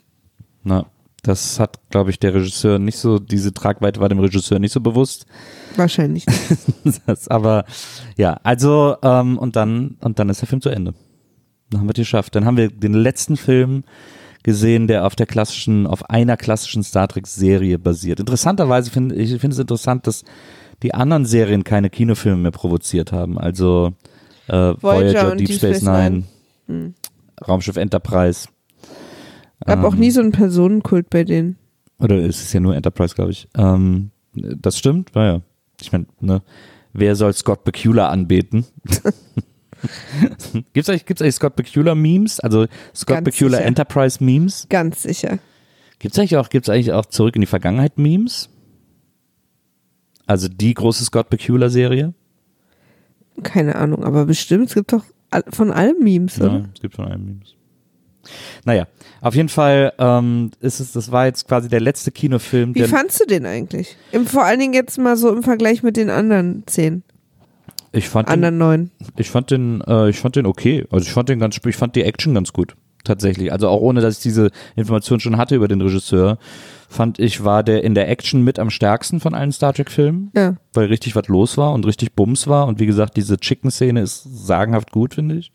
[0.64, 0.86] Na,
[1.24, 4.80] das hat, glaube ich, der Regisseur nicht so, diese Tragweite war dem Regisseur nicht so
[4.80, 5.26] bewusst.
[5.76, 6.26] Wahrscheinlich.
[7.06, 7.66] das, aber
[8.18, 10.94] ja, also ähm, und dann und dann ist der Film zu Ende.
[11.70, 12.36] Dann haben wir es geschafft.
[12.36, 13.84] Dann haben wir den letzten Film
[14.48, 18.22] gesehen, der auf der klassischen, auf einer klassischen Star Trek Serie basiert.
[18.22, 20.24] Interessanterweise finde ich finde es interessant, dass
[20.84, 23.38] die anderen Serien keine Kinofilme mehr provoziert haben.
[23.38, 23.92] Also
[24.48, 26.24] äh, Voyager, und Deep, Space Nine,
[27.46, 28.48] Raumschiff Enterprise.
[29.66, 31.58] Gab auch Ähm, nie so einen Personenkult bei denen.
[32.00, 33.50] Oder ist es ja nur Enterprise, glaube ich.
[33.58, 35.42] Ähm, das stimmt, naja.
[35.82, 36.42] Ich meine, ne,
[36.94, 38.66] wer soll Scott Bakula anbeten?
[40.74, 42.40] gibt's eigentlich, gibt's eigentlich Scott Bakula Memes?
[42.40, 43.68] Also Scott Ganz Bakula sicher.
[43.68, 44.68] Enterprise Memes?
[44.70, 45.40] Ganz sicher.
[46.00, 48.50] Gibt's eigentlich auch, gibt's eigentlich auch zurück in die Vergangenheit Memes?
[50.26, 52.14] Also die große Scott Bakula Serie?
[53.44, 55.06] Keine Ahnung, aber bestimmt, es gibt doch
[55.50, 56.52] von allem Memes, oder?
[56.52, 57.56] Ja, es gibt von allen Memes.
[58.66, 58.88] Naja,
[59.22, 63.22] auf jeden Fall ähm, ist es, das war jetzt quasi der letzte Kinofilm, Wie fandst
[63.22, 63.96] du den eigentlich?
[64.12, 67.04] Im, vor allen Dingen jetzt mal so im Vergleich mit den anderen zehn,
[67.92, 68.92] ich fand den, anderen neun.
[69.18, 70.86] Ich fand den, äh, ich fand den okay.
[70.92, 72.76] Also ich fand den ganz, ich fand die Action ganz gut.
[73.04, 73.52] Tatsächlich.
[73.54, 76.38] Also auch ohne, dass ich diese Information schon hatte über den Regisseur,
[76.90, 80.32] fand ich, war der in der Action mit am stärksten von allen Star Trek Filmen,
[80.36, 80.56] Ja.
[80.74, 82.68] weil richtig was los war und richtig Bums war.
[82.68, 85.52] Und wie gesagt, diese Chicken-Szene ist sagenhaft gut, finde ich.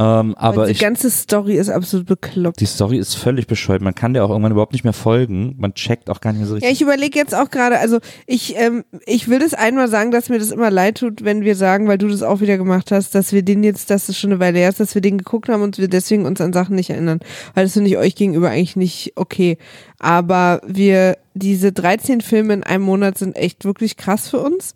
[0.00, 2.58] Ähm, aber die ich, ganze Story ist absolut bekloppt.
[2.58, 3.82] die Story ist völlig bescheuert.
[3.82, 5.56] Man kann der auch irgendwann überhaupt nicht mehr folgen.
[5.58, 6.72] Man checkt auch gar nicht mehr so Ja, richtig.
[6.72, 10.38] ich überlege jetzt auch gerade, also ich, ähm, ich will das einmal sagen, dass mir
[10.38, 13.34] das immer leid tut, wenn wir sagen, weil du das auch wieder gemacht hast, dass
[13.34, 15.62] wir den jetzt, dass es schon eine Weile her ist, dass wir den geguckt haben
[15.62, 17.20] und wir deswegen uns an Sachen nicht erinnern.
[17.52, 19.58] Weil das finde ich euch gegenüber eigentlich nicht okay.
[19.98, 24.72] Aber wir, diese 13 Filme in einem Monat sind echt wirklich krass für uns.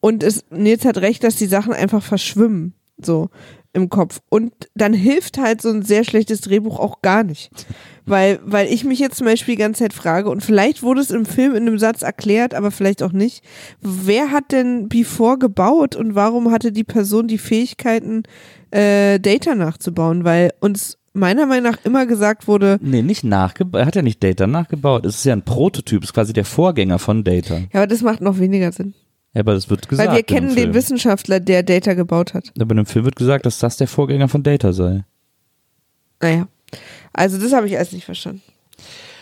[0.00, 2.74] Und es, Nils hat recht, dass die Sachen einfach verschwimmen.
[3.00, 3.30] So
[3.74, 4.20] im Kopf.
[4.30, 7.50] Und dann hilft halt so ein sehr schlechtes Drehbuch auch gar nicht.
[8.06, 11.10] Weil, weil ich mich jetzt zum Beispiel die ganze Zeit frage, und vielleicht wurde es
[11.10, 13.42] im Film in einem Satz erklärt, aber vielleicht auch nicht,
[13.80, 18.22] wer hat denn Before gebaut und warum hatte die Person die Fähigkeiten,
[18.70, 20.24] äh, Data nachzubauen?
[20.24, 23.80] Weil uns meiner Meinung nach immer gesagt wurde, Nee, nicht nachgebaut.
[23.80, 25.06] Er hat ja nicht Data nachgebaut.
[25.06, 26.02] Es ist ja ein Prototyp.
[26.02, 27.56] Es ist quasi der Vorgänger von Data.
[27.56, 28.94] ja, aber das macht noch weniger Sinn.
[29.34, 30.08] Ja, aber das wird gesagt.
[30.08, 30.74] Weil wir kennen den.
[30.74, 32.52] Wissenschaftler, der Data gebaut hat.
[32.58, 35.04] Aber in dem Film wird gesagt, dass das der Vorgänger von Data sei.
[36.20, 36.46] Naja.
[37.12, 38.42] Also das habe ich alles nicht verstanden.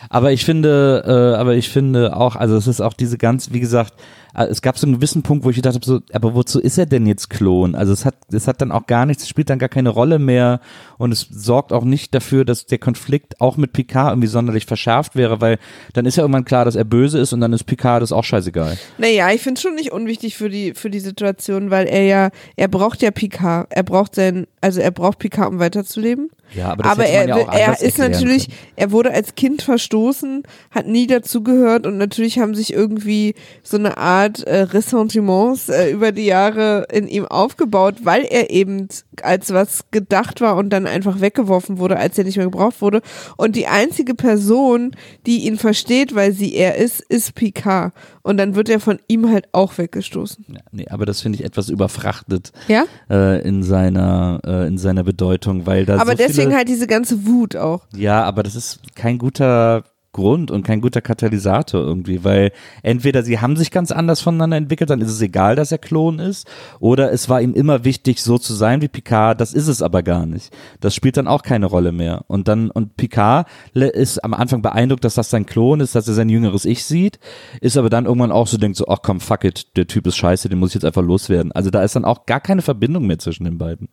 [0.09, 3.60] Aber ich finde, äh, aber ich finde auch, also es ist auch diese ganz, wie
[3.60, 3.94] gesagt,
[4.34, 6.86] es gab so einen gewissen Punkt, wo ich gedacht habe, so, aber wozu ist er
[6.86, 7.74] denn jetzt Klon?
[7.74, 10.18] Also es hat, es hat dann auch gar nichts, es spielt dann gar keine Rolle
[10.18, 10.60] mehr
[10.98, 15.16] und es sorgt auch nicht dafür, dass der Konflikt auch mit Picard irgendwie sonderlich verschärft
[15.16, 15.59] wäre, weil
[15.92, 18.24] dann ist ja irgendwann klar, dass er böse ist und dann ist Picard das auch
[18.24, 18.78] scheißegal.
[18.98, 22.30] Naja, ich finde es schon nicht unwichtig für die, für die Situation, weil er ja,
[22.56, 23.66] er braucht ja Picard.
[23.70, 26.30] Er braucht sein, also er braucht Picard, um weiterzuleben.
[26.54, 28.59] Ja, aber das aber er, ja auch er ist natürlich, können.
[28.76, 33.96] er wurde als Kind verstoßen, hat nie dazugehört und natürlich haben sich irgendwie so eine
[33.96, 38.89] Art äh, Ressentiments äh, über die Jahre in ihm aufgebaut, weil er eben
[39.23, 43.03] als was gedacht war und dann einfach weggeworfen wurde, als er nicht mehr gebraucht wurde.
[43.36, 44.93] Und die einzige Person,
[45.27, 47.93] die ihn versteht, weil sie er ist, ist Picard.
[48.23, 50.44] Und dann wird er von ihm halt auch weggestoßen.
[50.49, 52.85] Ja, nee, aber das finde ich etwas überfrachtet Ja?
[53.11, 57.27] äh, in seiner äh, in seiner Bedeutung, weil da Aber so deswegen halt diese ganze
[57.27, 57.82] Wut auch.
[57.97, 62.52] Ja, aber das ist kein guter Grund und kein guter Katalysator irgendwie, weil
[62.82, 66.18] entweder sie haben sich ganz anders voneinander entwickelt, dann ist es egal, dass er Klon
[66.18, 66.47] ist,
[66.80, 70.02] oder es war ihm immer wichtig, so zu sein wie Picard, das ist es aber
[70.02, 70.52] gar nicht.
[70.80, 72.24] Das spielt dann auch keine Rolle mehr.
[72.28, 76.14] Und dann, und Picard ist am Anfang beeindruckt, dass das sein Klon ist, dass er
[76.14, 77.18] sein jüngeres Ich sieht,
[77.60, 80.16] ist aber dann irgendwann auch so, denkt so, ach komm, fuck it, der Typ ist
[80.16, 81.52] scheiße, den muss ich jetzt einfach loswerden.
[81.52, 83.89] Also da ist dann auch gar keine Verbindung mehr zwischen den beiden.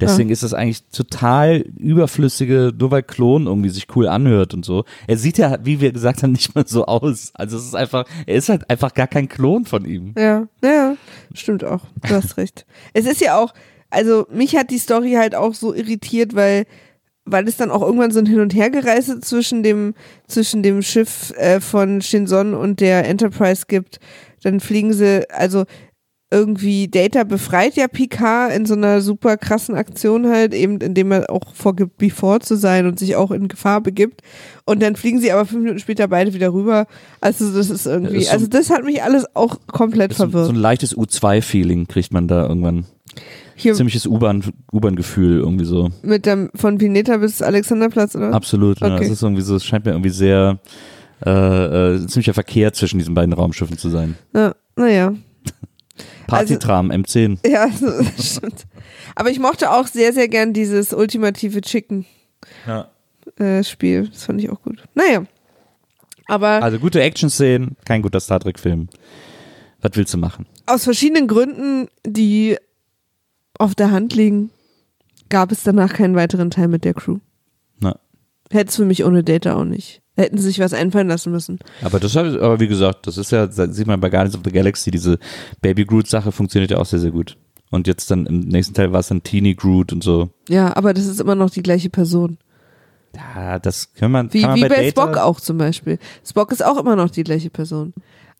[0.00, 4.84] Deswegen ist das eigentlich total überflüssige, nur weil Klon irgendwie sich cool anhört und so.
[5.06, 7.32] Er sieht ja, wie wir gesagt haben, nicht mal so aus.
[7.34, 10.14] Also es ist einfach, er ist halt einfach gar kein Klon von ihm.
[10.16, 10.96] Ja, ja,
[11.34, 11.82] stimmt auch.
[12.02, 12.66] Du hast recht.
[12.92, 13.52] Es ist ja auch,
[13.90, 16.66] also mich hat die Story halt auch so irritiert, weil
[17.26, 19.94] weil es dann auch irgendwann so ein Hin- und Hergereise zwischen dem
[20.26, 24.00] zwischen dem Schiff äh, von Shinson und der Enterprise gibt.
[24.42, 25.64] Dann fliegen sie, also
[26.32, 31.28] irgendwie Data befreit ja Picard in so einer super krassen Aktion halt, eben indem er
[31.30, 34.22] auch vorgibt, before zu sein und sich auch in Gefahr begibt.
[34.64, 36.86] Und dann fliegen sie aber fünf Minuten später beide wieder rüber.
[37.20, 40.30] Also das ist irgendwie, ist so- also das hat mich alles auch komplett So, so
[40.30, 40.50] verwirrt.
[40.50, 42.84] ein leichtes U2-Feeling kriegt man da irgendwann.
[43.56, 45.90] Hier Ziemliches U-Bahn- U-Bahn-Gefühl irgendwie so.
[46.02, 48.32] mit dem von Pineta bis Alexanderplatz, oder?
[48.32, 48.80] Absolut.
[48.80, 48.94] Ja.
[48.94, 49.04] Okay.
[49.06, 50.60] Es ist irgendwie so, es scheint mir irgendwie sehr
[51.26, 51.30] äh,
[51.96, 54.16] äh, ziemlicher Verkehr zwischen diesen beiden Raumschiffen zu sein.
[54.34, 55.12] Ja, naja.
[56.30, 57.38] Partytram, M10.
[57.48, 57.90] Ja, so,
[58.20, 58.66] stimmt.
[59.14, 62.06] Aber ich mochte auch sehr, sehr gern dieses ultimative Chicken
[62.66, 62.88] Ja.
[63.38, 64.08] äh, Spiel.
[64.08, 64.82] Das fand ich auch gut.
[64.94, 65.24] Naja.
[66.26, 68.88] Aber Also gute Action-Szenen, kein guter Star Trek-Film.
[69.80, 70.46] Was willst du machen?
[70.66, 72.56] aus verschiedenen Gründen, die
[73.58, 74.50] auf der Hand liegen,
[75.28, 77.18] gab es danach keinen weiteren Teil mit der Crew.
[77.80, 77.98] Na.
[78.50, 80.02] Hätte es für mich ohne Data auch nicht.
[80.16, 81.58] Hätten sie sich was einfallen lassen müssen.
[81.82, 84.34] Aber das hab ich- aber wie gesagt, das ist ja, das sieht man bei Guardians
[84.36, 85.18] of the Galaxy, diese
[85.62, 87.36] Baby Groot-Sache funktioniert ja auch sehr, sehr gut.
[87.70, 90.30] Und jetzt dann im nächsten Teil war es dann Teeny Groot und so.
[90.48, 92.38] Ja, aber das ist immer noch die gleiche Person.
[93.14, 95.98] Ja, das kann man, Wie, kann man wie bei, bei Spock auch zum Beispiel.
[96.28, 97.92] Spock ist auch immer noch die gleiche Person.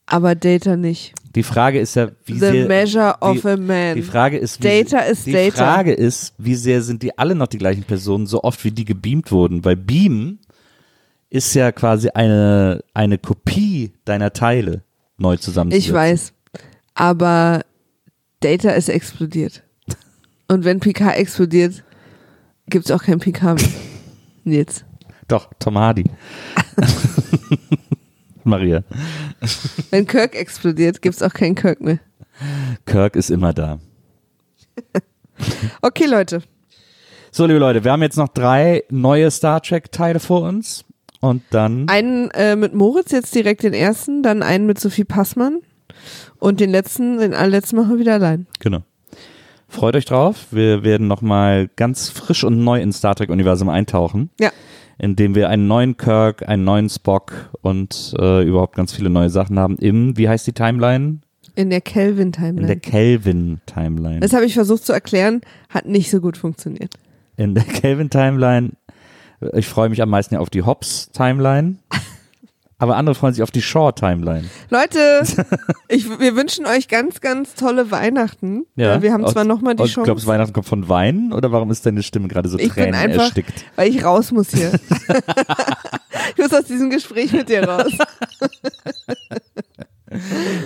[0.07, 1.15] Aber Data nicht.
[1.37, 3.95] Die Frage ist ja, wie The sehr, measure of die, a man.
[3.95, 5.57] Die Frage ist, wie, Data ist die Data.
[5.57, 8.85] Frage ist, wie sehr sind die alle noch die gleichen Personen, so oft wie die
[8.85, 9.65] gebeamt wurden?
[9.65, 10.41] Weil Beam
[11.29, 14.83] ist ja quasi eine, eine Kopie deiner Teile
[15.19, 15.89] neu zusammenzusetzen.
[15.89, 16.33] ich weiß.
[16.95, 17.61] Aber
[18.41, 19.63] Data ist explodiert.
[20.49, 21.85] Und wenn PK explodiert,
[22.67, 23.65] gibt es auch kein PK mehr.
[24.45, 24.85] Jetzt.
[25.29, 26.05] Doch, Tom Hardy.
[28.45, 28.83] Maria.
[29.91, 31.99] Wenn Kirk explodiert, gibt es auch keinen Kirk mehr.
[32.87, 33.79] Kirk ist immer da.
[35.81, 36.43] Okay, Leute.
[37.31, 40.85] So, liebe Leute, wir haben jetzt noch drei neue Star Trek-Teile vor uns.
[41.21, 41.89] Und dann.
[41.89, 45.61] Einen äh, mit Moritz, jetzt direkt den ersten, dann einen mit Sophie Passmann.
[46.39, 48.47] Und den letzten, den allerletzten machen wir wieder allein.
[48.59, 48.83] Genau.
[49.69, 50.47] Freut euch drauf.
[50.51, 54.31] Wir werden nochmal ganz frisch und neu ins Star Trek-Universum eintauchen.
[54.41, 54.51] Ja.
[55.01, 57.33] Indem wir einen neuen Kirk, einen neuen Spock
[57.63, 61.21] und äh, überhaupt ganz viele neue Sachen haben im, wie heißt die Timeline?
[61.55, 62.77] In der In der Kelvin-Timeline.
[62.77, 64.21] Kelvin-Timeline.
[64.21, 65.41] Das habe ich versucht zu erklären,
[65.71, 66.95] hat nicht so gut funktioniert.
[67.37, 68.73] In der Kelvin-Timeline,
[69.55, 71.77] ich freue mich am meisten auf die Hobbs-Timeline.
[72.81, 74.45] Aber andere freuen sich auf die Shaw-Timeline.
[74.71, 75.23] Leute,
[75.89, 78.65] ich, wir wünschen euch ganz, ganz tolle Weihnachten.
[78.77, 81.53] Äh, Wir haben zwar nochmal die und Chance, Glaubst du, Weihnachten kommt von Wein oder
[81.53, 83.65] warum ist deine Stimme gerade so Ich bin Tränen einfach- erstickt?
[83.77, 84.73] weil ich raus muss hier.
[86.37, 87.93] ich muss aus diesem Gespräch mit dir raus.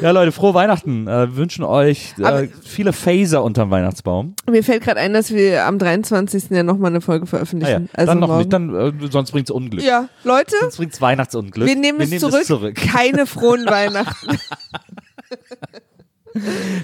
[0.01, 1.07] Ja, Leute, frohe Weihnachten.
[1.07, 4.35] Äh, wir wünschen euch äh, viele Phaser unterm Weihnachtsbaum.
[4.51, 6.45] Mir fällt gerade ein, dass wir am 23.
[6.51, 7.31] ja nochmal eine Folge Ah, ja.
[7.31, 7.91] veröffentlichen.
[7.93, 8.39] Also dann noch morgen.
[8.39, 9.85] nicht, dann, äh, sonst bringt's Unglück.
[9.85, 11.69] Ja, Leute, Sonst bringt's Weihnachtsunglück.
[11.69, 12.45] wir nehmen, es, zurück.
[12.45, 12.75] zurück.
[12.77, 14.39] Keine frohen Weihnachten.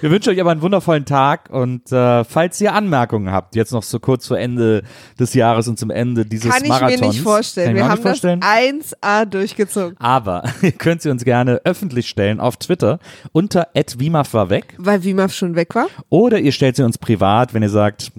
[0.01, 3.82] Wir wünschen euch aber einen wundervollen Tag und äh, falls ihr Anmerkungen habt, jetzt noch
[3.82, 4.82] so kurz vor Ende
[5.18, 7.01] des Jahres und zum Ende dieses Kann ich Marathons.
[7.01, 7.66] mir nicht vorstellen.
[7.66, 8.40] Kann ich Wir haben nicht vorstellen.
[8.40, 9.97] das 1A durchgezogen.
[9.98, 13.01] Aber ihr könnt sie uns gerne öffentlich stellen auf Twitter
[13.32, 13.68] unter
[13.98, 15.89] @wimaf war weg Weil Wimaf schon weg war.
[16.09, 18.12] oder ihr stellt sie uns privat, wenn ihr sagt,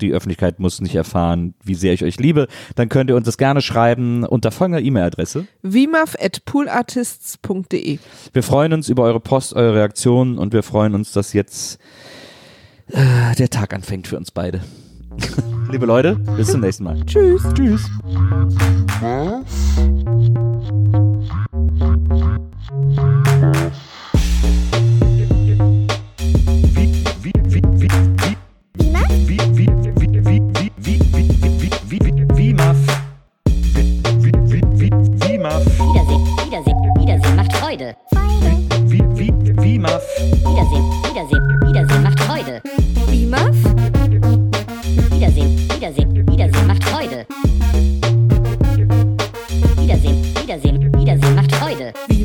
[0.00, 3.36] die Öffentlichkeit muss nicht erfahren, wie sehr ich euch liebe, dann könnt ihr uns das
[3.36, 5.46] gerne schreiben unter folgender E-Mail-Adresse.
[5.62, 7.98] Wimaf at poolartists.de.
[8.32, 11.80] Wir freuen uns über eure Post, eure Reaktionen und wir freuen uns, dass jetzt
[12.86, 14.60] äh, der Tag anfängt für uns beide.
[15.70, 17.04] liebe Leute, bis zum nächsten Mal.
[17.06, 17.42] Tschüss.
[17.54, 17.90] Tschüss.
[35.80, 37.96] Wiedersehen, Wiedersehen, Wiedersehen macht Freude.
[39.56, 42.62] Wiedersehen, Wiedersehen, Wiedersehen macht Freude.
[45.10, 47.26] Wiedersehen, Wiedersehen, Wiedersehen macht Freude.
[49.76, 51.92] Wiedersehen, Wiedersehen, Wiedersehen macht Freude.
[52.08, 52.24] Wie